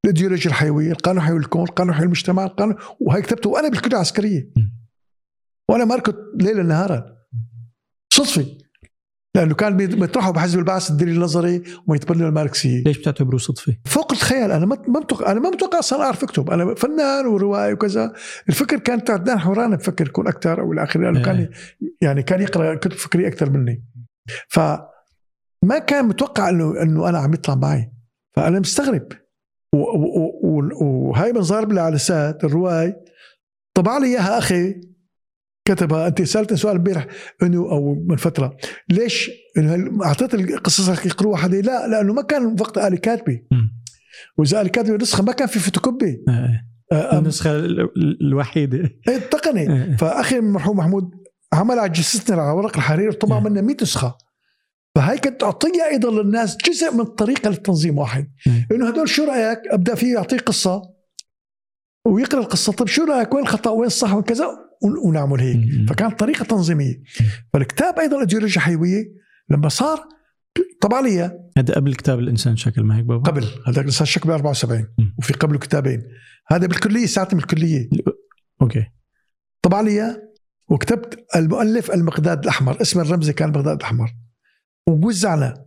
[0.05, 4.51] الايديولوجيا الحيوية، القانون الحيوي للكون، القانون الحيوي للمجتمع، القانون وهي كتبته وأنا بالكليه العسكريه.
[5.69, 7.17] وأنا ماركت ليلا نهارا.
[8.13, 8.45] صدفة.
[9.35, 12.83] لأنه كان بيطرحوا بحزب البعث الدليل النظري وما يتبنوا الماركسية.
[12.83, 14.51] ليش بتعتبره صدفة؟ فوق الخيال.
[14.51, 16.49] أنا ما ما متوقع أنا ما متوقع أصلا أعرف أكتب.
[16.49, 18.13] أنا فنان وروائي وكذا.
[18.49, 21.51] الفكر كان تعدان حوران بفكر يكون أكثر أو إلى آخره لأنه كان إيه.
[22.01, 23.85] يعني كان يقرأ كتب فكرية أكثر مني.
[24.49, 24.59] ف
[25.63, 27.91] ما كان متوقع انه إنه أنا عم يطلع معي.
[28.35, 29.07] فأنا مستغرب.
[29.73, 32.95] وهاي منظار بالعدسات الرواي.
[33.73, 34.81] طبع لي إياها أخي
[35.67, 36.07] كتبها.
[36.07, 37.07] أنت سألتني سؤال امبارح
[37.43, 38.57] إنه أو من فترة
[38.89, 43.39] ليش إنه أعطيت القصص رح يقروها حدا؟ لا لأنه ما كان وقت آلي كاتبه.
[44.37, 46.05] وإذا آلي كاتبه نسخة ما كان في فوتوكوبي.
[46.05, 46.67] إيه.
[46.91, 48.77] آه، آه، النسخة ال- ال- الوحيدة.
[49.07, 49.95] إيه، التقني إيه.
[49.95, 51.11] فأخي المرحوم محمود
[51.53, 53.39] عمل على Gestetner على ورق الحرير طبع.
[53.39, 54.17] منها 100 نسخة.
[54.97, 58.31] فهي كانت تعطيها أيضا للناس جزء من طريقة للتنظيم واحد.
[58.71, 60.81] إنه هدول شو رأيك؟ أبدأ فيه يعطيه قصة
[62.05, 62.73] ويقرأ القصة.
[62.73, 64.45] طيب شو رأيك؟ وين الخطأ؟ وين الصح؟ وين كذا؟
[64.83, 65.89] ون- ونعمل هيك.
[65.89, 67.01] فكانت طريقة تنظيمية.
[67.53, 69.05] فالكتاب أيضا ايديولوجيا حيوية.
[69.49, 70.07] لما صار
[70.81, 71.21] طبعا لي
[71.57, 73.45] هذا قبل كتاب الإنسان شكل ما هيك بابا؟ قبل.
[73.67, 75.15] هذاك صار شكله 74 مم.
[75.19, 76.03] وفي قبله كتابين.
[76.51, 77.89] هذا بالكلية ساعتها بالكلية.
[78.61, 78.85] أوكي.
[79.61, 80.21] طبع لي إياه
[80.69, 82.81] وكتبت المؤلف المقداد الأحمر.
[82.81, 84.13] اسم الرمزي كان المقداد الأحمر.
[84.87, 85.65] ووزعنا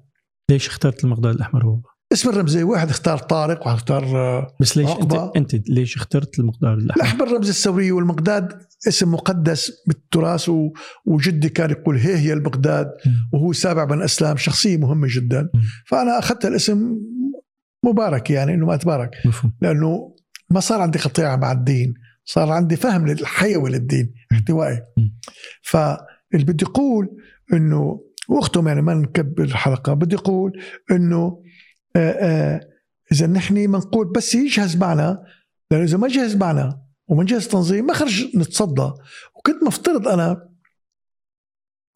[0.51, 1.83] ليش اخترت المقداد الأحمر بابا؟
[2.13, 5.33] اسم الرمزي واحد اختار طارق واحد اختار آه، بس ليش انت عقبة.
[5.37, 10.51] أنت ليش اخترت المقداد الأحمر؟ الأحمر رمز الثوريه والمقداد اسم مقدس بالتراث
[11.07, 12.91] وجدي كان يقول هي هي المقداد.
[13.33, 15.49] وهو سابع بن أسلام شخصية مهمة جدا.
[15.87, 16.97] فأنا أخذت الاسم
[17.85, 19.11] مبارك يعني إنه ما تبارك
[19.63, 20.15] لأنه
[20.51, 21.95] ما صار عندي قطيعه مع الدين
[22.25, 24.81] صار عندي فهم للحيوي للدين احتوائي.
[25.63, 27.09] فاللي بدي أقول
[27.53, 28.01] إنه
[28.31, 31.43] واختم يعني ما نكبر الحلقة بدي أقول إنه
[31.97, 32.61] آه، آه،
[33.13, 35.25] إذا نحن منقول بس يجهز معنا
[35.71, 38.91] لأنه إذا ما جهز معنا وما جهز تنظيم ما خرج نتصدى.
[39.37, 40.49] وكنت مفترض أنا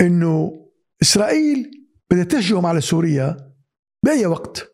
[0.00, 0.52] إنه
[1.02, 1.70] إسرائيل
[2.10, 3.52] بدها تهجم على سوريا
[4.02, 4.72] بأي وقت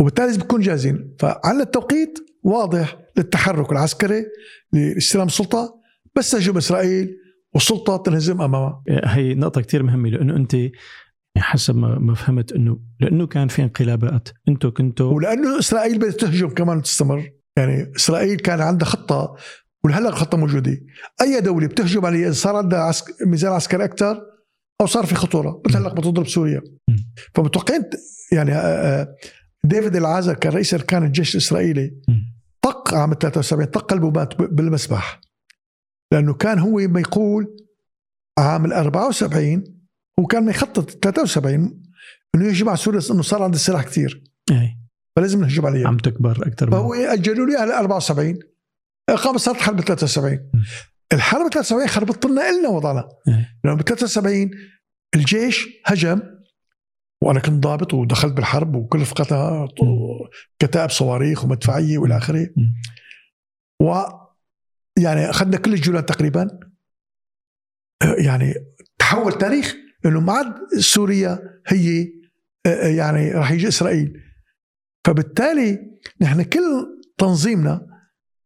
[0.00, 1.16] وبالتالي بتكون جاهزين.
[1.18, 4.26] فعندنا التوقيت واضح للتحرك العسكري
[4.72, 5.80] لاستلام السلطة
[6.14, 7.21] بس تهجم إسرائيل
[7.54, 10.56] والسلطة تنهزم امامها هي نقطة كتير مهمة لأنه أنت
[11.38, 16.76] حسب ما فهمت أنه لأنه كان في انقلابات أنتوا كنتوا ولأنه إسرائيل بدها تهجم كمان
[16.76, 17.30] وتستمر.
[17.58, 19.36] يعني إسرائيل كان عندها خطة
[19.84, 20.78] ولهلأ الخطة موجودة.
[21.20, 23.04] أي دولة بتهجم عليها إذا صار عندها عسك...
[23.26, 24.20] ميزان عسكري أكثر
[24.80, 25.62] أو صار في خطورة.
[25.66, 26.62] مثل هلا بتضرب سوريا.
[27.34, 27.82] فمتوقعين
[28.32, 29.16] يعني آه، آه،
[29.64, 31.94] ديفيد العازر كان رئيس اركان الجيش الإسرائيلي.
[32.62, 35.20] طق عام 73 طق قلبه ومات ب- بالمسبح.
[36.12, 37.56] لأنه كان هو ما يقول
[38.38, 39.64] عام ال 74
[40.20, 41.82] هو كان ما يخطط 73
[42.34, 44.78] إنه يهجم على سوريا إنه صار عنده سلاح كثير إيه،
[45.16, 45.88] فلازم نهجم عليها.
[45.88, 48.38] عم تكبر أكثر فهو أجلوا لي على 74
[49.08, 50.50] قامت صارت حرب 73
[51.12, 53.08] الحرب 73 خربت لنا إلنا وضعنا.
[53.28, 53.58] إيه.
[53.64, 54.50] لأنه ب 73
[55.14, 56.22] الجيش هجم
[57.22, 59.68] وأنا كنت ضابط ودخلت بالحرب وكل رفقاتها
[60.58, 62.48] كتائب صواريخ ومدفعية وإلى آخره.
[64.98, 66.60] يعني أخذنا كل الجولان تقريبا.
[68.18, 68.54] يعني
[68.98, 72.08] تحول تاريخ إنه ما عاد سوريا هي
[72.96, 74.22] يعني راح يجي إسرائيل.
[75.06, 75.78] فبالتالي
[76.20, 77.86] نحن كل تنظيمنا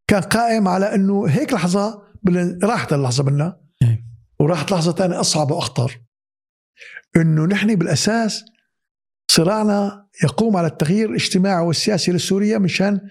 [0.07, 2.03] كان قائم على إنه هيك لحظة
[2.63, 4.05] راحت اللحظة منا إيه.
[4.39, 6.01] وراحت لحظة ثانية أصعب وأخطر.
[7.15, 8.45] إنه نحن بالأساس
[9.31, 13.01] صراعنا يقوم على التغيير الاجتماعي والسياسي لسوريا مشان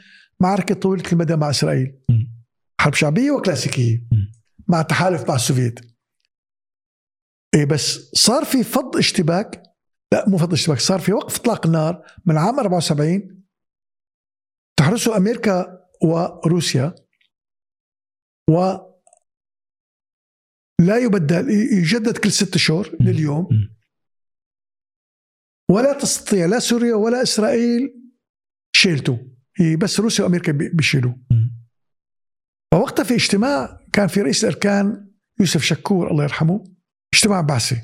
[0.40, 1.98] معركة طويلة المدى مع إسرائيل.
[2.08, 2.35] مم.
[2.80, 4.02] حرب شعبيه وكلاسيكيه.
[4.68, 5.80] مع تحالف مع السوفيت
[7.54, 9.62] إيه بس صار في فض اشتباك
[10.12, 13.44] لا مو فض اشتباك صار في وقف اطلاق النار من عام 74
[14.78, 16.94] تحرسه أمريكا وروسيا
[18.50, 18.76] و
[20.80, 23.06] لا يبدل يجدد كل ست اشهر مم.
[23.08, 23.48] لليوم.
[25.70, 28.02] ولا تستطيع لا سوريا ولا اسرائيل
[28.76, 31.45] شيلته هي بس روسيا وامريكا بي- بيشيلوا مم.
[32.76, 36.64] فوقتها في اجتماع كان في رئيس الأركان يوسف شكور الله يرحمه
[37.14, 37.76] اجتماع بعثي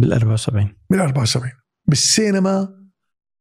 [0.00, 1.52] بال 74 بال 74
[1.88, 2.68] بالسينما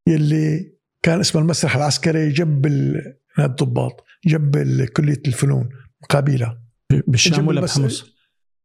[0.08, 5.70] يلي كان اسمه المسرح العسكري جنب ال- الضباط جنب كلية الفنون
[6.04, 6.62] مقابلها
[7.08, 8.06] بالشام ولا بحمص؟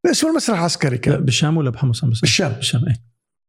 [0.06, 2.52] اسمه المسرح العسكري لا كان بالشام ولا بحمص؟ بالشام.
[2.52, 2.96] بالشام إيه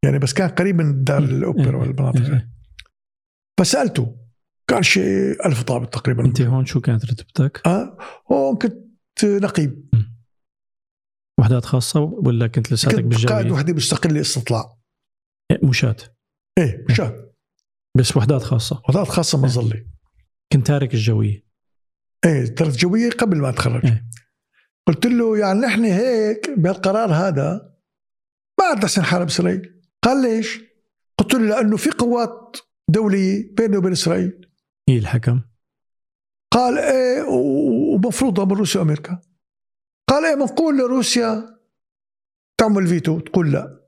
[0.04, 1.30] يعني بس كان قريب من دار مم.
[1.30, 1.76] الأوبرا إيه.
[1.76, 2.34] والمناطق إيه.
[2.34, 2.50] إيه.
[3.60, 4.25] فسألته
[4.68, 6.26] كان شيء ألف ضابط تقريبا.
[6.26, 7.98] أنت هون شو كانت رتبتك؟ آه
[8.32, 9.90] هون كنت نقيب.
[11.40, 14.78] وحدات خاصة ولا كنت لساتك كنت قائد؟ وحده مستقله استطلاع
[15.52, 15.96] إيه، مشاة
[16.58, 17.32] إيه مشان
[17.98, 18.82] بس وحدات خاصة.
[18.84, 19.86] وحدات خاصة مظله
[20.54, 21.46] كنت تارك الجوية.
[22.26, 23.86] إيه ترك جوية قبل ما أتخرج.
[23.86, 24.06] إيه.
[24.88, 27.76] قلت له يعني نحن هيك بهالقرار هذا
[28.60, 29.82] ما عاد نحسن حرب إسرائيل.
[30.04, 30.60] قال ليش؟
[31.18, 32.58] قلت له لأنه في قوات
[32.90, 34.45] دولية بيننا وبين إسرائيل.
[34.90, 35.42] هي الحكم؟
[36.52, 39.22] قال إيه و- ومفروضه من روسيا وأمريكا.
[40.10, 41.60] قال إيه بنقول لروسيا
[42.58, 43.82] تعمل فيتو تقول لا.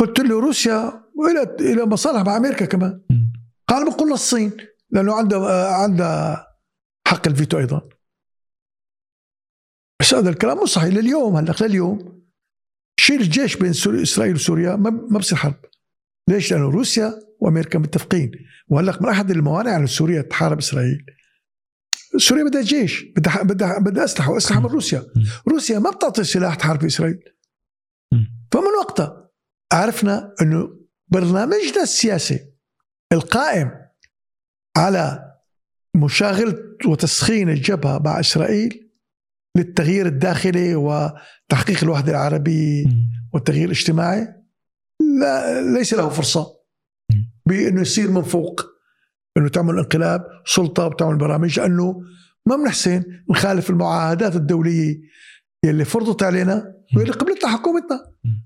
[0.00, 3.02] قلت له روسيا إلى إلى مصالح مع أمريكا كمان.
[3.68, 4.56] قال بنقول للصين
[4.90, 6.46] لأنه عندها عندها
[7.08, 7.88] حق الفيتو أيضا.
[10.00, 12.24] بس هذا الكلام مو صحيح لليوم هلأ لليوم.
[13.00, 13.70] شيل الجيش بين
[14.02, 15.54] إسرائيل وسوريا ما ما بصير حرب.
[16.28, 18.30] ليش؟ لأنه روسيا وأمريكا متفقين
[18.68, 21.04] وهلا من أحد الموانع انه سوريا تحارب إسرائيل
[22.16, 25.06] سوريا بدها جيش بدها بدها بدها أسلحة وأسلحة من روسيا
[25.48, 27.18] روسيا ما بتعطي سلاح تحارب في اسرائيل.
[28.52, 29.30] فمن وقتها
[29.72, 30.68] عرفنا إنه
[31.08, 32.40] برنامجنا السياسي
[33.12, 33.70] القائم
[34.76, 35.32] على
[35.96, 38.90] مشاغلة وتسخين الجبهة مع إسرائيل
[39.56, 42.86] للتغيير الداخلي وتحقيق الوحدة العربية.
[43.32, 44.34] والتغيير الاجتماعي
[45.20, 46.63] لا ليس له فرصة.
[47.46, 48.66] بأنه يصير من فوق
[49.36, 52.00] إنه تعمل انقلاب سلطة وتعمل برامج لأنه
[52.46, 55.00] ما بنحسن نخالف المعاهدات الدولية
[55.64, 58.00] يلي فرضت علينا واللي قبلتها حكومتنا.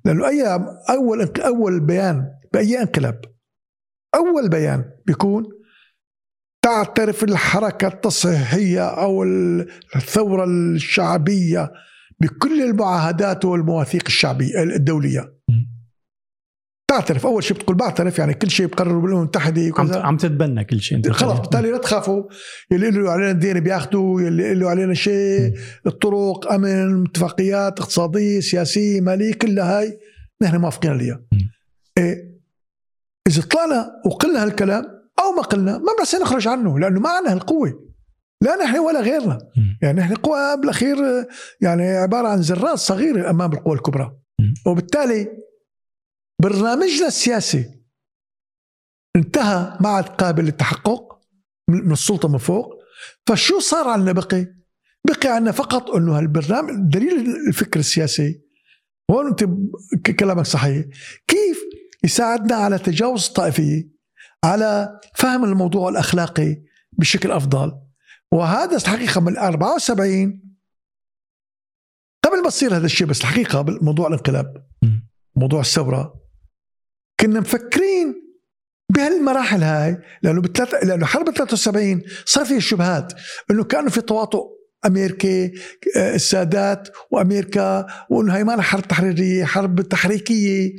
[0.04, 0.44] لأنه أي
[0.90, 3.20] أول أول بيان بأي انقلاب
[4.14, 5.44] أول بيان بيكون
[6.62, 9.22] تعترف الحركة التصحيحية أو
[9.96, 11.72] الثورة الشعبية
[12.20, 15.37] بكل المعاهدات والمواثيق الشعبية الدولية مم.
[16.88, 17.26] تعترف.
[17.26, 20.00] أول شيء بتقول بعترف يعني كل شيء بقرروا بالأمم المتحدة عم وكذا.
[20.00, 22.24] عم تتبنى كل شيء أنت خلاص بالتالي لا تخافوا.
[22.72, 25.52] اللي له علينا الدين بياخذوا اللي له علينا شيء
[25.86, 29.98] الطرق أمن اتفاقيات اقتصادية سياسية مالية كلها هاي
[30.42, 31.20] نحن موافقين عليها.
[31.98, 32.38] إيه
[33.28, 34.84] إذا طلعنا وقلنا هالكلام
[35.18, 37.88] أو ما قلنا ما بس نخرج عنه لأنه ما عندنا هالقوة.
[38.42, 39.38] لا نحن ولا غيرنا.
[39.82, 40.96] يعني نحن قوى بالأخير
[41.60, 44.12] يعني عبارة عن ذرات صغيرة امام القوى الكبرى.
[44.66, 45.28] وبالتالي
[46.42, 47.78] برنامجنا السياسي
[49.16, 51.20] انتهى ما عاد قابل للتحقق
[51.68, 52.74] من السلطة من فوق.
[53.26, 54.46] فشو صار عندنا بقي؟
[55.08, 58.40] بقي عندنا فقط إنه هالبرنامج دليل الفكر السياسي.
[59.10, 59.44] هون أنت
[60.10, 60.86] كلامك صحيح.
[61.26, 61.58] كيف
[62.04, 63.88] يساعدنا على تجاوز الطائفية؟
[64.44, 66.62] على فهم الموضوع الأخلاقي
[66.92, 67.72] بشكل أفضل.
[68.32, 70.42] وهذا الحقيقة من 74
[72.24, 74.66] قبل ما تصير هذا الشيء بس الحقيقة بموضوع الانقلاب.
[75.36, 76.27] موضوع الثورة.
[77.20, 78.14] كنا مفكرين
[78.92, 83.12] بهالمراحل هاي لأنه بتلات لأنه حرب 73 صار فيها شبهات
[83.50, 85.52] إنه كانه في تواطؤ أمريكي
[85.96, 90.72] آه، السادات وأمريكا وإنه هي ما حرب تحريرية حرب تحريكية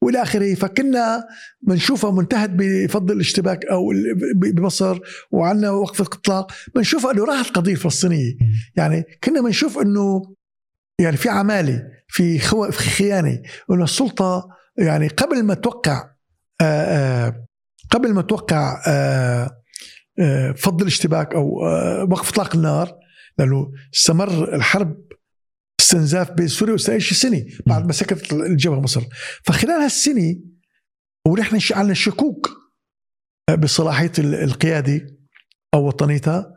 [0.00, 0.54] وإلى آخره.
[0.54, 1.24] فكنا
[1.62, 3.92] بنشوفها منتهت بفض الاشتباك أو
[4.36, 4.98] بمصر
[5.30, 8.34] وعندنا وقفه اطلاق بنشوفها إنه راحت القضية الفلسطينيه.
[8.76, 10.22] يعني كنا بنشوف إنه
[10.98, 12.70] يعني في عمالة في خو...
[12.70, 14.48] في خيانة إنه السلطة
[14.78, 16.10] يعني قبل ما توقع
[16.60, 17.46] آآ آآ
[17.90, 19.50] قبل ما توقع آآ
[20.56, 21.48] فض الاشتباك أو
[22.10, 22.98] وقف إطلاق النار
[23.38, 25.04] لأنه استمر الحرب
[25.80, 29.02] استنزاف بين سوريا وإسرائيل شي سنة بعد ما سكتت الجبهة مصر.
[29.44, 30.36] فخلال هالسنة
[31.26, 32.50] ونحن عندنا شكوك
[33.58, 35.06] بصلاحية ال- القيادة
[35.74, 36.52] أو وطنيتها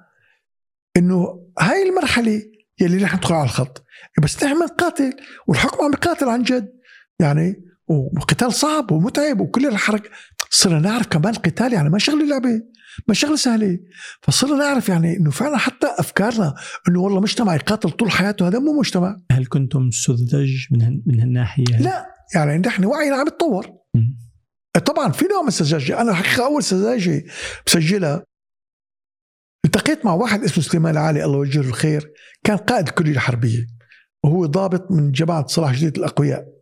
[0.98, 2.42] إنه هاي المرحلة
[2.82, 3.84] يلي نحن ندخل على الخط.
[4.24, 5.14] بس نحن بنقاتل
[5.48, 6.74] والحكم عم بيقاتل عن جد.
[7.22, 10.10] يعني وقتال صعب ومتعب وكل الحركة.
[10.50, 12.62] صرنا نعرف كمان القتال يعني ما شغلة لعبة
[13.08, 13.80] ما شغلة سهلة.
[14.22, 16.56] فصرنا نعرف يعني إنه فعلا حتى أفكارنا
[16.90, 19.18] إنه والله مجتمع يقاتل طول حياته هذا مو مجتمع.
[19.32, 22.06] هل كنتم سذج من من هالناحية؟ لا
[22.36, 23.68] يعني نحن وعينا عم يتطور.
[24.86, 26.02] طبعا في نوع من السذاجة.
[26.02, 27.24] أنا الحقيقة أول سذاجة
[27.66, 28.24] بسجلها
[29.66, 32.12] التقيت مع واحد اسمه سليمان العالي الله يوجهه الخير
[32.44, 33.68] كان قائد الكلية الحربية.
[34.24, 36.40] وهو ضابط من جماعة صلاح جديد الأقوياء.
[36.40, 36.57] آه،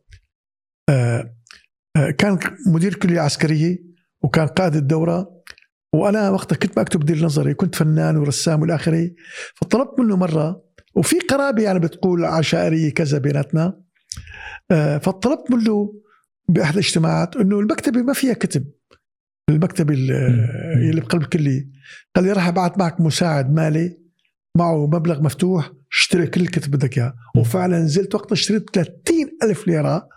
[2.18, 3.78] كان مدير كلية عسكرية
[4.22, 5.42] وكان قائد الدورة
[5.94, 9.12] وأنا وقتها كنت بكتب دير نظري كنت فنان ورسام والى آخره
[9.56, 10.64] فطلبت منه مرة
[10.96, 13.80] وفي قرابة يعني بتقول عشائرية كذا بيناتنا
[14.72, 15.94] آه، فطلبت منه
[16.50, 18.66] بأحد الاجتماعات إنه المكتبة ما فيها كتب
[19.50, 19.94] المكتبة.
[19.94, 21.68] اللي بقلب الكلية
[22.16, 23.98] قال لي راح أبعث معك مساعد مالي
[24.58, 27.42] معه مبلغ مفتوح اشتري كل الكتب بدك اياه مم.
[27.42, 28.94] وفعلا نزلت وقتها اشتريت 30
[29.44, 30.08] ألف ليرة.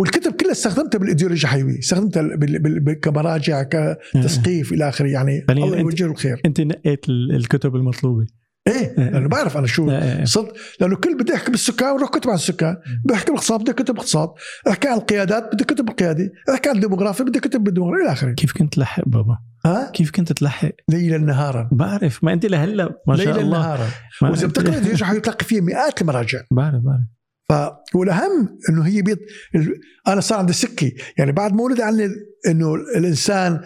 [0.00, 5.06] والكتب كلها استخدمتها بالإيديولوجيا الحيويه استخدمتها بال- بال- بال- كمراجع كتثقيف إلى آخره.
[5.06, 6.40] يعني يعني الله يوجه له الخير.
[6.44, 8.26] أنت نقيت ال- الكتب المطلوبة.
[8.68, 10.24] إيه لأنه بعرف أنا شو إيه.
[10.24, 12.76] صرت لأنه كل بدي احكي بالسكان روح كتب عن السكان.
[13.04, 14.28] بحكي بالاقتصاد بدي كتب اقتصاد.
[14.68, 18.32] احكي عن القيادات بدي كتب بالقياده احكي عن الديموغرافيا بدي كتب بالديموغرافيا إلى آخره.
[18.32, 21.68] كيف كنت تلحق بابا؟ ها؟ كيف كنت تلحق؟ ليلا نهارا.
[21.72, 22.24] بعرف.
[22.24, 23.58] ما أنت لهلا ما شاء ليلا الله.
[23.58, 23.86] نهارا.
[24.22, 26.40] ما وإذا بتقرأ يرجع يتلقي فيه مئات المراجع.
[26.50, 27.19] بعرف بعرف.
[27.50, 29.80] ف والأهم إنه هي ال...
[30.08, 32.08] أنا صار عندي سكه يعني بعد ما ولد عني
[32.46, 33.60] إنه الإنسان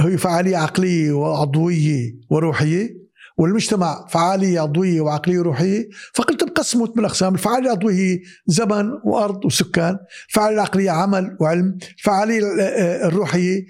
[0.00, 3.04] هي فعالية عقلية وعضوية وروحية
[3.38, 7.34] والمجتمع فعالية عضوية وعقلية وروحية فقلت بقسمه ثمان أقسام.
[7.34, 9.98] الفعالية العضوية هي زمن وأرض وسكان
[10.28, 12.60] الفعالية العقلية عمل وعلم الفعالية ال-
[13.06, 13.66] الروحية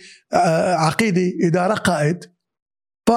[0.79, 2.25] عقيدة اداره قائد
[3.09, 3.13] ف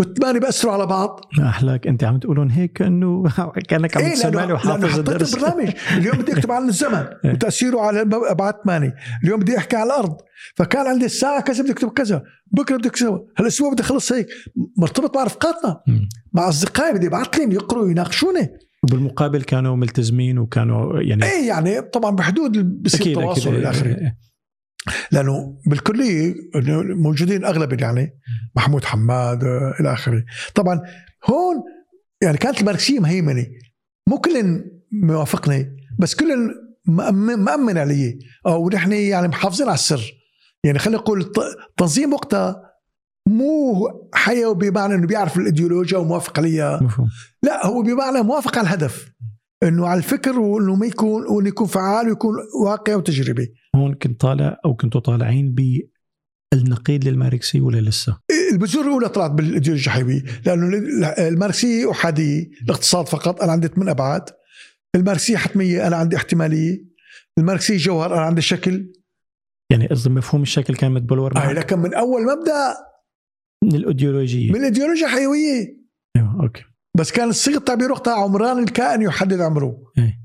[0.00, 1.20] والثمانيه بأثروا على بعض.
[1.40, 3.22] احلاك أنت عم تقولون هيك كانه
[3.68, 5.34] كأنك عم إيه تسمع لأنه وحافظ الدرس.
[5.36, 7.32] برنامج اليوم بدي أكتب عن الزمن إيه.
[7.32, 8.00] وتأثيره على
[8.30, 8.94] ابعاد ثمانيه
[9.24, 10.16] اليوم بدي أحكي عن الأرض.
[10.56, 12.22] فكان عندي الساعة كذا بدي أكتب كذا.
[12.52, 14.26] بكرة بدي أكتب هالأسبوع بدي أخلص هيك.
[14.78, 15.80] مرتبط مع رفقاتنا.
[16.32, 18.48] مع أصدقائي بدي أبعث لهم يقروا يناقشوني.
[18.82, 23.88] وبالمقابل كانوا ملتزمين وكانوا يعني إيه يعني طبعا بحدود بصير أكيد تواصل أكيد إلى اخره
[23.88, 24.16] إيه.
[25.12, 26.34] لأنه بالكلية
[26.94, 28.18] موجودين اغلب يعني
[28.56, 29.44] محمود حماد
[29.80, 30.24] إلى آخره.
[30.54, 30.80] طبعا
[31.30, 31.56] هون
[32.22, 33.46] يعني كانت الماركسية مهيمنة.
[34.08, 36.54] مو كل موافقني بس كل
[36.86, 38.18] مأمن, علي.
[38.46, 40.12] أو نحن يعني محافظين على السر.
[40.64, 41.32] يعني خلينا نقول
[41.70, 42.62] التنظيم وقتها
[43.28, 46.80] مو حيوي بمعنى إنه بيعرف الإيديولوجيا وموافق عليها.
[47.42, 49.12] لا هو بمعنى موافق على الهدف.
[49.62, 52.34] إنه على الفكر وإنه ما يكون وإنه يكون فعال ويكون
[52.64, 55.54] واقعي وتجريبي هون كنت طالع أو كنتوا طالعين
[56.54, 58.18] بالنقيض للماركسي ولا لسه؟
[58.52, 60.68] البذور الأولى طلعت بالايديولوجيا الحيويه لأنه
[61.18, 64.22] الماركسيه احاديه الاقتصاد فقط أنا عندي ثمان أبعاد.
[64.96, 66.84] الماركسيه حتمية أنا عندي احتمالية.
[67.38, 68.92] الماركسيه جوهر أنا عندي شكل.
[69.72, 72.74] يعني قصدي مفهوم الشكل كان متبلور هاي معك؟ لكن من أول مبدأ
[73.64, 74.50] من الأيديولوجية.
[74.50, 75.80] من الايديولوجيا الحيوية.
[76.16, 76.64] أيوه okay.
[76.98, 79.92] بس كان الصيغة التعبير وقتها عمران الكائن يحدد عمره.
[79.98, 80.20] إيه.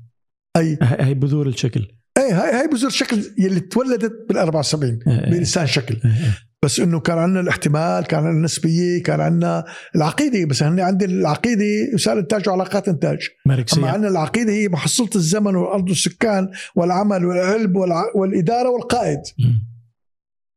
[0.56, 0.78] أي.
[0.82, 1.95] هاي بذور الشكل.
[2.26, 5.30] اي هاي هاي بذور شكل يلي تولدت بال 74 إيه، إيه.
[5.30, 5.96] بلسان شكل.
[6.04, 6.46] إيه،.
[6.62, 10.44] بس إنه كان عندنا الاحتمال كان عندنا النسبية كان عندنا العقيدة.
[10.44, 13.18] بس هن عندي العقيدة وسائل إنتاج وعلاقات إنتاج.
[13.46, 18.02] أما ماركسيه عندنا العقيدة هي محصلة الزمن والأرض والسكان والعمل والعلم والع...
[18.14, 19.20] والإدارة والقائد.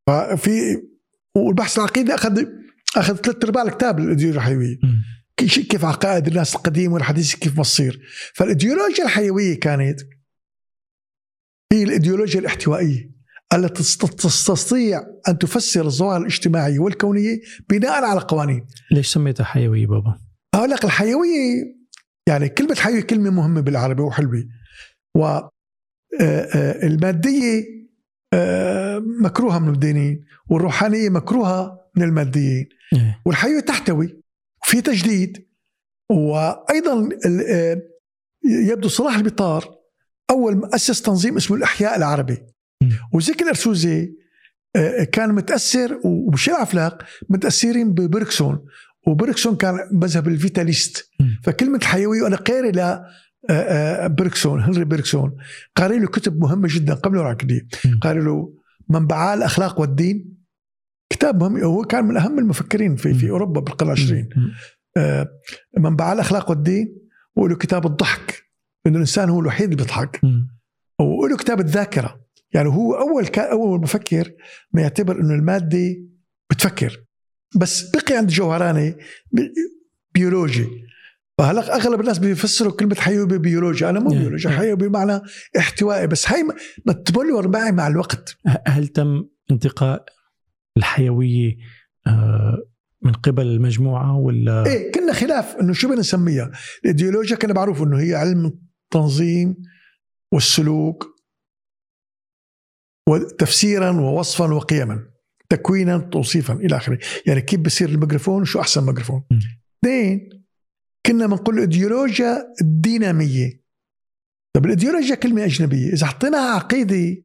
[0.08, 0.82] ففي
[1.36, 2.44] والبحث العقيدي اخذ
[2.98, 4.80] أخذ ثلاث أرباع الكتاب الايديولوجيا الحيوية.
[5.38, 8.00] كيف عقائد الناس القديم والحديث كيف مصير.
[8.34, 10.02] فالايديولوجيا الحيوية كانت
[11.74, 13.12] هي الإيديولوجيا الاحتوائية
[13.54, 17.40] التي تست- تستطيع أن تفسر الظواهر الاجتماعيه والكونيه
[17.70, 20.20] بناء على قوانين ليش سميتها حيوية بابا؟
[20.56, 21.64] أقول لك الحيوية
[22.28, 24.44] يعني كلمة حيوية كلمة مهمة بالعربي وحلوة
[25.18, 25.50] و آه،
[26.22, 27.66] آه، المادية
[28.34, 33.22] آه، مكروهة من الدينين والروحانية مكروهة من الماديين إيه.
[33.26, 34.22] والحيوية تحتوي
[34.64, 35.48] وفي تجديد
[36.12, 37.10] وأيضا
[38.46, 39.78] يبدو صلاح البيطار
[40.30, 42.38] أول ما اسس تنظيم اسمه الإحياء العربي.
[43.14, 44.15] وزكي الأرسوزي
[44.76, 48.65] آه، كان متأثر وميشيل عفلق متأثرين ببرغسون
[49.07, 51.10] وبرغسون كان مذهب ال vitalist.
[51.43, 53.03] فكلمة الحيويه وأنا قاري ل آه،
[53.49, 55.36] آه، برغسون هنري برغسون
[55.76, 57.68] قاري له كتب مهمة جدا قبل العقديه.
[58.01, 58.53] قاري له
[58.90, 60.39] منبعا الأخلاق والدين
[61.10, 63.30] كتاب مهم هو كان من أهم المفكرين في في.
[63.30, 64.51] أوروبا بالقرن العشرين مم.
[64.97, 65.27] آه،
[65.77, 66.97] منبعا الأخلاق والدين
[67.35, 68.48] وله كتاب الضحك
[68.88, 70.22] إنه الإنسان هو الوحيد اللي بيضحك.
[70.99, 72.19] وله كتاب الذاكرة.
[72.53, 74.31] يعني هو أول كا أول مفكر
[74.73, 75.95] ما يعتبر إنه المادة
[76.49, 77.03] بتفكر.
[77.56, 78.95] بس بقي عند جوهراني
[79.31, 79.53] بي-
[80.14, 80.68] بيولوجي.
[81.38, 84.57] فهلأ أغلب الناس بيفسروا كلمة حيوي ببيولوجيا أنا مو إيه، بيولوجيا إيه.
[84.57, 85.22] حيوي بمعنى
[85.57, 86.07] احتوائي.
[86.07, 86.43] بس هي
[86.85, 88.38] ما تبلور معي مع الوقت.
[88.68, 90.06] هل تم انتقاء
[90.77, 91.57] الحيوية
[92.07, 92.57] آه،
[93.01, 96.51] من قبل المجموعة ولا؟ إيه كنا خلاف إنه شو بدنا نسميها؟
[96.84, 98.60] الإيديولوجيا كان معروف إنه هي علم
[98.90, 99.56] التنظيم
[100.34, 101.16] والسلوك
[103.10, 105.10] وتفسيرا ووصفا وقيما
[105.49, 106.99] تكوينا توصيفا إلى آخره.
[107.26, 109.24] يعني كيف بصير الميكروفون؟ شو أحسن ميكروفون.
[109.84, 110.30] اثنين
[111.06, 113.64] كنا بنقول الايديولوجيا الدينامية.
[114.56, 115.94] طب الإيديولوجيا كلمة أجنبية.
[115.94, 117.24] إذا حطيناها عقيدة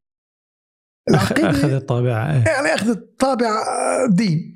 [1.09, 2.43] العقيدة اخذت طابع إيه.
[2.47, 4.53] يعني اخذت طابع آه، دين.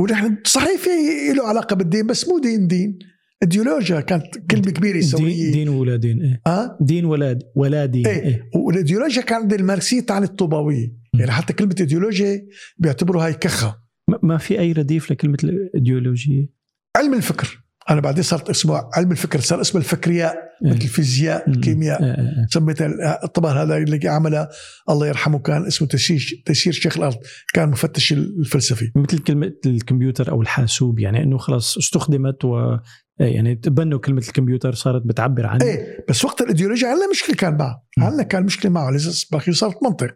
[0.00, 0.90] ونحن صحيح في
[1.36, 2.98] له علاقة بالدين بس مو دين دين.
[3.44, 6.40] ايديولوجيا كانت كلمة كبيرة دين, سويه دين ولا دين إيه.
[6.46, 8.22] آه دين ولا ولا دين إيه.
[8.22, 8.50] إيه.
[8.54, 10.92] والايديولوجيا كانت الماركسيه تعني الطوباوية.
[11.18, 12.46] يعني حتى كلمة ايديولوجيا
[12.78, 13.78] بيعتبروا هاي كخة.
[14.22, 16.48] ما- في أي رديف لكلمة الايديولوجيه
[16.96, 17.64] علم الفكر.
[17.90, 22.02] أنا بعدين صارت اسمه علم الفكر صار اسمه الفكرياء مثل الفيزياء الكيمياء.
[22.02, 22.46] إيه، إيه، إيه.
[22.50, 24.48] سميتها طبعا هذا اللي عملها
[24.90, 27.16] الله يرحمه كان اسمه تسيير تسيير شيخ الأرض.
[27.54, 32.76] كان مفتش الفلسفي مثل كلمة الكمبيوتر أو الحاسوب يعني أنه خلاص استخدمت و
[33.18, 37.84] يعني تبنوا كلمة الكمبيوتر صارت بتعبر عن إيه بس وقت الإيديولوجيا عندنا مشكلة كان معه.
[37.98, 38.90] عندنا كان مشكلة معه.
[38.90, 40.14] لسه باقي صارت منطق.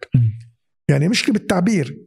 [0.88, 1.98] يعني مشكلة بالتعبير.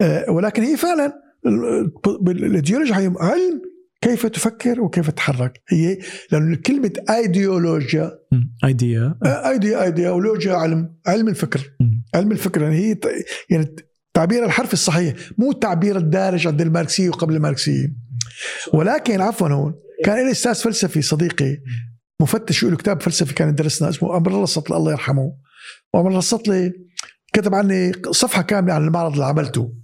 [0.00, 1.12] آه، ولكن هي فعلا
[1.46, 1.90] ال-
[2.28, 3.62] ال- الإيديولوجيا هي علم
[4.00, 5.62] كيف تفكر وكيف تتحرك.
[5.68, 5.98] هي
[6.32, 8.10] لأنه كلمة إيديولوجيا
[8.64, 9.18] إيديا.
[9.24, 10.96] آه، إيديا إيديولوجيا علم.
[11.06, 11.72] علم الفكر.
[12.14, 12.62] علم الفكر.
[12.62, 12.96] يعني هي
[13.50, 13.76] يعني
[14.14, 17.92] تعبير الحرف الصحيح مو التعبير الدارج عند الماركسية وقبل الماركسيه
[18.72, 21.58] ولكن عفوا هون كان لي أستاذ فلسفي صديقي
[22.22, 25.36] مفتش له كتاب فلسفي كان يدرسنا اسمه أمر السطلي الله يرحمه.
[25.94, 26.72] وأمر السطلي
[27.32, 29.74] كتب عني صفحة كاملة عن المعرض اللي عملته.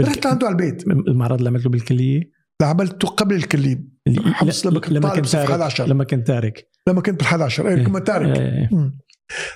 [0.00, 0.86] رحت لعنده على البيت.
[0.86, 2.18] المعرض اللي عملته بالكلية؟
[2.60, 3.84] اللي عملته قبل الكلية.
[4.24, 5.50] حبس لما كنت طالب صف تارك.
[5.50, 5.86] 11.
[5.86, 6.70] لما كنت تارك.
[6.88, 8.38] لما كنت بال 11 إيه كنت تارك.
[8.38, 8.68] إيه.
[8.72, 8.98] مم.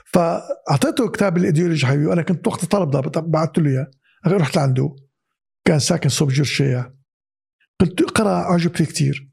[0.05, 2.07] فأعطيته كتاب الايديولوجيا حبيبي.
[2.07, 3.91] وأنا كنت وقت طالب ضابط بعثت له إياه.
[4.27, 4.97] رحت لعنده.
[5.65, 6.91] كان ساكن صوب جور الشيع
[7.81, 9.28] قلت اقرأ اعجب فيه كثير.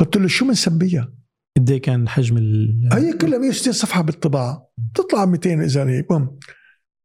[0.00, 1.12] قلت له شو بنسميها؟
[1.56, 4.72] قد إيه كان حجم ال هي كلها 160 صفحة بالطباعة.
[4.94, 6.10] تطلع 200 إذا هيك.
[6.10, 6.38] المهم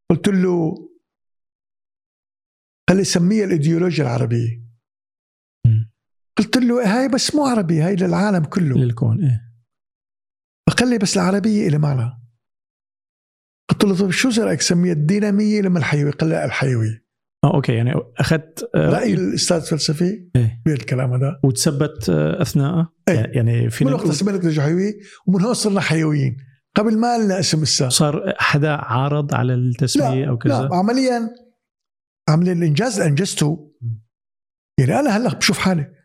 [0.10, 0.76] قلت له
[2.90, 4.62] قال لي سميها الإيديولوجيا العربية.
[6.38, 8.78] قلت له هاي بس مو عربي هاي للعالم كله.
[8.78, 9.54] للكون إيه.
[10.70, 12.22] فقال لي بس العربية إلى معنى.
[13.70, 17.01] قلت له طيب شو رايك سميها الدينامية لما الحيوي قال لا الحيوي
[17.44, 20.62] آه okay يعني أخذت آه، رأي الأستاذ الفلسفي إيه.
[20.66, 21.40] بالكلام هذا.
[21.44, 23.32] وتثبت آه، اثناءه إيه.
[23.34, 24.94] يعني فينا من وقت سمينا حيوي
[25.28, 26.38] ومن هون صرنا حيويين.
[26.76, 31.30] قبل ما لنا اسم لسه صار حدا عارض على التسمية أو كذا؟ لا عمليا
[32.30, 33.72] عمليا الإنجاز اللي انجزته
[34.80, 36.01] يعني أنا هلأ بشوف حالي.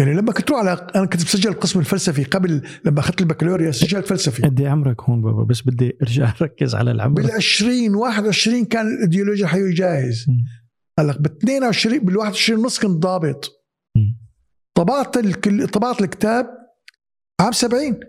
[0.00, 4.06] يعني لما كنت روح على أنا كنت بسجل القسم الفلسفي قبل لما أخذت البكالوريا سجلت
[4.06, 4.42] فلسفي.
[4.42, 7.14] قد إيه عمرك هون بابا؟ بس بدي أرجع أركز على العمر.
[7.22, 10.26] بال 20 21 كان الايديولوجيا الحيوي جاهز.
[10.98, 13.52] هلا ب 22 بال 21 ونص كنت ضابط.
[14.74, 15.66] طبعت الكل...
[15.68, 16.46] طبعت الكتاب
[17.40, 18.00] عام 70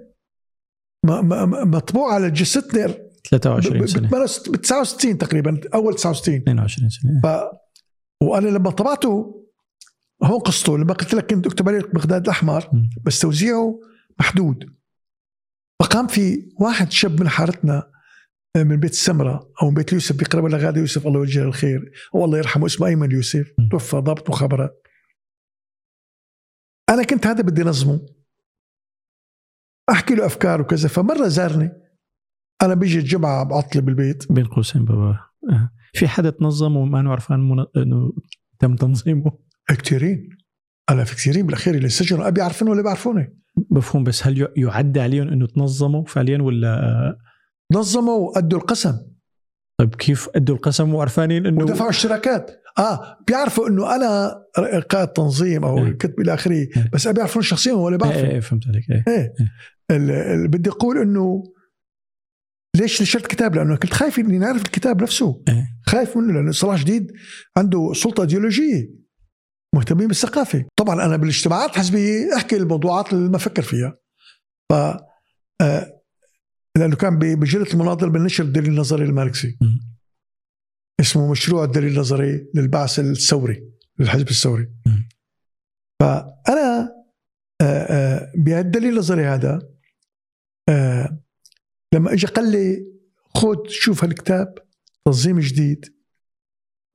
[1.06, 2.94] ما- ما- ما- مطبوع على جستنا
[3.32, 4.10] 23 سنة.
[4.52, 7.22] ب 69 تقريبا أول 69 22 سنة.
[7.24, 7.44] ف
[8.24, 9.44] وأنا لما طبعته
[10.24, 12.70] هون قصته لما قلت لك كنت أكتب عليه بغداد الأحمر.
[13.04, 13.80] بس توزيعه
[14.20, 14.78] محدود.
[15.82, 17.92] فقام في واحد شاب من حارتنا
[18.56, 21.92] آه، من بيت السمرة أو من بيت يوسف بيقرب لغادة يوسف الله يوجه الخير.
[22.16, 23.54] هو الله يرحمه اسمه أيمن يوسف.
[23.72, 24.88] توفى ضابط مخابرات
[26.90, 28.06] أنا كنت هذا بدي نظمه.
[29.90, 30.90] أحكي له أفكار وكذا.
[30.90, 31.72] فمرة زارني.
[32.62, 34.32] أنا بيجي الجمعة بعطلي بالبيت.
[34.32, 35.20] بين قوسين بابا.
[35.52, 35.72] آه.
[35.94, 37.32] في حدا تنظم وما نعرف.
[37.32, 38.14] إنه
[38.60, 39.47] تم تنظيمه.
[39.76, 40.30] كثيرين
[40.90, 43.38] أنا في كثيرين بالأخير اللي سجنوا أبي يعرفوني ولا بيعرفوني؟
[43.72, 47.18] مفهوم بس هل يعد عليهم إنه تنظموا فعليا ولا؟
[47.74, 48.98] نظموا وأدوا القسم.
[49.80, 54.32] طيب كيف أدوا القسم وعرفانين إنه؟ ودفعوا اشتراكات آه بيعرفوا إنه أنا
[54.90, 55.92] قائد تنظيم أو إيه.
[55.92, 56.70] كتب إلى آخره إيه.
[56.94, 59.04] بس أبي يعرفون شخصيا ولا إيه بعرفوا إيه فهمت عليك إيه.
[59.08, 59.34] إيه.
[59.92, 61.44] ال- بدي أقول إنه
[62.76, 65.44] ليش نشرت كتاب لأنه كنت خايف إني نعرف الكتاب نفسه.
[65.50, 65.68] إيه.
[65.86, 67.12] خايف منه لأنه صلاح جديد
[67.58, 68.90] عنده سلطة ايديولوجيه
[69.78, 70.66] مهتمين بالثقافة.
[70.76, 73.98] طبعا أنا بالاجتماعات الحزبيه أحكي الموضوعات اللي ما أفكر فيها.
[74.70, 74.74] ف
[75.62, 76.02] آه،
[76.78, 79.58] لأنه كان بجرة المناظر بنشر الدليل النظري الماركسي.
[81.00, 83.64] اسمه مشروع الدليل النظري للبعث الثوري
[84.00, 84.70] للحزب الثوري.
[86.00, 86.94] فأنا
[87.62, 89.62] آه، آه، بهالدليل النظري هذا
[91.94, 92.86] لما اجى قال لي
[93.36, 94.56] خذ شوف هالكتاب
[95.06, 95.86] تنظيم جديد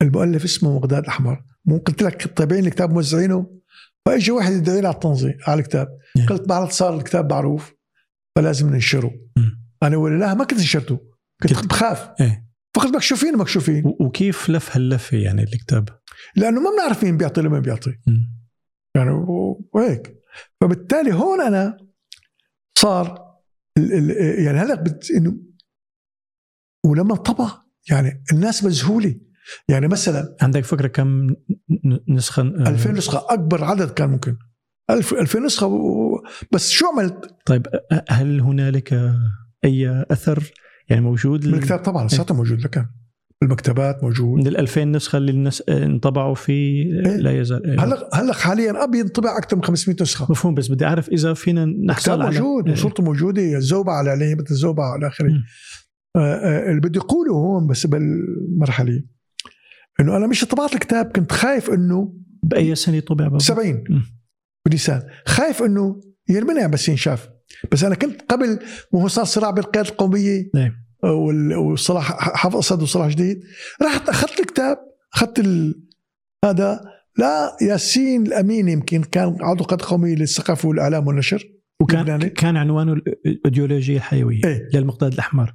[0.01, 1.52] المؤلف اسمه بغداد الأحمر.
[1.65, 3.59] مو قلت لك طابعين الكتاب موزعينه؟
[4.05, 5.97] فاجى واحد يدعيني على التنظيم على الكتاب.
[6.17, 6.27] نعم.
[6.27, 7.73] قلت بعد صار الكتاب معروف
[8.35, 9.11] فلازم ننشره.
[9.37, 9.63] مم.
[9.83, 10.99] أنا ولا لا ما كنت نشرته.
[11.43, 12.09] كنت كنت- بخاف.
[12.21, 12.47] إيه.
[12.75, 13.85] فقط مكشوفين مكشوفين.
[13.87, 15.89] و- وكيف لف هاللفة يعني الكتاب؟
[16.35, 17.97] لأنه ما بنعرف مين بيعطي ولا ما بيعطي.
[18.07, 18.33] مم.
[18.95, 19.09] يعني
[19.73, 20.15] وهيك.
[20.61, 21.77] فبالتالي هون أنا
[22.77, 23.33] صار
[23.77, 24.09] ال ال
[24.43, 25.37] يعني هلأ بت إنه
[26.85, 27.51] ولما طبع
[27.89, 29.15] يعني الناس مذهولة.
[29.67, 31.35] يعني مثلا عندك فكرة كم
[32.09, 34.37] نسخة آه، 2000 نسخة أكبر عدد كان ممكن
[34.89, 36.17] 1000 2000 نسخة و...
[36.51, 38.93] بس شو عملت طيب آه، هل هنالك
[39.65, 40.53] أي أثر
[40.89, 42.85] يعني موجود من الكتاب طبعا لساته موجود لكن
[43.43, 47.17] بالمكتبات موجود من ال 2000 نسخة اللي الناس آه، انطبعوا فيه آه، إيه.
[47.17, 47.83] لا يزال إيه.
[47.83, 51.65] هلأ هلأ حاليا أبي ينطبع أكثر من 500 نسخة مفهوم بس بدي أعرف إذا فينا
[51.65, 52.73] نحصل على موجود إيه.
[52.73, 55.31] وصورته موجودة الزوبعة على عليه مثل الزوبعة والى آخره.
[56.15, 59.03] آه، آه، اللي بدي اقوله هون بس بالمرحله
[59.99, 62.13] إنه أنا مش طبعت الكتاب كنت خايف إنه
[62.43, 64.03] بأي سنة طبع بابا؟ 70 مم.
[64.67, 67.29] بنيسان خايف إنه ينمنع بس ينشاف
[67.71, 68.59] بس أنا كنت قبل
[68.93, 70.71] ما هو صار صراع بين القيادة القومية نعم.
[71.03, 73.41] وال- وصلاح حافظ أسد وصلاح جديد
[73.81, 74.77] رحت أخذت الكتاب
[75.13, 75.83] أخذت ال...
[76.45, 76.81] هذا
[77.17, 81.43] لا ياسين الأمين يمكن كان عضو قيادة قومية للثقافة والإعلام والنشر
[81.81, 82.27] وكان.
[82.27, 82.93] كان عنوانه
[83.25, 84.69] الأيديولوجية الحيوية إيه.
[84.73, 85.53] للمقداد الأحمر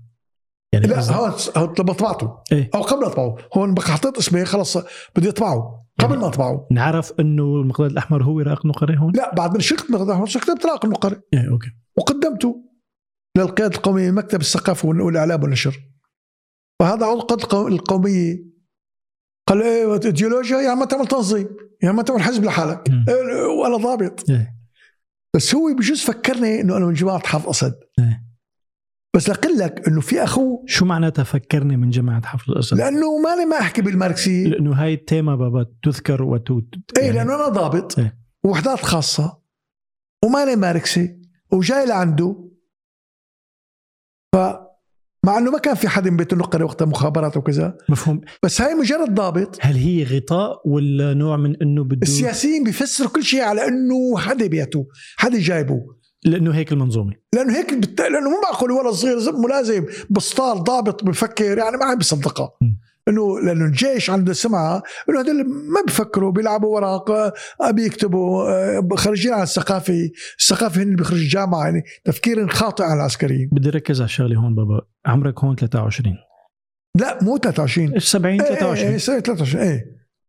[0.72, 2.38] يعني لا هون هون لما طبعته.
[2.52, 2.70] إيه.
[2.74, 4.76] أو قبل اطبعه هون بقى حطيت اسمي خلص
[5.16, 5.84] بدي أطبعه.
[6.00, 6.66] قبل ما أطبعه.
[6.70, 10.84] نعرف إنه المقداد الأحمر هو رائق نقري هون؟ لا بعد من شركة مقداد كتبت رائق
[10.84, 11.70] النقري إيه okay.
[11.96, 12.64] وقدمته
[13.36, 15.80] للقيادة القومية مكتب الثقافة والإعلام والنشر.
[16.80, 18.44] فهذا عضو القيادة القو- القومية.
[19.48, 21.48] قال إيه ايديولوجيا يعني ما تعمل تنظيم
[21.82, 22.88] يعني ما تعمل حزب لحالك.
[23.08, 24.30] إيه، وأنا ضابط.
[24.30, 24.54] إيه.
[25.36, 27.74] بس هو بجوز فكرني إنه أنا من جماعة حافظ أسد.
[27.74, 27.87] إيه.
[29.18, 33.44] بس لقل لك إنه في اخوه شو معناتها فكرني من جماعة حافظ الاسد؟ لأنه ماني
[33.44, 36.60] ما أحكي بالماركسيه لأنه هاي التيمة بابا تذكر وتو
[36.96, 38.18] إيه يعني لأنه أنا ضابط إيه.
[38.44, 39.38] ووحدات خاصة
[40.24, 41.20] وماني ماركسي
[41.52, 42.50] وجاي لعنده.
[44.34, 44.36] ف
[45.24, 47.78] مع إنه ما كان في حدا من بيت النقري وقتها مخابرات وكذا.
[47.88, 48.20] مفهوم.
[48.42, 49.58] بس هاي مجرد ضابط.
[49.60, 54.46] هل هي غطاء ولا نوع من إنه بده؟ السياسيين بيفسروا كل شيء على إنه حدا
[54.46, 54.86] بيته
[55.16, 55.97] حدا جايبه.
[56.24, 57.12] لأنه هيك المنظومة.
[57.34, 58.00] لأنه هيك بت...
[58.00, 62.50] لأنه مو معقول ولا صغير زب ملازم بسطال ضابط بفكر يعني ما عم بيصدقها.
[63.08, 69.32] إنه لأنه الجيش عنده سمعة إنه هدول ما بيفكروا بيلعبوا ورق آه، بيكتبوا آه، خارجين
[69.32, 74.36] عن الثقافة، الثقافة هن بيخرج الجامعة يعني تفكير خاطئ على العسكريين، بدي ركز على الشغلة
[74.36, 74.80] هون بابا.
[75.06, 76.16] عمرك هون 23
[77.00, 79.84] لا مو 23 إيش 70 إيه إيه 23 إيه سنة 23 إيه.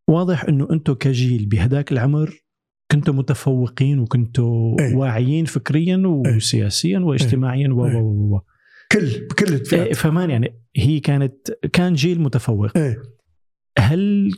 [0.09, 2.43] واضح إنه أنتم كجيل بهداك العمر
[2.91, 4.95] كنتوا متفوقين وكنتوا إيه.
[4.95, 7.95] واعيين فكريا وسياسيا واجتماعيا و إيه.
[7.95, 8.41] و و و.
[8.91, 9.95] كل بكل إيه، الفئات.
[9.95, 12.77] فمان يعني هي كانت كان جيل متفوق.
[12.77, 13.01] إيه.
[13.79, 14.31] هل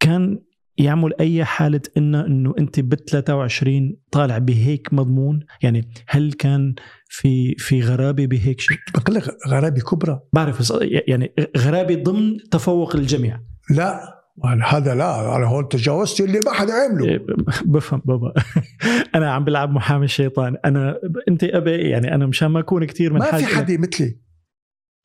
[0.00, 0.38] كان
[0.78, 6.74] يعمل أي حالة إن إنه أنت ب 23 طالع بهيك مضمون؟ يعني هل كان
[7.08, 10.20] في في غرابة بهيك شيء؟ بقول لك غرابة كبرى.
[10.32, 10.72] بعرف
[11.08, 13.40] يعني غرابة ضمن تفوق الجميع.
[13.70, 14.21] لا.
[14.64, 17.26] هذا لا أنا هون تجاوزت اللي ما حدا عمله إيه،
[17.64, 18.32] بفهم بابا.
[19.14, 20.56] أنا عم بلعب محامي الشيطان.
[20.64, 24.20] أنا أنت أبي يعني أنا مشان ما أكون كثير من ما في حدا مثلي.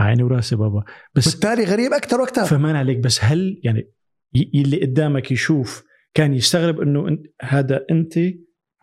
[0.02, 0.84] عيني وراسي بابا.
[1.16, 3.92] بس بالتالي غريب أكثر وأكثر فهمان عليك بس هل يعني
[4.56, 5.84] اللي قدامك يشوف
[6.14, 8.20] كان يستغرب إنه هذا أنت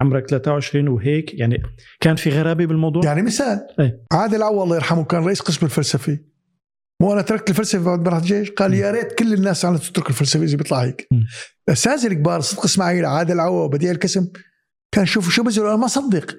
[0.00, 1.62] عمرك 23 وهيك؟ يعني
[2.00, 4.04] كان في غرابة بالموضوع؟ يعني مثال إيه.
[4.12, 6.18] عادل عوض الله يرحمه كان رئيس قسم الفلسفة.
[7.05, 10.10] مو أنا تركت الفلسفة بعد ما رحت الجيش قال يا ريت كل الناس على تترك
[10.10, 11.24] الفلسفة إذا بيطلع هيك مم.
[11.68, 14.28] الاساتذه الكبار صدق إسماعيل عادل عوض بديع الكسم
[14.93, 16.39] كان شوفوا شو بزر أنا ما صدق.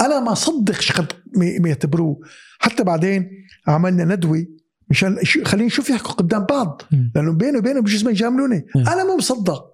[0.00, 2.20] أنا ما صدق ما يعتبروه
[2.58, 3.30] حتى بعدين
[3.66, 4.46] عملنا ندوة
[4.88, 6.82] مشان خلينا نشوف يحكوا قدام بعض.
[7.14, 8.66] لأنه بيني وبينهم بجوز ما يجاملوني.
[8.76, 9.64] أنا مو مصدق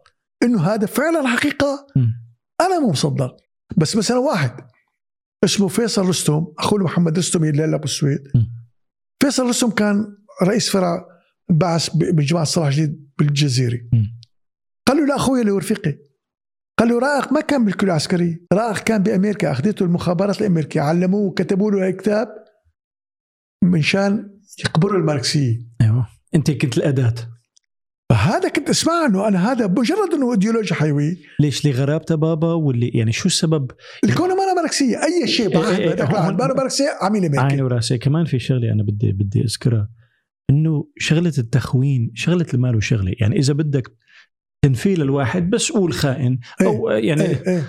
[0.42, 1.86] إنه هذا فعلا حقيقة.
[2.60, 3.36] أنا مو مصدق
[3.76, 4.52] بس مثلا واحد
[5.44, 8.20] اسمه فيصل رستم أخوه محمد رستم اللي هلا بالسويد.
[9.22, 11.06] فيصل رستم كان رئيس فرع
[11.50, 14.16] بعث بجماعة صلاح جديد بالجزيره مم.
[14.86, 15.98] قال له لاخوي اللي هو رفيقي
[16.78, 19.52] قال له رائق ما كان بالكليه العسكريه رائق كان بأمريكا.
[19.52, 20.80] أخذته المخابرات الأمريكية.
[20.80, 22.28] علموه وكتبوا له كتاب
[23.62, 26.06] منشان يقبروا الماركسيه أيوه.
[26.34, 27.14] أنت كنت الأداة.
[28.10, 33.12] فهذا كنت أسمع إنه أنا هذا مجرد إنه ايديولوجيا حيويه ليش؟ لغرابته بابا واللي يعني
[33.12, 33.70] شو السبب؟
[34.04, 34.96] الكون ما ماركسية.
[35.04, 37.98] أي شيء إيه إيه إيه، أنا ماركسية عميل عيني امريكي وراسي.
[37.98, 39.90] كمان في شغلة أنا بدي بدي أذكرها.
[40.50, 43.92] إنه شغلة التخوين شغلة المال وشغلة يعني إذا بدك
[44.64, 47.64] تنفيل الواحد بس قول خائن أو يعني إيه إيه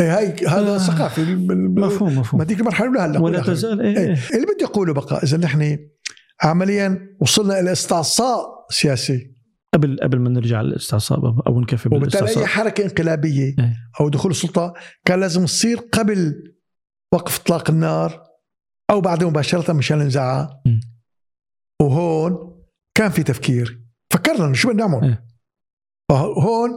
[0.00, 0.78] إيه هاي هذا آه.
[0.78, 3.98] ثقافي مفهوم ما مفهوم ديك المرحلة ولا هلا ولا تزال إيه إيه.
[3.98, 4.18] إيه.
[4.34, 5.78] اللي بدي أقوله بقى إذا نحن
[6.42, 9.36] عمليا وصلنا إلى استعصاء سياسي
[9.74, 13.76] قبل قبل ما نرجع للاستعصاء أو نكفي وبالتالي أي حركة انقلابية إيه.
[14.00, 14.74] أو دخول السلطة
[15.04, 16.52] كان لازم تصير قبل
[17.12, 18.22] وقف إطلاق النار
[18.90, 20.80] أو بعد مباشرة مشان النزاعات مم.
[21.82, 22.62] وهون
[22.94, 23.82] كان في تفكير.
[24.12, 25.26] فكرنا شو بدنا نعمل؟ إيه.
[26.08, 26.70] فهون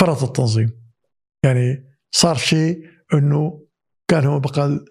[0.00, 0.92] فرط التنظيم.
[1.44, 3.66] يعني صار شيء إنه
[4.08, 4.84] كان هو بقى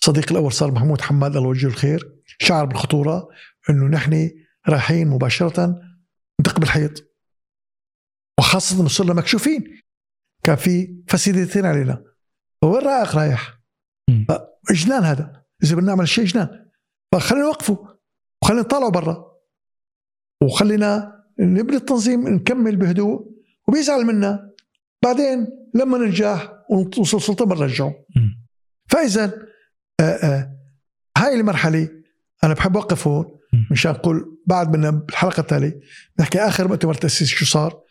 [0.00, 3.28] الصديق الأول صار محمود حماد الله يوجهه الخير شعر بالخطورة
[3.70, 4.30] إنه نحن
[4.68, 5.80] رايحين مباشرة
[6.40, 7.08] ندق بالحيط.
[8.38, 9.82] وخاصة إنه صرنا مكشوفين.
[10.44, 12.04] كان في فسيلتين علينا.
[12.62, 13.60] فوين رايح رايح؟
[14.10, 14.26] مم.
[14.70, 15.44] جنان هذا.
[15.64, 16.67] إذا بدنا نعمل شيء جنان
[17.12, 17.96] فخلينا نوقفه
[18.42, 19.24] وخلينا نطلعه برا.
[20.42, 23.30] وخلينا نبني التنظيم نكمل بهدوء
[23.68, 24.50] وبيزعل منا.
[25.04, 27.94] بعدين لما ننجح ونوصل سلطة بنرجعه.
[28.86, 29.48] فإذا
[30.00, 30.56] آه، آه،
[31.18, 31.88] هاي المرحلة
[32.44, 33.38] أنا بحب اوقف هون.
[33.70, 35.80] مشان أقول بعد منا بالحلقة التالية
[36.20, 37.82] نحكي آخر مؤتمر تأسيس شو صار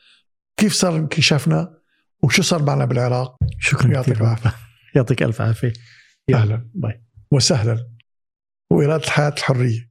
[0.58, 1.78] كيف صار انكشافنا
[2.24, 3.38] وشو صار معنا بالعراق.
[3.60, 4.54] شكرا يعطيك العافية.
[4.96, 5.74] يعطيك ألف عافية.
[6.34, 6.70] أهلا.
[6.76, 7.04] باي.
[7.32, 7.97] وسهلا.
[8.72, 9.87] وإرادة الحياة الحرية.